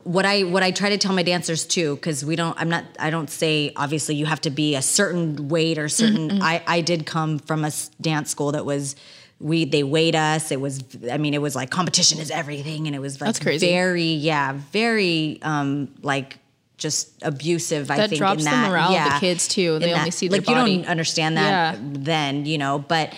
what 0.03 0.27
I 0.27 0.43
what 0.43 0.63
I 0.63 0.71
try 0.71 0.91
to 0.91 0.99
tell 0.99 1.15
my 1.15 1.23
dancers 1.23 1.65
too, 1.65 1.95
because 1.97 2.25
we 2.25 2.37
don't 2.37 2.59
I'm 2.61 2.69
not 2.69 2.85
I 2.99 3.09
don't 3.09 3.31
say 3.31 3.73
obviously 3.75 4.15
you 4.17 4.27
have 4.27 4.41
to 4.43 4.51
be 4.51 4.75
a 4.75 4.83
certain 4.83 5.49
weight 5.49 5.79
or 5.79 5.89
certain 5.89 6.29
Mm-hmm, 6.29 6.43
I, 6.43 6.63
I 6.67 6.81
did 6.83 7.07
come 7.07 7.39
from 7.39 7.65
a 7.65 7.71
dance 8.03 8.31
school 8.31 8.53
that 8.53 8.67
was 8.67 8.97
we 9.41 9.65
they 9.65 9.83
weighed 9.83 10.15
us. 10.15 10.51
It 10.53 10.61
was 10.61 10.85
I 11.11 11.17
mean, 11.17 11.33
it 11.33 11.41
was 11.41 11.57
like 11.57 11.71
competition 11.71 12.19
is 12.19 12.31
everything 12.31 12.87
and 12.87 12.95
it 12.95 12.99
was 12.99 13.19
like 13.19 13.29
That's 13.29 13.39
crazy. 13.39 13.67
very, 13.67 14.03
yeah, 14.03 14.53
very 14.73 15.39
um 15.43 15.89
like 16.03 16.37
just 16.77 17.23
abusive, 17.23 17.91
I 17.91 17.97
That 17.97 18.11
think. 18.11 18.19
drops 18.19 18.41
in 18.41 18.45
the 18.45 18.51
that. 18.51 18.69
morale 18.71 18.95
of 18.95 19.13
the 19.15 19.19
kids, 19.21 19.49
too. 19.49 19.79
They 19.79 19.95
only 19.95 20.11
see 20.11 20.29
their 20.29 20.41
like 20.41 20.49
you 20.49 20.55
body. 20.55 20.77
don't 20.79 20.87
understand 20.87 21.37
that 21.39 21.77
Yeah. 21.77 21.81
then, 21.81 22.45
you 22.47 22.59
know. 22.59 22.81
But, 22.81 23.15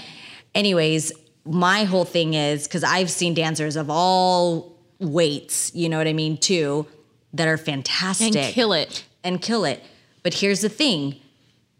anyways, 0.56 1.12
my 1.44 1.84
whole 1.84 2.04
thing 2.04 2.34
is 2.34 2.66
because 2.66 2.82
I've 2.82 3.10
seen 3.10 3.34
dancers 3.34 3.76
of 3.76 3.88
all 3.90 4.72
weights, 4.98 5.72
you 5.74 5.88
know 5.88 5.98
what 5.98 6.08
I 6.08 6.12
mean, 6.12 6.36
too, 6.38 6.86
that 7.34 7.46
are 7.48 7.56
fantastic 7.58 8.34
And 8.34 8.52
kill 8.54 8.72
it. 8.72 9.04
and 9.22 9.40
kill 9.40 9.64
it. 9.64 9.82
But 10.22 10.34
here's 10.34 10.60
the 10.62 10.68
thing 10.68 11.16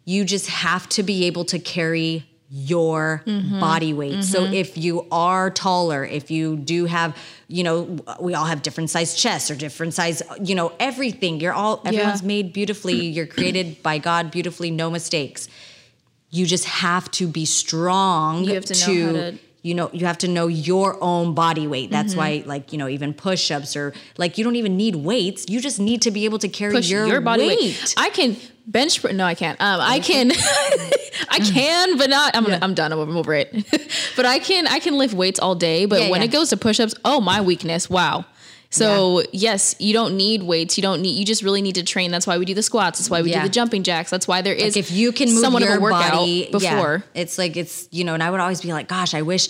you 0.05 0.25
just 0.25 0.47
have 0.49 0.89
to 0.91 1.03
be 1.03 1.25
able 1.25 1.45
to 1.47 1.59
carry 1.59 2.25
your 2.49 3.23
Mm-hmm. 3.27 3.59
body 3.59 3.93
weight. 3.93 4.23
So 4.23 4.45
if 4.45 4.79
you 4.79 5.05
are 5.11 5.51
taller, 5.51 6.05
if 6.05 6.31
you 6.31 6.57
do 6.57 6.85
have, 6.85 7.17
you 7.49 7.65
know, 7.65 7.99
we 8.21 8.35
all 8.35 8.45
have 8.45 8.63
different 8.63 8.89
size 8.91 9.17
chests 9.17 9.51
or 9.51 9.57
different 9.57 9.95
size, 9.95 10.23
you 10.41 10.55
know, 10.55 10.73
everything. 10.79 11.41
You're 11.41 11.53
all 11.55 11.83
everyone's 11.85 12.23
made 12.23 12.53
beautifully. 12.53 13.05
You're 13.07 13.27
created 13.27 13.83
by 13.83 13.99
God 13.99 14.31
beautifully, 14.31 14.71
no 14.71 14.91
mistakes. 14.91 15.49
You 16.31 16.45
just 16.47 16.65
have 16.67 17.11
to 17.13 17.27
be 17.29 17.45
strong 17.45 18.45
You 18.45 18.55
have 18.55 18.65
to 18.67 18.75
know 18.75 19.07
how 19.07 19.13
to- 19.13 19.39
you 19.63 19.75
know 19.75 19.91
you 19.93 20.07
have 20.07 20.19
to 20.19 20.29
know 20.29 20.47
your 20.47 20.97
own 21.03 21.35
body 21.35 21.67
weight 21.67 21.91
that's 21.91 22.13
Mm-hmm. 22.13 22.19
why 22.21 22.43
like 22.47 22.73
you 22.73 22.79
know 22.79 22.87
even 22.89 23.13
push-ups 23.13 23.75
or 23.75 23.93
like 24.17 24.39
you 24.39 24.45
don't 24.45 24.55
even 24.55 24.77
need 24.77 24.95
weights 24.95 25.47
you 25.49 25.61
just 25.61 25.81
need 25.81 26.03
to 26.03 26.13
be 26.13 26.25
able 26.25 26.39
to 26.39 26.47
carry 26.49 26.73
Push 26.73 26.89
your, 26.89 27.05
your, 27.09 27.21
body 27.21 27.49
weight. 27.49 27.59
weight, 27.61 27.95
I 27.97 28.11
can 28.11 28.37
bench. 28.69 29.03
No, 29.03 29.25
I 29.25 29.35
can't. 29.35 29.61
Um, 29.61 29.81
I 29.81 29.99
can. 29.99 30.31
I 31.29 31.39
can, 31.41 31.99
but 31.99 32.09
not. 32.11 32.37
I'm. 32.37 32.45
gonna 32.45 32.59
I'm 32.63 32.75
done. 32.75 32.93
I'm 32.93 33.17
over 33.17 33.35
it. 33.35 33.53
but 34.17 34.25
I 34.27 34.39
can. 34.39 34.67
I 34.69 34.79
can 34.79 34.99
lift 34.99 35.15
weights 35.15 35.41
all 35.41 35.55
day. 35.55 35.87
But 35.87 36.01
Yeah, 36.03 36.11
when 36.11 36.21
yeah. 36.21 36.27
it 36.29 36.33
goes 36.33 36.51
to 36.51 36.57
push-ups, 36.57 36.95
oh 37.05 37.21
my 37.21 37.41
weakness. 37.41 37.89
Wow. 37.91 38.25
So 38.71 39.23
yes, 39.33 39.75
you 39.79 39.93
don't 39.93 40.17
need 40.17 40.43
weights. 40.43 40.77
You 40.77 40.83
don't 40.83 41.01
need. 41.01 41.17
You 41.19 41.25
just 41.25 41.43
really 41.43 41.63
need 41.63 41.77
to 41.77 41.83
train. 41.85 42.11
That's 42.11 42.27
why 42.27 42.37
we 42.39 42.45
do 42.45 42.55
the 42.55 42.63
squats. 42.63 42.99
That's 42.99 43.09
why 43.11 43.23
we 43.23 43.31
Yeah. 43.31 43.43
do 43.43 43.49
the 43.49 43.53
jumping 43.53 43.83
jacks. 43.83 44.11
That's 44.11 44.27
why 44.29 44.43
there 44.43 44.55
is. 44.55 44.75
like 44.75 44.77
if 44.77 44.91
you 44.91 45.13
can 45.13 45.29
move 45.31 45.39
somewhat 45.39 45.63
your 45.63 45.73
of 45.75 45.79
a 45.79 45.83
workout 45.83 46.13
body 46.13 46.49
before. 46.51 47.05
yeah, 47.15 47.21
it's 47.23 47.39
like 47.39 47.57
it's 47.57 47.89
you 47.91 48.05
know 48.05 48.15
and 48.15 48.23
i 48.23 48.31
would 48.31 48.41
always 48.41 48.61
be 48.61 48.73
like 48.73 48.89
gosh 48.89 49.15
i 49.15 49.23
wish 49.23 49.49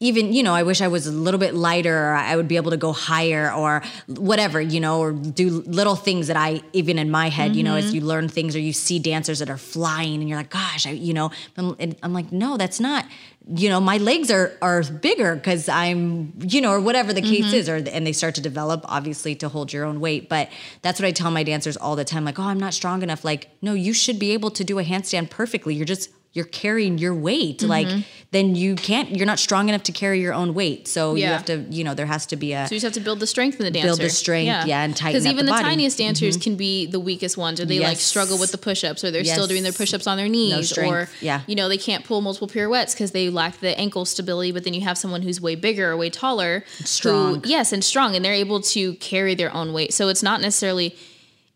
even 0.00 0.32
you 0.32 0.42
know 0.42 0.54
i 0.54 0.62
wish 0.62 0.80
i 0.80 0.86
was 0.88 1.06
a 1.06 1.10
little 1.12 1.40
bit 1.40 1.54
lighter 1.54 1.96
or 2.10 2.14
i 2.14 2.36
would 2.36 2.46
be 2.46 2.56
able 2.56 2.70
to 2.70 2.76
go 2.76 2.92
higher 2.92 3.50
or 3.52 3.82
whatever 4.06 4.60
you 4.60 4.78
know 4.80 5.00
or 5.00 5.12
do 5.12 5.62
little 5.66 5.96
things 5.96 6.28
that 6.28 6.36
i 6.36 6.60
even 6.72 6.98
in 6.98 7.10
my 7.10 7.28
head 7.28 7.56
you 7.56 7.62
know 7.62 7.74
Mm-hmm. 7.74 7.88
as 7.88 7.94
you 7.94 8.00
learn 8.02 8.28
things 8.28 8.54
or 8.54 8.60
you 8.60 8.72
see 8.72 8.98
dancers 8.98 9.38
that 9.40 9.50
are 9.50 9.56
flying 9.58 10.20
and 10.20 10.28
you're 10.28 10.38
like 10.38 10.50
gosh 10.50 10.86
I, 10.86 10.90
you 10.90 11.14
know 11.14 11.30
I'm 11.56 12.12
like 12.12 12.30
no 12.32 12.56
that's 12.56 12.78
not 12.80 13.04
you 13.50 13.68
know 13.70 13.80
my 13.80 13.96
legs 13.96 14.30
are 14.30 14.52
are 14.60 14.82
bigger 14.82 15.34
because 15.34 15.68
i'm 15.70 16.32
you 16.40 16.60
know 16.60 16.70
or 16.70 16.80
whatever 16.80 17.12
the 17.14 17.22
case 17.22 17.46
Mm-hmm. 17.46 17.54
is 17.54 17.68
or 17.68 17.76
and 17.76 18.06
they 18.06 18.12
start 18.12 18.34
to 18.34 18.40
develop 18.42 18.84
obviously 18.86 19.34
to 19.36 19.48
hold 19.48 19.72
your 19.72 19.84
own 19.86 20.00
weight 20.00 20.28
but 20.28 20.50
that's 20.82 21.00
what 21.00 21.06
i 21.06 21.12
tell 21.12 21.30
my 21.30 21.42
dancers 21.44 21.76
all 21.76 21.96
the 21.96 22.04
time 22.04 22.24
like 22.26 22.38
oh 22.38 22.42
i'm 22.42 22.60
not 22.60 22.74
strong 22.74 23.02
enough 23.02 23.24
like 23.24 23.48
no 23.62 23.72
you 23.72 23.94
should 23.94 24.18
be 24.18 24.32
able 24.32 24.50
to 24.50 24.64
do 24.64 24.78
a 24.78 24.84
handstand 24.84 25.30
perfectly 25.30 25.74
you're 25.74 25.86
just 25.86 26.10
you're 26.32 26.44
carrying 26.44 26.98
your 26.98 27.14
weight 27.14 27.58
Mm-hmm. 27.58 27.68
like 27.68 28.04
then 28.30 28.54
you 28.54 28.74
can't 28.74 29.16
you're 29.16 29.26
not 29.26 29.38
strong 29.38 29.68
enough 29.70 29.82
to 29.84 29.92
carry 29.92 30.20
your 30.20 30.34
own 30.34 30.52
weight 30.52 30.86
so 30.86 31.14
you 31.14 31.26
have 31.26 31.46
to 31.46 31.60
you 31.70 31.82
know 31.82 31.94
there 31.94 32.06
has 32.06 32.26
to 32.26 32.36
be 32.36 32.52
a 32.52 32.66
So 32.68 32.74
you 32.74 32.80
just 32.80 32.84
have 32.84 32.92
to 32.94 33.00
build 33.00 33.20
the 33.20 33.26
strength 33.26 33.58
in 33.58 33.64
the 33.64 33.70
dancer. 33.70 33.88
Build 33.88 34.00
the 34.00 34.10
strength, 34.10 34.66
yeah, 34.66 34.82
and 34.84 34.94
tighten 34.94 35.14
Because 35.14 35.26
even 35.26 35.46
the 35.46 35.52
the. 35.52 35.58
Mm-hmm. 35.58 35.64
tiniest 35.68 35.98
dancers 35.98 36.36
can 36.36 36.56
be 36.56 36.86
the 36.86 37.00
weakest 37.00 37.36
ones, 37.38 37.58
or 37.60 37.64
they 37.64 37.80
like 37.80 37.96
struggle 37.96 38.38
with 38.38 38.52
the 38.52 38.58
push-ups, 38.58 39.02
or 39.02 39.10
they're 39.10 39.24
still 39.24 39.46
doing 39.46 39.62
their 39.62 39.72
push-ups 39.72 40.06
on 40.06 40.16
their 40.18 40.28
knees, 40.28 40.76
or 40.76 41.08
yeah. 41.20 41.40
you 41.46 41.56
know 41.56 41.68
they 41.68 41.78
can't 41.78 42.04
pull 42.04 42.20
multiple 42.20 42.48
pirouettes 42.48 42.94
because 42.94 43.12
they 43.12 43.30
lack 43.30 43.58
the 43.60 43.76
ankle 43.78 44.04
stability. 44.04 44.52
But 44.52 44.64
then 44.64 44.74
you 44.74 44.82
have 44.82 44.98
someone 44.98 45.22
who's 45.22 45.40
way 45.40 45.54
bigger 45.54 45.90
or 45.90 45.96
way 45.96 46.10
taller, 46.10 46.64
Strong. 46.84 47.42
who 47.42 47.48
yes, 47.48 47.72
and 47.72 47.82
strong, 47.82 48.14
and 48.14 48.22
they're 48.24 48.32
able 48.34 48.60
to 48.60 48.94
carry 48.94 49.34
their 49.34 49.52
own 49.54 49.72
weight. 49.72 49.92
So 49.94 50.08
it's 50.08 50.22
not 50.22 50.40
necessarily. 50.40 50.94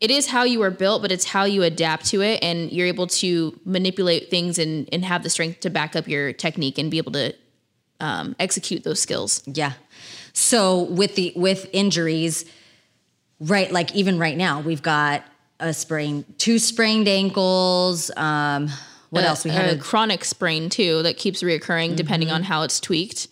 It 0.02 0.10
is 0.10 0.26
how 0.26 0.42
you 0.42 0.60
are 0.62 0.70
built, 0.72 1.00
but 1.00 1.12
it's 1.12 1.24
how 1.24 1.44
you 1.44 1.62
adapt 1.62 2.06
to 2.06 2.22
it, 2.22 2.42
and 2.42 2.72
you're 2.72 2.88
able 2.88 3.06
to 3.22 3.58
manipulate 3.64 4.30
things 4.30 4.58
and, 4.58 4.88
and 4.92 5.04
have 5.04 5.22
the 5.22 5.30
strength 5.30 5.60
to 5.60 5.70
back 5.70 5.94
up 5.94 6.08
your 6.08 6.32
technique 6.32 6.76
and 6.76 6.90
be 6.90 6.98
able 6.98 7.12
to 7.12 7.32
um, 8.00 8.34
execute 8.40 8.82
those 8.82 9.00
skills. 9.00 9.44
Yeah. 9.46 9.74
So 10.32 10.82
with 10.82 11.14
the 11.14 11.32
with 11.36 11.70
injuries, 11.72 12.44
right? 13.38 13.70
Like 13.70 13.94
even 13.94 14.18
right 14.18 14.36
now, 14.36 14.60
we've 14.60 14.82
got 14.82 15.22
a 15.60 15.72
sprain, 15.72 16.24
two 16.36 16.58
sprained 16.58 17.06
ankles. 17.06 18.10
Um, 18.16 18.70
what 19.10 19.22
a- 19.22 19.28
else? 19.28 19.44
We 19.44 19.50
a, 19.52 19.54
had 19.54 19.70
a 19.72 19.78
chronic 19.78 20.24
sprain 20.24 20.68
too 20.68 21.04
that 21.04 21.16
keeps 21.16 21.44
reoccurring 21.44 21.94
depending 21.94 22.28
Mm-hmm. 22.28 22.34
on 22.36 22.42
how 22.42 22.62
it's 22.64 22.80
tweaked. 22.80 23.28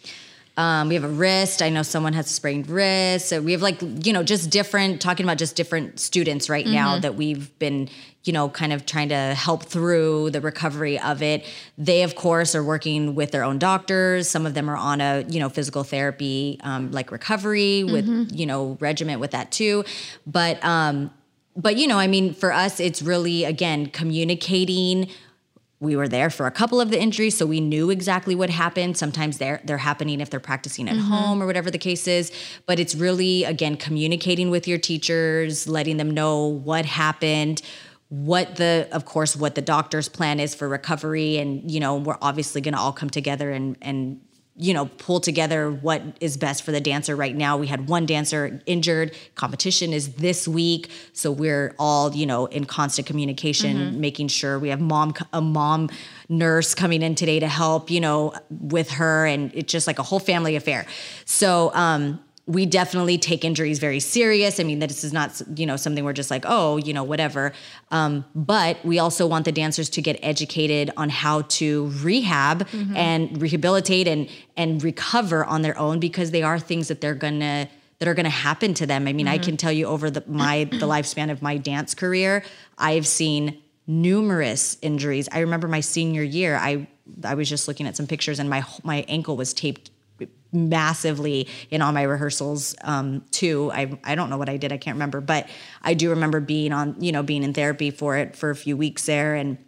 Um, 0.61 0.89
we 0.91 0.95
have 0.95 1.05
a 1.05 1.09
wrist. 1.09 1.63
I 1.63 1.71
know 1.71 1.83
someone 1.83 2.13
has 2.13 2.27
a 2.27 2.35
sprained 2.41 2.69
wrist. 2.69 3.31
So 3.31 3.41
we 3.41 3.53
have 3.53 3.63
like, 3.63 3.81
you 4.07 4.13
know, 4.13 4.23
just 4.23 4.51
different, 4.51 5.01
talking 5.01 5.25
about 5.25 5.39
just 5.39 5.57
different 5.57 5.99
students 5.99 6.51
right 6.51 6.67
now 6.67 6.89
Mm-hmm. 6.93 7.01
that 7.01 7.15
we've 7.15 7.47
been, 7.59 7.89
you 8.25 8.33
know, 8.35 8.51
kind 8.51 8.73
of 8.75 8.85
trying 8.85 9.09
to 9.09 9.35
help 9.47 9.65
through 9.65 10.31
the 10.31 10.41
recovery 10.43 11.01
of 11.01 11.23
it. 11.23 11.47
They, 11.79 12.03
of 12.03 12.15
course, 12.15 12.55
are 12.55 12.63
working 12.63 13.15
with 13.15 13.31
their 13.31 13.43
own 13.43 13.59
doctors. 13.59 14.29
Some 14.29 14.45
of 14.45 14.53
them 14.53 14.69
are 14.69 14.77
on 14.77 15.01
a, 15.01 15.25
you 15.29 15.41
know, 15.41 15.49
physical 15.49 15.83
therapy, 15.83 16.59
um, 16.63 16.93
like 16.93 17.11
recovery 17.11 17.85
with, 17.85 18.07
Mm-hmm. 18.07 18.35
you 18.37 18.45
know, 18.45 18.77
regiment 18.81 19.19
with 19.21 19.31
that 19.31 19.51
too. 19.51 19.85
But, 20.27 20.63
um, 20.63 21.11
but 21.57 21.77
you 21.77 21.87
know, 21.87 21.99
I 21.99 22.07
mean, 22.07 22.35
for 22.35 22.53
us, 22.53 22.81
it's 22.81 23.01
really 23.03 23.45
again 23.45 23.87
communicating 23.87 25.09
we 25.81 25.97
were 25.97 26.09
there 26.09 26.29
for 26.29 26.47
a 26.47 26.51
couple 26.51 26.81
of 26.81 26.91
the 26.91 27.01
injuries 27.01 27.37
so 27.37 27.47
we 27.47 27.61
knew 27.61 27.91
exactly 27.91 28.35
what 28.35 28.51
happened. 28.51 28.97
Sometimes 28.97 29.39
they're 29.39 29.61
they're 29.65 29.79
happening 29.79 30.21
if 30.21 30.31
they're 30.31 30.39
practicing 30.39 30.89
at 30.89 30.97
mm-hmm. 30.97 31.11
home 31.11 31.43
or 31.43 31.47
whatever 31.47 31.71
the 31.71 31.79
case 31.79 32.07
is 32.07 32.31
but 32.67 32.79
it's 32.79 32.95
really 32.95 33.45
again 33.45 33.77
communicating 33.77 34.51
with 34.51 34.69
your 34.69 34.79
teachers 34.79 35.67
letting 35.67 35.97
them 35.97 36.11
know 36.11 36.47
what 36.47 36.85
happened 36.85 37.63
what 38.11 38.57
the 38.57 38.89
of 38.93 39.05
course 39.05 39.37
what 39.37 39.55
the 39.55 39.63
doctor's 39.63 40.09
plan 40.09 40.41
is 40.41 40.55
for 40.55 40.69
recovery 40.69 41.39
and 41.39 41.71
you 41.71 41.81
know 41.81 41.97
we're 41.97 42.19
obviously 42.21 42.61
going 42.61 42.75
to 42.75 42.81
all 42.81 42.93
come 42.93 43.09
together 43.09 43.51
and 43.51 43.77
and 43.81 44.21
you 44.61 44.75
know 44.75 44.87
pull 44.87 45.21
together 45.21 45.71
what 45.71 46.03
is 46.21 46.37
best 46.37 46.63
for 46.63 46.71
the 46.71 46.81
dancer. 46.81 47.17
Right 47.17 47.35
now 47.35 47.57
we 47.57 47.67
had 47.67 47.89
one 47.89 48.07
dancer 48.07 48.61
injured. 48.67 49.17
Competition 49.35 49.93
is 49.93 50.15
this 50.15 50.47
week. 50.47 50.91
So 51.13 51.33
we're 51.33 51.75
all 51.79 52.15
you 52.15 52.27
know 52.27 52.47
in 52.47 52.67
constant 52.67 53.07
communication 53.07 54.01
making 54.01 54.29
sure 54.29 54.59
we 54.59 54.69
have 54.69 54.81
mom 54.81 55.15
a 55.33 55.41
mom 55.41 55.89
nurse 56.29 56.75
coming 56.75 57.03
in 57.03 57.15
today 57.15 57.41
to 57.41 57.49
help 57.49 57.91
you 57.91 58.01
know 58.01 58.35
with 58.51 58.91
her. 58.91 59.27
And 59.27 59.51
it's 59.55 59.73
just 59.73 59.87
like 59.87 59.99
a 59.99 60.03
whole 60.03 60.21
family 60.21 60.57
affair. 60.57 60.87
So 61.25 61.71
um 61.75 62.21
we 62.47 62.67
definitely 62.67 63.17
take 63.17 63.45
injuries 63.45 63.79
very 63.79 64.01
serious. 64.01 64.59
I 64.59 64.65
mean, 64.65 64.81
that 64.81 64.89
this 64.89 65.05
is 65.05 65.13
not, 65.13 65.41
you 65.55 65.67
know, 65.67 65.77
something 65.77 66.05
we're 66.05 66.13
just 66.13 66.31
like, 66.31 66.45
oh, 66.47 66.79
you 66.79 66.93
know, 66.93 67.05
whatever. 67.05 67.53
Um, 67.91 68.25
but 68.35 68.85
we 68.85 68.99
also 68.99 69.27
want 69.27 69.45
the 69.45 69.53
dancers 69.53 69.89
to 69.91 70.03
get 70.03 70.19
educated 70.23 70.91
on 70.97 71.11
how 71.11 71.43
to 71.43 71.93
rehab 72.03 72.67
and 72.97 73.41
rehabilitate 73.41 74.09
and 74.09 74.29
and 74.57 74.83
recover 74.83 75.45
on 75.45 75.63
their 75.63 75.79
own 75.79 76.01
because 76.01 76.31
they 76.31 76.43
are 76.43 76.59
things 76.59 76.89
that 76.89 77.01
they're 77.01 77.15
gonna 77.15 77.69
that 77.99 78.09
are 78.09 78.15
gonna 78.15 78.31
happen 78.31 78.75
to 78.75 78.87
them. 78.87 79.07
I 79.07 79.13
mean, 79.13 79.29
I 79.29 79.39
can 79.39 79.57
tell 79.57 79.73
you 79.73 79.87
over 79.87 80.11
the 80.11 80.25
my 80.27 80.65
the 80.65 80.87
lifespan 80.87 81.31
of 81.31 81.43
my 81.43 81.57
dance 81.57 81.95
career, 81.95 82.43
I've 82.79 83.07
seen 83.07 83.63
numerous 83.87 84.79
injuries. 84.83 85.29
I 85.31 85.41
remember 85.41 85.69
my 85.69 85.81
senior 85.81 86.23
year, 86.23 86.57
I 86.57 86.89
I 87.25 87.35
was 87.35 87.49
just 87.49 87.69
looking 87.69 87.87
at 87.87 87.97
some 87.97 88.07
pictures 88.07 88.39
and 88.39 88.49
my 88.49 88.65
my 88.83 89.05
ankle 89.09 89.37
was 89.37 89.53
taped 89.55 89.91
massively 90.53 91.49
in 91.71 91.83
all 91.83 91.93
my 91.93 92.03
rehearsals 92.03 92.75
um, 92.83 93.25
too. 93.31 93.71
I 93.73 93.99
I 94.05 94.15
don't 94.15 94.31
know 94.31 94.39
what 94.39 94.49
I 94.49 94.57
did. 94.57 94.73
I 94.73 94.77
can't 94.77 94.97
remember, 94.97 95.21
but 95.21 95.49
I 95.83 95.95
do 95.95 96.11
remember 96.11 96.41
being 96.41 96.73
on 96.73 96.97
you 97.01 97.13
know 97.13 97.23
being 97.23 97.43
in 97.43 97.53
therapy 97.53 97.91
for 97.91 98.17
it 98.17 98.37
for 98.37 98.51
a 98.51 98.57
few 98.57 98.77
weeks 98.77 99.07
there 99.07 99.35
and. 99.35 99.59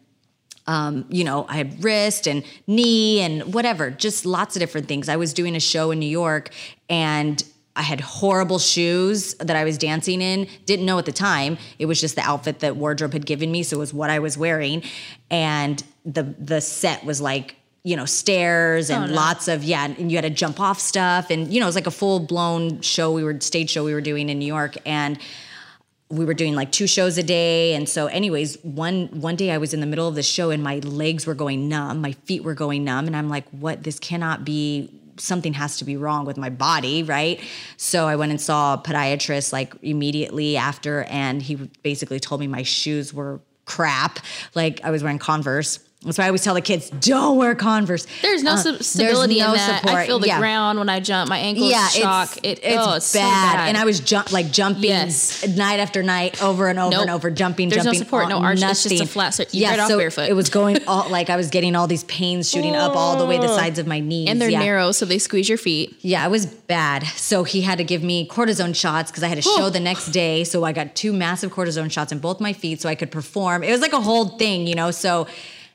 Um, 0.65 1.07
you 1.09 1.25
know, 1.25 1.45
I 1.49 1.57
had 1.57 1.83
wrist 1.83 2.29
and 2.29 2.45
knee 2.69 3.19
and 3.19 3.53
whatever, 3.53 3.91
just 3.91 4.25
lots 4.25 4.55
of 4.55 4.61
different 4.61 4.87
things. 4.87 5.09
I 5.09 5.17
was 5.17 5.35
doing 5.35 5.57
a 5.57 5.61
show 5.61 5.91
in 5.91 5.99
New 5.99 6.07
York 6.07 6.51
and 6.89 7.43
I 7.75 7.83
had 7.83 8.01
horrible 8.01 8.59
shoes 8.59 9.35
that 9.35 9.57
I 9.57 9.65
was 9.65 9.79
dancing 9.79 10.21
in. 10.21 10.47
Didn't 10.67 10.85
know 10.85 10.99
at 10.99 11.07
the 11.07 11.13
time. 11.13 11.59
It 11.79 11.87
was 11.87 12.01
just 12.01 12.17
the 12.17 12.23
outfit 12.23 12.61
that 12.61 12.77
wardrobe 12.77 13.13
had 13.13 13.25
given 13.25 13.51
me, 13.51 13.63
so 13.63 13.77
it 13.77 13.81
was 13.81 13.95
what 13.95 14.11
I 14.11 14.19
was 14.19 14.37
wearing. 14.37 14.83
And 15.31 15.83
the 16.05 16.23
the 16.39 16.61
set 16.61 17.05
was 17.05 17.21
like 17.21 17.57
you 17.85 17.97
know 17.97 18.05
stairs 18.05 18.91
and 18.91 19.05
oh, 19.05 19.07
no. 19.09 19.15
lots 19.15 19.49
of 19.49 19.65
yeah 19.65 19.87
and 19.87 20.11
you 20.11 20.17
had 20.17 20.23
to 20.23 20.31
jump 20.31 20.61
off 20.61 20.79
stuff. 20.79 21.31
And 21.31 21.53
you 21.53 21.61
know 21.61 21.67
it 21.67 21.69
was 21.69 21.75
like 21.75 21.87
a 21.87 21.93
full 21.93 22.21
blown 22.21 22.81
show 22.81 23.13
we 23.13 23.25
were 23.25 23.39
stage 23.41 23.71
show 23.71 23.85
we 23.85 23.95
were 23.95 24.01
doing 24.01 24.29
in 24.29 24.39
New 24.39 24.47
York. 24.47 24.77
And 24.87 25.19
we 26.09 26.27
were 26.27 26.35
doing 26.35 26.55
like 26.55 26.71
two 26.71 26.87
shows 26.87 27.17
a 27.17 27.23
day. 27.23 27.75
And 27.75 27.89
so 27.89 28.07
anyways 28.07 28.63
one 28.63 29.09
one 29.21 29.35
day 29.35 29.51
I 29.51 29.59
was 29.59 29.75
in 29.75 29.81
the 29.81 29.87
middle 29.87 30.07
of 30.07 30.15
the 30.15 30.23
show 30.23 30.51
and 30.51 30.63
my 30.63 30.79
legs 30.79 31.27
were 31.27 31.35
going 31.35 31.69
numb 31.69 32.01
my 32.01 32.13
feet 32.13 32.45
were 32.45 32.55
going 32.55 32.85
numb. 32.85 33.07
And 33.07 33.17
I'm 33.17 33.29
like 33.29 33.49
what? 33.51 33.83
This 33.83 33.99
cannot 33.99 34.45
be 34.45 34.91
something 35.19 35.53
has 35.53 35.77
to 35.77 35.85
be 35.85 35.97
wrong 35.97 36.25
with 36.25 36.37
my 36.37 36.51
body 36.51 37.03
right? 37.03 37.41
So 37.77 38.07
I 38.07 38.15
went 38.15 38.31
and 38.31 38.41
saw 38.41 38.75
a 38.75 38.79
podiatrist 38.79 39.53
like 39.53 39.75
immediately 39.83 40.57
after. 40.57 41.03
And 41.05 41.43
he 41.43 41.57
basically 41.83 42.21
told 42.21 42.41
me 42.41 42.47
my 42.47 42.63
shoes 42.63 43.13
were 43.13 43.41
crap. 43.65 44.21
Like 44.55 44.81
I 44.85 44.91
was 44.91 45.03
wearing 45.03 45.19
Converse 45.19 45.81
that's 46.05 46.19
why 46.19 46.25
I 46.25 46.29
always 46.29 46.43
tell 46.43 46.55
the 46.55 46.61
kids, 46.61 46.91
don't 46.91 47.37
wear 47.37 47.55
Converse. 47.55 48.07
There's 48.23 48.43
no 48.43 48.53
Uh, 48.53 48.57
stability 48.81 49.37
there's 49.39 49.47
no 49.47 49.53
in 49.53 49.57
that. 49.59 49.87
I 49.87 50.07
feel 50.07 50.19
the 50.19 50.27
Yeah. 50.27 50.39
ground 50.39 50.79
when 50.79 50.89
I 50.89 51.01
jump. 51.01 51.29
My 51.29 51.39
ankles 51.39 51.71
Yeah, 51.71 51.89
shock. 51.89 52.31
it's, 52.43 52.61
it, 52.61 52.61
it's, 52.65 52.77
oh, 52.87 52.95
it's 52.95 53.13
bad. 53.13 53.53
so 53.53 53.57
bad. 53.59 53.69
And 53.69 53.77
I 53.77 53.85
was 53.85 54.01
jump 54.01 54.33
like 54.33 54.51
jumping 54.51 54.85
Yes. 54.91 55.47
night 55.57 55.81
after 55.81 56.03
night, 56.03 56.43
over 56.43 56.69
and 56.69 56.79
over 56.79 56.91
Nope. 56.91 57.01
and 57.03 57.11
over, 57.11 57.31
jumping, 57.31 57.69
There's 57.69 57.85
no 57.85 57.93
jumping. 57.93 57.99
support, 58.05 58.29
no 58.29 58.39
on 58.39 58.45
arch, 58.45 58.63
it's 58.63 58.83
just 58.83 59.01
a 59.01 59.07
flat 59.07 59.35
sur- 59.35 59.45
you 59.53 59.67
ride 59.67 59.79
off 59.79 59.89
so 59.89 59.99
barefoot. 59.99 60.29
It 60.29 60.35
was 60.35 60.49
going 60.49 60.79
all 60.87 61.09
like 61.09 61.31
I 61.31 61.37
was 61.37 61.49
getting 61.49 61.77
all 61.77 61.87
these 61.87 62.05
pains 62.05 62.51
shooting 62.51 62.75
up 62.77 62.97
all 62.97 63.17
the 63.17 63.27
way 63.27 63.39
the 63.39 63.49
sides 63.49 63.79
of 63.79 63.87
my 63.87 64.01
knees. 64.01 64.29
and 64.29 64.41
they're 64.41 64.49
yeah. 64.51 64.59
narrow, 64.59 64.93
so 64.93 65.05
they 65.07 65.19
squeeze 65.19 65.49
your 65.49 65.59
feet. 65.59 65.95
Yeah, 66.03 66.25
it 66.27 66.31
was 66.31 66.47
bad. 66.47 67.05
So 67.17 67.45
he 67.45 67.61
had 67.63 67.79
to 67.79 67.85
give 67.85 68.03
me 68.03 68.27
cortisone 68.29 68.75
shots 68.75 69.11
because 69.11 69.23
I 69.23 69.29
had 69.29 69.39
a 69.39 69.43
show 69.43 69.71
the 69.71 69.81
next 69.81 70.07
day. 70.09 70.45
So 70.45 70.65
I 70.65 70.73
got 70.73 70.95
two 70.95 71.13
massive 71.13 71.53
cortisone 71.53 71.91
shots 71.91 72.13
in 72.13 72.19
both 72.19 72.41
my 72.41 72.53
feet 72.53 72.81
so 72.81 72.89
I 72.89 72.95
could 72.95 73.11
perform. 73.11 73.63
It 73.63 73.71
was 73.71 73.81
like 73.81 73.93
a 73.93 74.01
whole 74.01 74.27
thing, 74.39 74.67
you 74.67 74.75
know. 74.75 74.91
So, 74.91 75.27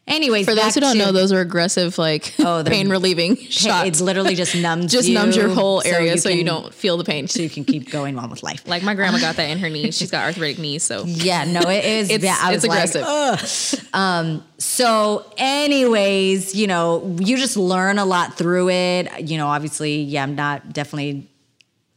anyways, 0.07 0.45
For 0.45 0.55
those 0.55 0.73
who 0.75 0.81
don't 0.81 0.93
to- 0.93 0.99
know, 0.99 1.11
those 1.11 1.31
are 1.31 1.39
aggressive, 1.41 1.97
like 1.97 2.33
Oh, 2.39 2.63
pain 2.65 2.89
relieving 2.89 3.35
shots. 3.49 3.87
It's 3.87 4.01
literally 4.01 4.35
just 4.35 4.55
numbs 4.67 4.91
just 4.91 5.07
you, 5.07 5.13
numbs 5.13 5.35
your 5.35 5.49
whole 5.49 5.81
area 5.85 6.17
so 6.17 6.29
you, 6.29 6.37
can- 6.37 6.45
don't 6.47 6.73
feel 6.73 6.97
the 6.97 7.03
pain. 7.03 7.27
so 7.27 7.41
you 7.41 7.49
can 7.49 7.63
keep 7.65 7.89
going 7.91 8.17
on 8.17 8.29
with 8.29 8.43
life. 8.43 8.67
Like 8.67 8.83
my 8.83 8.93
grandma 8.95 9.19
got 9.19 9.35
that 9.35 9.49
in 9.49 9.57
her 9.59 9.69
knees. 9.69 9.97
She's 9.97 10.11
got 10.11 10.23
arthritic 10.25 10.59
knees, 10.59 10.83
so 10.83 11.03
Yeah, 11.05 11.43
no, 11.45 11.61
it 11.61 11.85
is. 11.85 12.09
It's- 12.09 12.23
yeah, 12.23 12.37
I 12.39 12.53
it's 12.53 12.63
was 12.63 12.69
like, 12.69 12.89
aggressive. 13.39 13.83
"Ugh." 13.83 13.93
Um, 13.93 14.43
so, 14.57 15.31
anyways, 15.37 16.55
you 16.55 16.67
know, 16.67 17.15
you 17.19 17.37
just 17.37 17.57
learn 17.57 17.99
a 17.99 18.05
lot 18.05 18.37
through 18.37 18.69
it. 18.69 19.29
You 19.29 19.37
know, 19.37 19.47
obviously, 19.47 20.01
yeah, 20.01 20.23
I'm 20.23 20.35
not 20.35 20.73
definitely. 20.73 21.29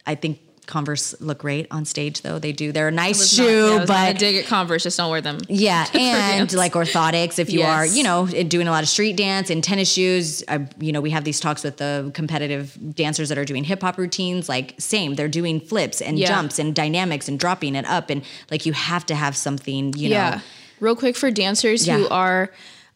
I 0.07 0.15
think 0.15 0.41
Converse 0.71 1.15
look 1.21 1.39
great 1.39 1.67
on 1.71 1.85
stage, 1.85 2.23
though 2.23 2.39
they 2.39 2.53
do. 2.53 2.73
They're 2.73 2.89
a 2.89 2.93
nice 2.93 3.19
was 3.19 3.39
not- 3.39 3.45
shoe, 3.45 3.67
yeah, 3.75 3.83
I 3.83 3.87
but 3.87 4.19
dig 4.19 4.37
at 4.37 4.47
Converse. 4.47 4.85
Just 4.85 4.97
don't 4.97 5.11
wear 5.11 5.21
them. 5.21 5.39
yeah, 5.49 5.87
and 5.93 6.51
like 6.55 6.73
orthotics, 6.73 7.39
if 7.39 7.51
you 7.51 7.63
are, 7.63 7.85
you 7.85 8.03
know, 8.03 8.27
doing 8.27 8.69
a 8.69 8.71
lot 8.71 8.83
of 8.83 8.89
street 8.89 9.17
dance 9.17 9.51
and 9.51 9.63
tennis 9.63 9.93
shoes, 9.93 10.43
I, 10.49 10.67
you 10.79 10.93
know, 10.93 11.01
we 11.01 11.11
have 11.11 11.25
these 11.25 11.41
talks 11.41 11.63
with 11.65 11.77
the 11.77 12.11
competitive 12.15 12.77
dancers 12.95 13.29
that 13.29 13.37
are 13.37 13.45
doing 13.45 13.65
hip 13.65 13.83
hop 13.83 13.99
routines. 13.99 14.49
Like, 14.49 14.75
same, 14.79 15.17
they're 15.17 15.29
doing 15.29 15.61
flips 15.61 16.01
and 16.01 16.19
Yeah. 16.19 16.29
jumps 16.29 16.59
and 16.59 16.75
dynamics 16.75 17.29
and 17.29 17.39
dropping 17.39 17.75
it 17.75 17.85
up, 17.87 18.09
and 18.09 18.23
like 18.51 18.65
you 18.65 18.73
have 18.73 19.05
to 19.07 19.15
have 19.15 19.37
something, 19.37 19.93
you 19.97 20.09
yeah. 20.11 20.31
know. 20.37 20.41
Real 20.81 20.97
quick 20.97 21.17
for 21.17 21.31
dancers 21.31 21.87
who 21.87 22.09
are, 22.09 22.51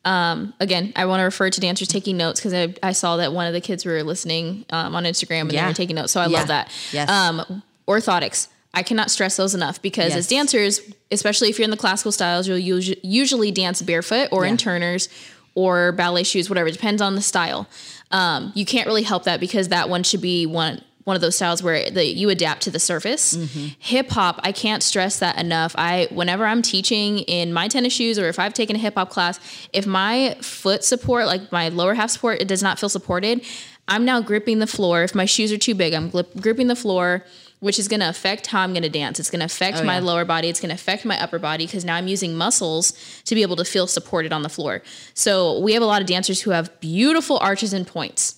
um, 0.04 0.52
again, 0.60 0.92
I 0.96 1.06
want 1.06 1.20
to 1.20 1.24
refer 1.24 1.48
to 1.50 1.60
dancers 1.60 1.88
taking 1.88 2.16
notes 2.16 2.40
because 2.40 2.52
I, 2.54 2.74
I 2.82 2.92
saw 2.92 3.16
that 3.16 3.32
one 3.32 3.46
of 3.46 3.52
the 3.54 3.60
kids 3.60 3.84
were 3.86 4.02
listening 4.02 4.64
um, 4.70 4.94
on 4.94 5.04
Instagram 5.04 5.42
and 5.42 5.50
they 5.52 5.62
were 5.64 5.72
taking 5.72 5.96
notes. 5.96 6.12
So 6.12 6.20
I 6.20 6.26
Yeah. 6.26 6.38
love 6.38 6.48
that. 6.48 6.70
Yes. 6.92 7.08
Um, 7.08 7.62
orthotics. 7.88 8.48
I 8.74 8.82
cannot 8.82 9.10
stress 9.10 9.36
those 9.36 9.54
enough 9.54 9.80
because 9.80 10.08
Yes. 10.10 10.18
as 10.18 10.26
dancers, 10.28 10.80
especially 11.10 11.48
if 11.48 11.58
you're 11.58 11.64
in 11.64 11.70
the 11.70 11.76
classical 11.76 12.10
styles, 12.12 12.48
you'll 12.48 12.58
usu- 12.58 12.96
usually 13.02 13.50
dance 13.52 13.80
barefoot 13.82 14.28
or 14.32 14.44
in 14.44 14.56
turners 14.56 15.08
or 15.54 15.92
ballet 15.92 16.24
shoes, 16.24 16.48
whatever. 16.50 16.68
It 16.68 16.72
depends 16.72 17.00
on 17.00 17.14
the 17.14 17.22
style. 17.22 17.68
Um, 18.10 18.50
you 18.54 18.64
can't 18.66 18.86
really 18.86 19.04
help 19.04 19.24
that 19.24 19.38
because 19.40 19.68
that 19.68 19.88
one 19.88 20.02
should 20.02 20.20
be 20.20 20.44
one 20.46 20.82
one 21.04 21.16
of 21.16 21.20
those 21.20 21.36
styles 21.36 21.62
where 21.62 21.90
the, 21.90 22.04
you 22.04 22.30
adapt 22.30 22.62
to 22.62 22.70
the 22.70 22.78
surface. 22.78 23.34
Mm-hmm. 23.36 23.66
Hip 23.78 24.10
hop, 24.10 24.40
I 24.42 24.52
can't 24.52 24.82
stress 24.82 25.18
that 25.18 25.38
enough. 25.38 25.74
I 25.76 26.08
whenever 26.10 26.46
I'm 26.46 26.62
teaching 26.62 27.18
in 27.20 27.52
my 27.52 27.68
tennis 27.68 27.92
shoes 27.92 28.18
or 28.18 28.28
if 28.28 28.38
I've 28.38 28.54
taken 28.54 28.74
a 28.76 28.78
hip 28.78 28.94
hop 28.94 29.10
class, 29.10 29.38
if 29.72 29.86
my 29.86 30.36
foot 30.40 30.82
support, 30.82 31.26
like 31.26 31.52
my 31.52 31.68
lower 31.68 31.94
half 31.94 32.10
support, 32.10 32.40
it 32.40 32.48
does 32.48 32.62
not 32.62 32.78
feel 32.78 32.88
supported, 32.88 33.44
I'm 33.86 34.04
now 34.06 34.20
gripping 34.22 34.60
the 34.60 34.66
floor. 34.66 35.02
If 35.02 35.14
my 35.14 35.26
shoes 35.26 35.52
are 35.52 35.58
too 35.58 35.74
big, 35.74 35.92
I'm 35.92 36.08
grip, 36.08 36.34
gripping 36.40 36.68
the 36.68 36.76
floor, 36.76 37.22
which 37.60 37.78
is 37.78 37.86
going 37.86 38.00
to 38.00 38.08
affect 38.08 38.46
how 38.46 38.60
I'm 38.62 38.72
going 38.72 38.82
to 38.82 38.88
dance. 38.88 39.20
It's 39.20 39.30
going 39.30 39.40
to 39.40 39.46
affect 39.46 39.78
Oh, 39.78 39.84
my 39.84 39.96
yeah. 39.98 40.04
lower 40.04 40.24
body. 40.24 40.48
It's 40.48 40.58
going 40.60 40.70
to 40.70 40.74
affect 40.74 41.04
my 41.04 41.20
upper 41.20 41.38
body 41.38 41.66
because 41.66 41.84
now 41.84 41.96
I'm 41.96 42.08
using 42.08 42.34
muscles 42.34 42.92
to 43.26 43.34
be 43.34 43.42
able 43.42 43.56
to 43.56 43.64
feel 43.64 43.86
supported 43.86 44.32
on 44.32 44.40
the 44.42 44.48
floor. 44.48 44.82
So 45.12 45.58
we 45.60 45.74
have 45.74 45.82
a 45.82 45.86
lot 45.86 46.00
of 46.00 46.06
dancers 46.06 46.40
who 46.40 46.52
have 46.52 46.80
beautiful 46.80 47.36
arches 47.42 47.74
and 47.74 47.86
points. 47.86 48.36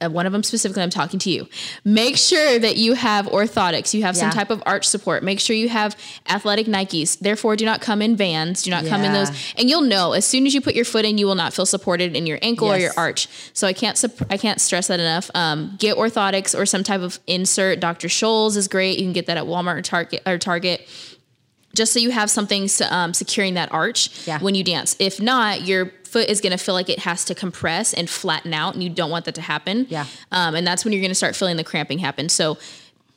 Uh, 0.00 0.08
one 0.08 0.26
of 0.26 0.32
them 0.32 0.42
specifically, 0.42 0.82
I'm 0.82 0.90
talking 0.90 1.18
to 1.20 1.30
you. 1.30 1.48
Make 1.84 2.16
sure 2.16 2.58
that 2.58 2.76
you 2.76 2.94
have 2.94 3.26
orthotics. 3.26 3.92
You 3.94 4.02
have 4.02 4.16
some 4.16 4.30
type 4.30 4.50
of 4.50 4.62
arch 4.66 4.86
support. 4.86 5.22
Make 5.22 5.40
sure 5.40 5.54
you 5.54 5.68
have 5.68 5.96
athletic 6.28 6.66
Nikes. 6.66 7.18
Therefore, 7.18 7.56
do 7.56 7.64
not 7.64 7.80
come 7.80 8.00
in 8.02 8.16
Vans. 8.16 8.62
Do 8.62 8.70
not 8.70 8.86
come 8.86 9.02
in 9.02 9.12
those. 9.12 9.30
And 9.58 9.68
you'll 9.68 9.82
know 9.82 10.12
as 10.12 10.24
soon 10.24 10.46
as 10.46 10.54
you 10.54 10.60
put 10.60 10.74
your 10.74 10.84
foot 10.84 11.04
in, 11.04 11.18
you 11.18 11.26
will 11.26 11.34
not 11.34 11.52
feel 11.52 11.66
supported 11.66 12.16
in 12.16 12.26
your 12.26 12.38
ankle 12.42 12.68
or 12.68 12.76
your 12.78 12.92
arch. 12.96 13.28
So 13.52 13.66
I 13.66 13.72
can't 13.72 14.02
I 14.30 14.36
can't 14.36 14.60
stress 14.60 14.86
that 14.88 15.00
enough. 15.00 15.30
Um, 15.34 15.76
get 15.78 15.96
orthotics 15.96 16.58
or 16.58 16.66
some 16.66 16.82
type 16.84 17.00
of 17.00 17.18
insert. 17.26 17.80
Dr. 17.80 18.08
Scholl's 18.08 18.56
is 18.56 18.68
great. 18.68 18.98
You 18.98 19.04
can 19.04 19.12
get 19.12 19.26
that 19.26 19.36
at 19.36 19.44
Walmart 19.44 19.76
or 19.78 19.82
Target 19.82 20.22
or 20.26 20.38
Target. 20.38 20.86
Just 21.74 21.92
so 21.92 21.98
you 21.98 22.10
have 22.10 22.30
something 22.30 22.68
um, 22.90 23.14
securing 23.14 23.54
that 23.54 23.72
arch 23.72 24.26
Yeah. 24.26 24.38
when 24.40 24.54
you 24.54 24.64
dance. 24.64 24.96
If 24.98 25.20
not, 25.20 25.62
your 25.62 25.92
foot 26.04 26.28
is 26.28 26.40
going 26.40 26.50
to 26.50 26.58
feel 26.58 26.74
like 26.74 26.88
it 26.88 26.98
has 27.00 27.24
to 27.26 27.34
compress 27.34 27.92
and 27.94 28.10
flatten 28.10 28.52
out, 28.52 28.74
and 28.74 28.82
you 28.82 28.90
don't 28.90 29.10
want 29.10 29.24
that 29.26 29.36
to 29.36 29.40
happen. 29.42 29.86
Yeah. 29.88 30.06
Um, 30.32 30.54
and 30.56 30.66
that's 30.66 30.84
when 30.84 30.92
you're 30.92 31.00
going 31.02 31.10
to 31.10 31.14
start 31.14 31.36
feeling 31.36 31.56
the 31.56 31.62
cramping 31.64 31.98
happen. 32.00 32.28
So 32.28 32.58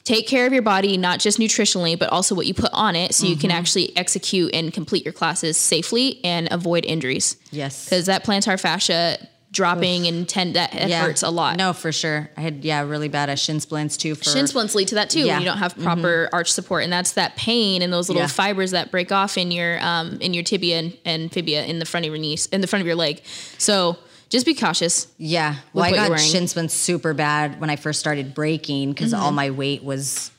take 0.04 0.28
care 0.28 0.46
of 0.46 0.54
your 0.54 0.62
body, 0.62 0.98
not 0.98 1.20
just 1.20 1.39
nutritionally, 1.39 1.98
but 1.98 2.10
also 2.10 2.36
what 2.36 2.46
you 2.46 2.54
put 2.54 2.70
on 2.74 2.96
it, 2.96 3.16
so 3.16 3.26
you 3.26 3.34
Mm-hmm. 3.34 3.42
can 3.42 3.52
actually 3.52 3.98
execute 3.98 4.54
and 4.54 4.72
complete 4.72 5.04
your 5.06 5.13
classes 5.13 5.58
safely 5.58 6.19
and 6.23 6.48
avoid 6.52 6.86
injuries. 6.86 7.38
Yes. 7.52 7.86
Because 7.86 8.06
that 8.06 8.23
plantar 8.23 8.60
fascia 8.60 9.17
dropping 9.54 10.08
and 10.08 10.27
tend 10.27 10.56
that 10.56 10.73
it 10.75 10.91
hurts 10.91 11.23
a 11.23 11.29
lot. 11.29 11.58
No, 11.58 11.71
for 11.71 11.91
sure. 11.93 12.29
I 12.35 12.41
had 12.41 12.65
yeah 12.65 12.81
really 12.81 13.08
bad 13.08 13.29
uh, 13.29 13.35
shin 13.35 13.60
splints 13.62 13.95
too. 13.95 14.15
For 14.15 14.25
Shin 14.25 14.47
splints 14.47 14.75
lead 14.75 14.89
to 14.89 14.95
that 14.95 15.10
too 15.10 15.19
Yeah. 15.19 15.23
Mm-hmm. 15.25 15.31
when 15.35 15.41
you 15.43 15.45
don't 15.47 15.58
have 15.60 15.77
proper 15.77 16.27
arch 16.33 16.51
support, 16.51 16.83
and 16.83 16.91
that's 16.91 17.13
that 17.13 17.35
pain 17.37 17.81
and 17.81 17.93
those 17.93 18.10
little 18.10 18.23
Yeah. 18.23 18.27
fibers 18.27 18.71
that 18.71 18.91
break 18.91 19.12
off 19.12 19.37
in 19.37 19.51
your 19.51 19.79
um, 19.81 20.17
in 20.19 20.33
your 20.33 20.43
tibia 20.43 20.79
and, 20.79 20.97
and 21.06 21.31
fibia 21.31 21.63
in 21.65 21.79
the 21.79 21.85
front 21.85 22.06
of 22.06 22.12
your 22.12 22.19
knees, 22.19 22.47
in 22.47 22.60
the 22.62 22.67
front 22.67 22.81
of 22.81 22.87
your 22.87 22.95
leg. 22.97 23.21
So 23.58 23.97
just 24.29 24.45
be 24.45 24.56
cautious. 24.56 25.08
Yeah. 25.17 25.56
Well, 25.73 25.85
I 25.85 25.91
got 25.91 26.19
shin 26.19 26.47
splints 26.47 26.73
super 26.73 27.13
bad 27.13 27.62
when 27.62 27.69
I 27.69 27.75
first 27.75 27.99
started 27.99 28.33
breaking 28.33 28.89
because 28.93 29.13
all 29.13 29.27
Mm-hmm. 29.27 29.35
my 29.35 29.49
weight 29.51 29.83
was 29.83 30.31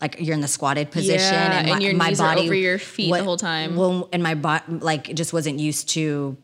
like 0.00 0.16
you're 0.20 0.34
in 0.34 0.40
the 0.40 0.48
squatted 0.48 0.90
position 0.90 1.32
Yeah, 1.32 1.58
and, 1.58 1.68
and 1.68 1.78
my, 1.78 1.84
your 1.84 1.94
my 1.94 2.08
knees 2.10 2.20
are 2.20 2.34
body 2.34 2.46
over 2.46 2.54
your 2.54 2.78
feet 2.78 3.12
the 3.12 3.24
whole 3.24 3.36
time. 3.36 3.74
Well, 3.74 4.08
and 4.12 4.22
my 4.22 4.34
body 4.34 4.64
like 4.74 5.12
just 5.14 5.32
wasn't 5.32 5.58
used 5.58 5.88
to 5.90 6.36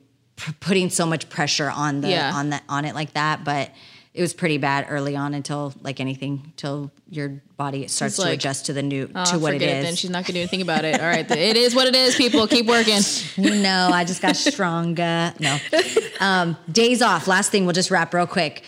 putting 0.60 0.90
so 0.90 1.06
much 1.06 1.28
pressure 1.28 1.70
on 1.70 2.00
the 2.00 2.10
Yeah. 2.10 2.32
on 2.34 2.50
that 2.50 2.62
on 2.68 2.84
it 2.84 2.94
like 2.94 3.12
that, 3.14 3.44
but. 3.44 3.70
It 4.12 4.22
was 4.22 4.34
pretty 4.34 4.58
bad 4.58 4.86
early 4.90 5.14
on 5.14 5.34
until 5.34 5.72
like 5.82 6.00
anything, 6.00 6.42
until 6.44 6.90
your 7.08 7.40
body 7.56 7.86
starts 7.86 8.16
to 8.16 8.28
adjust 8.28 8.66
to 8.66 8.72
the 8.72 8.82
new 8.82 9.08
Oh, 9.14 9.24
to 9.26 9.38
what 9.38 9.54
it. 9.54 9.60
Then 9.60 9.94
she's 9.94 10.10
not 10.10 10.24
gonna 10.24 10.32
do 10.34 10.40
anything 10.40 10.62
about 10.62 10.84
it. 10.84 11.00
All 11.00 11.06
right, 11.06 11.30
it 11.30 11.56
is 11.56 11.76
what 11.76 11.86
it 11.86 11.94
is. 11.94 12.16
People 12.16 12.48
keep 12.48 12.66
working. 12.66 12.98
no, 13.38 13.88
I 13.92 14.02
just 14.04 14.20
got 14.20 14.34
stronger. 14.34 15.32
No. 15.38 15.58
Um, 16.18 16.56
days 16.70 17.02
off. 17.02 17.28
Last 17.28 17.52
thing, 17.52 17.66
we'll 17.66 17.72
just 17.72 17.92
wrap 17.92 18.12
real 18.12 18.26
quick. 18.26 18.64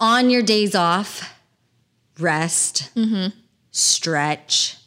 On 0.00 0.30
your 0.30 0.40
days 0.42 0.74
off, 0.74 1.30
rest, 2.18 2.88
Mm-hmm. 2.96 3.36
stretch, 3.70 4.78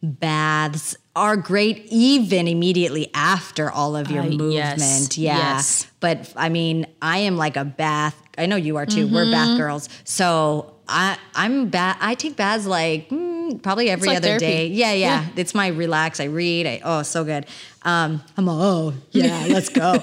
baths 0.00 0.96
are 1.18 1.36
great 1.36 1.86
even 1.90 2.46
immediately 2.48 3.10
after 3.14 3.70
all 3.70 3.96
of 3.96 4.10
your 4.10 4.22
Uh, 4.22 4.26
movement. 4.30 4.52
yes, 4.78 5.18
Yeah. 5.18 5.36
yes. 5.36 5.86
But 6.00 6.32
I 6.36 6.48
mean, 6.48 6.86
I 7.02 7.18
am 7.18 7.36
like 7.36 7.56
a 7.56 7.64
bath. 7.64 8.14
I 8.36 8.46
know 8.46 8.56
you 8.56 8.76
are 8.76 8.86
too. 8.86 9.06
We're 9.08 9.30
bath 9.30 9.48
Mm-hmm. 9.48 9.58
girls. 9.58 9.88
So 10.04 10.74
I 10.88 11.16
I'm 11.34 11.68
bath. 11.68 11.98
I 12.00 12.14
take 12.14 12.36
baths 12.36 12.66
like 12.66 13.08
mm, 13.10 13.60
probably 13.62 13.90
every 13.90 14.08
like 14.08 14.18
other 14.18 14.28
therapy. 14.38 14.46
day. 14.46 14.66
Yeah, 14.68 14.92
yeah, 14.92 15.22
Yeah. 15.22 15.26
It's 15.36 15.54
my 15.54 15.68
relax. 15.68 16.20
I 16.20 16.24
read. 16.24 16.66
I, 16.66 16.80
oh, 16.84 17.02
so 17.02 17.24
good. 17.24 17.46
Um, 17.82 18.22
I'm 18.36 18.48
all, 18.48 18.62
oh 18.62 18.94
yeah, 19.10 19.44
let's 19.50 19.68
go. 19.70 19.98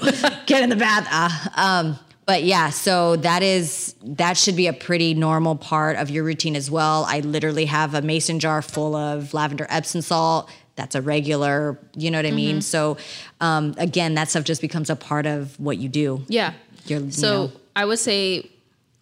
Get 0.48 0.64
in 0.64 0.70
the 0.70 0.76
bath. 0.76 1.08
Ah, 1.10 1.80
um, 1.80 1.98
but 2.26 2.44
yeah, 2.44 2.72
so 2.72 3.16
that 3.18 3.42
is 3.44 3.96
that 4.04 4.36
should 4.38 4.56
be 4.56 4.68
a 4.68 4.74
pretty 4.74 5.14
normal 5.14 5.56
part 5.56 5.96
of 5.98 6.10
your 6.10 6.24
routine 6.24 6.56
as 6.56 6.70
well. 6.72 7.06
I 7.08 7.20
literally 7.22 7.66
have 7.66 7.94
a 7.94 8.02
mason 8.02 8.40
jar 8.40 8.62
full 8.62 8.96
of 8.96 9.34
lavender 9.34 9.68
Epsom 9.70 10.02
salt. 10.02 10.50
That's 10.76 10.96
a 10.96 11.02
regular, 11.02 11.80
you 11.96 12.12
know 12.12 12.18
what 12.18 12.26
I 12.26 12.30
Mm-hmm. 12.30 12.36
mean? 12.36 12.62
So 12.62 12.98
um, 13.42 13.74
again, 13.78 14.16
that 14.16 14.30
stuff 14.30 14.44
just 14.44 14.62
becomes 14.62 14.90
a 14.90 14.96
part 14.96 15.26
of 15.26 15.58
what 15.60 15.78
you 15.78 15.88
do. 15.90 16.24
Yeah. 16.28 16.54
You're- 16.86 17.06
you 17.06 17.12
so 17.12 17.46
know. 17.48 17.52
I 17.76 17.86
would 17.86 18.00
say 18.00 18.50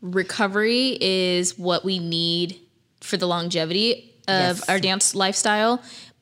recovery 0.02 0.98
is 1.02 1.58
what 1.58 1.84
we 1.86 2.00
need 2.00 2.60
for 3.02 3.18
the 3.18 3.26
longevity 3.28 4.12
of 4.28 4.58
Yes. 4.60 4.70
our 4.70 4.80
dance 4.80 5.16
lifestyle. 5.16 5.82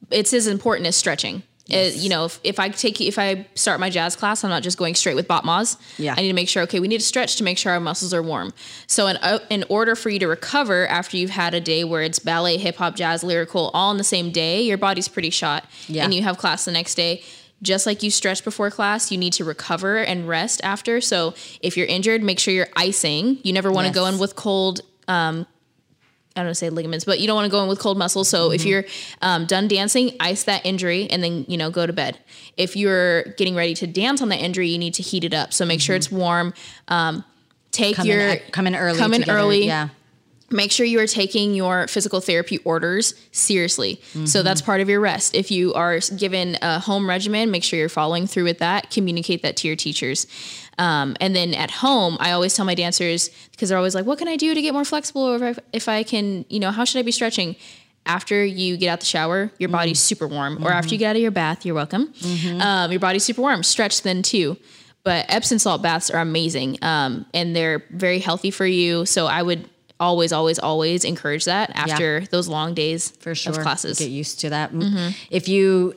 It's 0.10 0.34
as 0.34 0.48
important 0.48 0.88
as 0.88 0.96
stretching. 0.96 1.44
Uh, 1.74 1.92
you 1.94 2.10
know, 2.10 2.26
if, 2.26 2.40
if 2.44 2.60
I 2.60 2.70
take 2.70 3.00
if 3.02 3.18
I 3.18 3.48
start 3.56 3.80
my 3.80 3.90
jazz 3.90 4.16
class, 4.16 4.44
I'm 4.44 4.50
not 4.50 4.64
just 4.64 4.78
going 4.78 4.96
straight 4.96 5.16
with 5.16 5.28
battements. 5.28 5.78
Yeah. 5.98 6.14
I 6.18 6.22
need 6.22 6.28
to 6.28 6.34
make 6.34 6.50
sure. 6.50 6.64
Okay, 6.64 6.80
we 6.80 6.88
need 6.88 7.00
to 7.00 7.06
stretch 7.06 7.36
to 7.38 7.44
make 7.44 7.58
sure 7.58 7.72
our 7.72 7.80
muscles 7.80 8.14
are 8.14 8.24
warm. 8.24 8.54
So, 8.88 9.08
in 9.08 9.18
uh, 9.18 9.40
in 9.50 9.64
order 9.70 9.96
for 9.96 10.10
you 10.10 10.20
to 10.20 10.28
recover 10.28 10.88
after 10.88 11.18
you've 11.18 11.32
had 11.32 11.54
a 11.54 11.62
day 11.62 11.84
where 11.84 12.02
it's 12.02 12.20
ballet, 12.20 12.58
hip 12.58 12.76
hop, 12.78 12.96
jazz, 12.96 13.24
lyrical, 13.24 13.72
all 13.74 13.92
in 13.92 13.98
the 13.98 14.04
same 14.04 14.32
day, 14.32 14.62
your 14.62 14.78
body's 14.78 15.08
pretty 15.08 15.30
shot. 15.30 15.66
Yeah. 15.88 16.04
And 16.04 16.14
you 16.14 16.22
have 16.24 16.38
class 16.38 16.66
the 16.66 16.72
next 16.72 16.96
day. 16.96 17.24
Just 17.62 17.86
like 17.86 18.02
you 18.02 18.10
stretch 18.10 18.44
before 18.44 18.72
class, 18.72 19.12
you 19.12 19.20
need 19.20 19.34
to 19.34 19.46
recover 19.46 19.98
and 19.98 20.28
rest 20.28 20.62
after. 20.64 21.00
So 21.00 21.36
if 21.62 21.78
you're 21.78 21.86
injured, 21.86 22.24
make 22.24 22.40
sure 22.40 22.54
you're 22.54 22.70
icing. 22.76 23.38
You 23.44 23.54
never 23.54 23.72
want 23.72 23.88
to 23.88 23.94
go 23.94 24.08
in 24.08 24.18
with 24.18 24.36
cold. 24.36 24.82
Um, 25.08 25.46
I 26.36 26.40
don't 26.42 26.48
want 26.48 26.56
to 26.56 26.60
say 26.60 26.70
ligaments, 26.70 27.04
but 27.06 27.20
you 27.20 27.28
don't 27.28 27.36
want 27.36 27.46
to 27.46 27.52
go 27.52 27.62
in 27.62 27.68
with 27.70 27.80
cold 27.80 27.98
muscles. 27.98 28.30
So 28.30 28.48
Mm-hmm. 28.48 28.56
if 28.56 28.66
you're 28.66 28.84
um, 29.22 29.46
done 29.46 29.68
dancing, 29.68 30.16
ice 30.20 30.44
that 30.46 30.66
injury 30.66 31.10
and 31.10 31.22
then 31.24 31.46
you 31.48 31.58
know 31.58 31.70
go 31.70 31.86
to 31.86 31.94
bed. 31.94 32.18
If 32.58 32.76
you're 32.76 33.24
getting 33.38 33.56
ready 33.56 33.74
to 33.76 33.88
dance 33.88 34.22
on 34.22 34.30
that 34.30 34.40
injury, 34.40 34.70
you 34.70 34.78
need 34.78 34.94
to 34.96 35.04
heat 35.04 35.24
it 35.24 35.34
up. 35.34 35.52
So 35.54 35.66
make 35.66 35.82
sure 35.82 35.96
it's 35.96 36.12
warm. 36.12 36.54
Um, 36.88 37.24
take 37.72 37.98
Come 37.98 38.08
your 38.08 38.30
uh, 38.32 38.36
come 38.52 38.66
in 38.68 38.76
early. 38.76 38.98
Come 38.98 39.14
in 39.14 39.22
together. 39.22 39.40
early 39.40 39.66
Yeah. 39.66 39.90
make 40.50 40.72
sure 40.72 40.86
you 40.86 41.00
are 41.00 41.08
taking 41.08 41.54
your 41.54 41.88
physical 41.88 42.20
therapy 42.22 42.58
orders 42.60 43.14
seriously. 43.32 43.96
Mm-hmm. 44.14 44.26
So 44.26 44.44
that's 44.44 44.62
part 44.62 44.82
of 44.82 44.90
your 44.90 45.00
rest. 45.00 45.34
If 45.36 45.52
you 45.52 45.74
are 45.74 46.00
given 46.18 46.58
a 46.62 46.80
home 46.80 47.08
regimen, 47.08 47.52
make 47.52 47.64
sure 47.64 47.80
you're 47.80 47.88
following 47.90 48.28
through 48.28 48.44
with 48.46 48.60
that. 48.60 48.90
Communicate 48.90 49.42
that 49.44 49.56
to 49.58 49.68
your 49.68 49.76
teachers. 49.78 50.28
Um, 50.78 51.16
and 51.20 51.36
then 51.36 51.54
at 51.54 51.70
home, 51.72 52.18
I 52.20 52.32
always 52.32 52.56
tell 52.56 52.66
my 52.66 52.76
dancers 52.76 53.30
because 53.52 53.70
they're 53.70 53.78
always 53.78 53.94
like, 53.96 54.06
"What 54.06 54.18
can 54.18 54.28
I 54.28 54.36
do 54.36 54.54
to 54.54 54.62
get 54.62 54.74
more 54.74 54.86
flexible? 54.86 55.22
Or 55.28 55.36
if 55.36 55.58
I, 55.60 55.62
if 55.74 55.90
I 55.90 56.04
can, 56.04 56.46
you 56.50 56.60
know, 56.60 56.72
how 56.72 56.86
should 56.86 57.00
I 57.00 57.04
be 57.04 57.12
stretching?" 57.12 57.56
After 58.04 58.44
you 58.44 58.78
get 58.78 58.88
out 58.88 59.00
the 59.00 59.06
shower, 59.06 59.52
your 59.60 59.70
body's 59.70 60.00
super 60.00 60.28
warm. 60.28 60.66
Or 60.66 60.72
after 60.72 60.90
you 60.92 60.98
get 60.98 61.12
out 61.12 61.16
of 61.18 61.22
your 61.22 61.30
bath, 61.30 61.68
you're 61.68 61.76
welcome. 61.76 62.12
Um, 62.60 62.90
your 62.90 63.00
body's 63.00 63.24
super 63.24 63.42
warm. 63.42 63.62
Stretch 63.62 64.02
then 64.02 64.24
too. 64.24 64.58
But 65.04 65.28
Epsom 65.30 65.60
salt 65.60 65.84
baths 65.84 66.10
are 66.10 66.20
amazing, 66.20 66.80
um, 66.84 67.28
and 67.34 67.56
they're 67.56 67.84
very 67.92 68.18
healthy 68.18 68.50
for 68.50 68.66
you. 68.66 69.06
So 69.06 69.28
I 69.28 69.44
would 69.44 69.70
always, 70.00 70.34
always, 70.34 70.58
always 70.58 71.04
encourage 71.06 71.46
that 71.46 71.70
after 71.76 72.22
those 72.32 72.48
long 72.48 72.74
days 72.74 73.12
for 73.20 73.36
sure. 73.36 73.54
of 73.54 73.60
classes. 73.60 74.00
Get 74.00 74.10
used 74.10 74.40
to 74.40 74.50
that. 74.50 74.72
Mm, 74.74 74.82
Mm-hmm. 74.82 75.10
If 75.30 75.48
you 75.48 75.94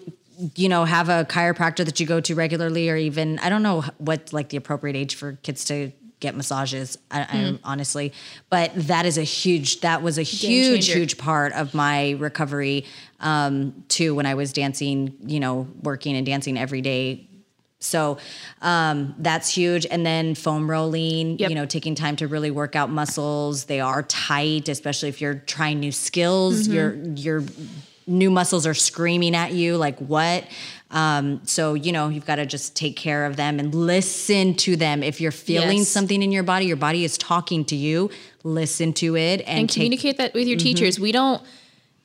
you 0.56 0.68
know 0.68 0.84
have 0.84 1.08
a 1.08 1.24
chiropractor 1.24 1.84
that 1.84 1.98
you 2.00 2.06
go 2.06 2.20
to 2.20 2.34
regularly, 2.34 2.90
or 2.90 2.96
even 2.96 3.38
I 3.40 3.48
don't 3.48 3.62
know 3.62 3.82
what 3.98 4.32
like 4.32 4.48
the 4.48 4.56
appropriate 4.56 4.96
age 4.96 5.14
for 5.14 5.32
kids 5.42 5.64
to 5.66 5.92
get 6.20 6.34
massages. 6.34 6.96
I. 7.10 7.20
I 7.20 7.58
honestly, 7.64 8.12
but 8.48 8.72
that 8.74 9.04
is 9.06 9.18
a 9.18 9.22
huge. 9.22 9.80
That 9.80 10.02
was 10.02 10.18
a 10.18 10.22
huge, 10.22 10.88
huge 10.88 11.18
part 11.18 11.52
of 11.52 11.74
my 11.74 12.12
recovery 12.12 12.86
um, 13.20 13.84
too. 13.88 14.14
When 14.14 14.26
I 14.26 14.34
was 14.34 14.52
dancing, 14.52 15.14
you 15.24 15.40
know, 15.40 15.68
working 15.82 16.16
and 16.16 16.24
dancing 16.24 16.58
every 16.58 16.80
day. 16.80 17.28
So 17.80 18.16
um, 18.62 19.14
that's 19.18 19.50
huge. 19.54 19.84
And 19.84 20.06
then 20.06 20.34
foam 20.34 20.70
rolling, 20.70 21.38
Yep. 21.38 21.50
you 21.50 21.54
know, 21.54 21.66
taking 21.66 21.94
time 21.94 22.16
to 22.16 22.26
really 22.26 22.50
work 22.50 22.74
out 22.76 22.88
muscles. 22.88 23.66
They 23.66 23.80
are 23.80 24.02
tight, 24.04 24.70
especially 24.70 25.10
if 25.10 25.20
you're 25.20 25.34
trying 25.34 25.80
new 25.80 25.92
skills. 25.92 26.66
Your 26.66 26.94
your 26.94 27.44
new 28.06 28.30
muscles 28.30 28.66
are 28.66 28.74
screaming 28.74 29.34
at 29.34 29.52
you 29.52 29.76
like 29.76 29.98
what? 29.98 30.44
Um, 30.90 31.40
so 31.44 31.74
you 31.74 31.90
know 31.92 32.08
you've 32.08 32.26
got 32.26 32.36
to 32.36 32.46
just 32.46 32.76
take 32.76 32.96
care 32.96 33.26
of 33.26 33.36
them 33.36 33.58
and 33.58 33.74
listen 33.74 34.54
to 34.56 34.76
them. 34.76 35.02
If 35.02 35.20
you're 35.20 35.32
feeling 35.32 35.78
Yes. 35.78 35.88
something 35.88 36.22
in 36.22 36.30
your 36.30 36.42
body, 36.44 36.66
your 36.66 36.76
body 36.76 37.04
is 37.04 37.18
talking 37.18 37.64
to 37.66 37.76
you. 37.76 38.10
Listen 38.44 38.92
to 38.94 39.16
it 39.16 39.40
and, 39.40 39.60
and 39.60 39.68
take, 39.68 39.74
communicate 39.76 40.18
that 40.18 40.34
with 40.34 40.46
your 40.46 40.56
Mm-hmm. 40.56 40.62
teachers. 40.64 41.00
We 41.00 41.10
don't 41.12 41.42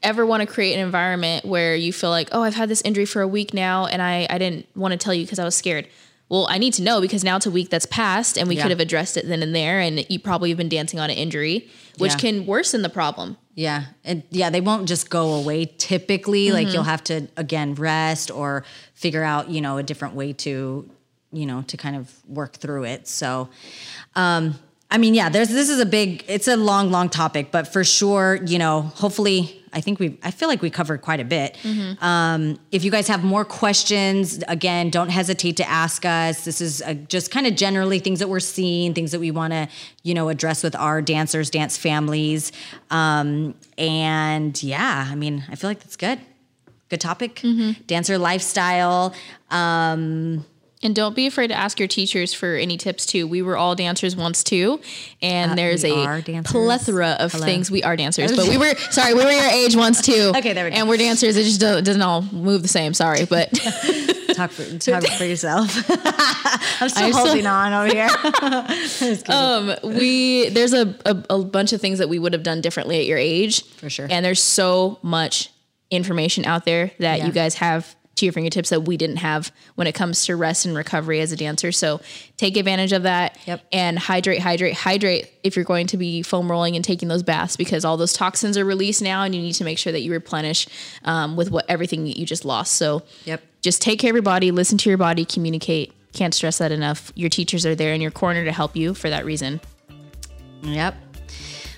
ever 0.01 0.25
want 0.25 0.41
to 0.41 0.47
create 0.47 0.73
an 0.75 0.79
environment 0.79 1.43
where 1.45 1.75
you 1.75 1.91
feel 1.91 2.09
like, 2.09 2.29
oh, 2.31 2.41
I've 2.41 2.55
had 2.55 2.69
this 2.69 2.81
injury 2.83 3.05
for 3.05 3.21
a 3.21 3.27
week 3.27 3.53
now, 3.53 3.85
and 3.85 4.01
I, 4.01 4.25
I 4.29 4.37
didn't 4.37 4.65
want 4.75 4.93
to 4.93 4.97
tell 4.97 5.13
you 5.13 5.25
because 5.25 5.39
I 5.39 5.43
was 5.43 5.55
scared. 5.55 5.87
Well, 6.29 6.45
I 6.49 6.59
need 6.59 6.73
to 6.73 6.83
know 6.83 7.01
because 7.01 7.23
now 7.23 7.37
it's 7.37 7.47
a 7.47 7.51
week 7.51 7.69
that's 7.69 7.87
passed, 7.87 8.37
and 8.37 8.47
we 8.47 8.55
Yeah. 8.55 8.61
could 8.61 8.71
have 8.71 8.79
addressed 8.79 9.17
it 9.17 9.27
then 9.27 9.41
and 9.41 9.53
there, 9.55 9.79
and 9.79 10.05
you 10.09 10.19
probably 10.19 10.49
have 10.49 10.57
been 10.57 10.69
dancing 10.69 10.99
on 10.99 11.09
an 11.09 11.17
injury, 11.17 11.67
which 11.97 12.11
Yeah. 12.13 12.17
can 12.19 12.45
worsen 12.45 12.83
the 12.83 12.89
problem. 12.89 13.37
Yeah. 13.55 13.85
And 14.05 14.23
yeah, 14.29 14.49
they 14.49 14.61
won't 14.61 14.87
just 14.87 15.09
go 15.09 15.33
away 15.33 15.65
typically. 15.65 16.51
Like 16.51 16.71
you'll 16.71 16.83
have 16.83 17.03
to 17.05 17.27
again 17.35 17.73
rest 17.75 18.31
or 18.31 18.63
figure 18.93 19.23
out, 19.23 19.49
you 19.49 19.59
know, 19.59 19.77
a 19.77 19.83
different 19.83 20.15
way 20.15 20.31
to, 20.33 20.89
you 21.33 21.45
know, 21.45 21.63
to 21.63 21.75
kind 21.75 21.95
of 21.97 22.09
work 22.27 22.53
through 22.57 22.85
it. 22.85 23.07
So 23.07 23.49
um 24.15 24.55
I 24.91 24.97
mean, 24.97 25.13
yeah, 25.13 25.27
there's 25.29 25.49
this 25.49 25.69
is 25.69 25.79
a 25.79 25.85
big 25.85 26.23
it's 26.27 26.47
a 26.47 26.55
long, 26.55 26.89
long 26.89 27.09
topic, 27.09 27.51
but 27.51 27.67
for 27.67 27.83
sure, 27.83 28.39
you 28.45 28.57
know, 28.57 28.81
hopefully 28.95 29.58
I 29.73 29.81
think 29.81 29.99
we 29.99 30.17
I 30.23 30.31
feel 30.31 30.47
like 30.47 30.61
we 30.61 30.69
covered 30.69 31.01
quite 31.01 31.19
a 31.19 31.23
bit. 31.25 31.57
Um, 32.01 32.59
if 32.71 32.83
you 32.83 32.91
guys 32.91 33.07
have 33.07 33.23
more 33.23 33.45
questions, 33.45 34.43
again, 34.47 34.89
don't 34.89 35.09
hesitate 35.09 35.57
to 35.57 35.69
ask 35.69 36.05
us. 36.05 36.45
This 36.45 36.61
is 36.61 36.81
uh 36.81 36.93
just 37.07 37.31
kind 37.31 37.47
of 37.47 37.55
generally 37.55 37.99
things 37.99 38.19
that 38.19 38.27
we're 38.29 38.39
seeing, 38.39 38.93
things 38.93 39.11
that 39.11 39.19
we 39.19 39.31
want 39.31 39.53
to, 39.53 39.67
you 40.03 40.13
know, 40.13 40.29
address 40.29 40.63
with 40.63 40.75
our 40.75 41.01
dancers, 41.01 41.49
dance 41.49 41.77
families. 41.77 42.51
Um, 42.89 43.55
and 43.77 44.61
yeah, 44.61 45.07
I 45.09 45.15
mean, 45.15 45.43
I 45.49 45.55
feel 45.55 45.69
like 45.69 45.79
that's 45.79 45.95
good. 45.97 46.19
Good 46.89 47.01
topic. 47.01 47.41
Dancer 47.87 48.17
lifestyle. 48.17 49.13
Um, 49.51 50.45
And 50.81 50.95
don't 50.95 51.13
be 51.13 51.27
afraid 51.27 51.47
to 51.47 51.55
ask 51.55 51.77
your 51.77 51.89
teachers 51.89 52.33
for 52.33 52.55
any 52.55 52.77
tips 52.77 53.05
too. 53.05 53.27
We 53.27 53.41
were 53.41 53.57
all 53.57 53.75
dancers 53.75 54.15
once 54.15 54.43
too, 54.45 54.79
and 55.21 55.51
Uh, 55.51 55.55
there's 55.55 55.83
a 55.83 56.21
plethora 56.45 57.17
of 57.19 57.33
things. 57.33 57.69
We 57.69 57.83
are 57.83 57.97
dancers, 57.97 58.33
but 58.33 58.47
we 58.53 58.57
were 58.57 58.73
sorry, 58.89 59.13
we 59.13 59.25
were 59.25 59.31
your 59.31 59.43
age 59.43 59.75
once 59.75 60.01
too. 60.01 60.31
Okay, 60.37 60.53
there 60.53 60.63
we 60.63 60.71
go. 60.71 60.77
And 60.77 60.87
we're 60.87 60.95
dancers. 60.97 61.35
It 61.35 61.43
just 61.43 61.59
doesn't, 61.59 62.01
all 62.01 62.21
move 62.21 62.61
the 62.61 62.69
same. 62.69 62.93
Sorry, 62.93 63.25
but 63.25 63.49
Talk 64.33 64.51
for, 64.51 64.63
talk 64.77 65.03
for 65.17 65.25
yourself. 65.25 65.67
I'm 65.89 66.87
still 66.87 67.03
I'm 67.03 67.11
still- 67.11 67.13
holding 67.13 67.45
on 67.45 67.73
over 67.73 67.93
here. 67.93 68.09
um, 69.27 69.75
we 69.83 70.47
there's 70.49 70.71
a, 70.71 70.95
a 71.05 71.23
a 71.29 71.43
bunch 71.43 71.73
of 71.73 71.81
things 71.81 71.99
that 71.99 72.07
we 72.07 72.19
would 72.19 72.31
have 72.31 72.43
done 72.43 72.61
differently 72.61 72.99
at 72.99 73.05
your 73.05 73.17
age 73.17 73.63
For 73.77 73.89
sure. 73.89 74.07
And 74.09 74.23
there's 74.23 74.41
so 74.41 74.99
much 75.01 75.49
information 75.91 76.45
out 76.45 76.63
there 76.63 76.91
that 76.99 77.19
Yeah. 77.19 77.25
you 77.25 77.31
guys 77.33 77.55
have 77.55 77.95
to 78.19 78.25
your 78.25 78.33
fingertips 78.33 78.69
that 78.69 78.83
we 78.83 78.95
didn't 78.95 79.17
have 79.17 79.51
when 79.75 79.87
it 79.87 79.93
comes 79.95 80.25
to 80.25 80.35
rest 80.35 80.65
and 80.65 80.75
recovery 80.75 81.19
as 81.19 81.31
a 81.31 81.35
dancer. 81.35 81.71
So 81.71 81.99
take 82.37 82.55
advantage 82.55 82.93
of 82.93 83.03
that 83.03 83.37
Yep. 83.45 83.65
and 83.71 83.99
hydrate, 83.99 84.39
hydrate, 84.41 84.75
hydrate 84.75 85.29
if 85.43 85.55
you're 85.55 85.65
going 85.65 85.87
to 85.87 85.97
be 85.97 86.21
foam 86.21 86.49
rolling 86.49 86.75
and 86.75 86.85
taking 86.85 87.07
those 87.09 87.23
baths 87.23 87.55
because 87.57 87.83
all 87.83 87.97
those 87.97 88.13
toxins 88.13 88.57
are 88.57 88.65
released 88.65 89.01
now 89.01 89.23
and 89.23 89.33
you 89.35 89.41
need 89.41 89.53
to 89.53 89.63
make 89.63 89.77
sure 89.77 89.91
that 89.91 90.01
you 90.01 90.11
replenish 90.11 90.67
um, 91.03 91.35
with 91.35 91.51
what 91.51 91.65
everything 91.67 92.03
that 92.05 92.17
you 92.17 92.25
just 92.25 92.45
lost. 92.45 92.73
So 92.73 93.03
Yep. 93.25 93.41
just 93.61 93.81
take 93.81 93.99
care 93.99 94.11
of 94.11 94.15
your 94.15 94.23
body, 94.23 94.51
listen 94.51 94.77
to 94.77 94.89
your 94.89 94.97
body, 94.97 95.25
communicate. 95.25 95.93
Can't 96.13 96.33
stress 96.33 96.57
that 96.57 96.71
enough. 96.71 97.11
Your 97.15 97.29
teachers 97.29 97.65
are 97.65 97.75
there 97.75 97.93
in 97.93 98.01
your 98.01 98.11
corner 98.11 98.43
to 98.45 98.51
help 98.51 98.75
you 98.75 98.93
for 98.93 99.09
that 99.09 99.25
reason. 99.25 99.61
Yep. 100.63 100.95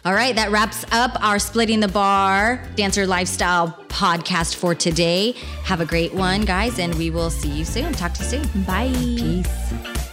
All 0.03 0.13
right, 0.13 0.35
that 0.35 0.49
wraps 0.49 0.83
up 0.91 1.15
our 1.23 1.37
Splitting 1.37 1.79
the 1.79 1.87
Bar 1.87 2.67
Dancer 2.75 3.05
Lifestyle 3.05 3.77
podcast 3.87 4.55
for 4.55 4.73
today. 4.73 5.33
Have 5.63 5.79
a 5.79 5.85
great 5.85 6.11
one, 6.11 6.41
guys, 6.41 6.79
and 6.79 6.95
we 6.95 7.11
will 7.11 7.29
see 7.29 7.49
you 7.49 7.63
soon. 7.65 7.93
Talk 7.93 8.13
to 8.15 8.23
you 8.23 8.29
soon. 8.29 8.63
Bye. 8.63 8.91
Peace. 8.95 10.10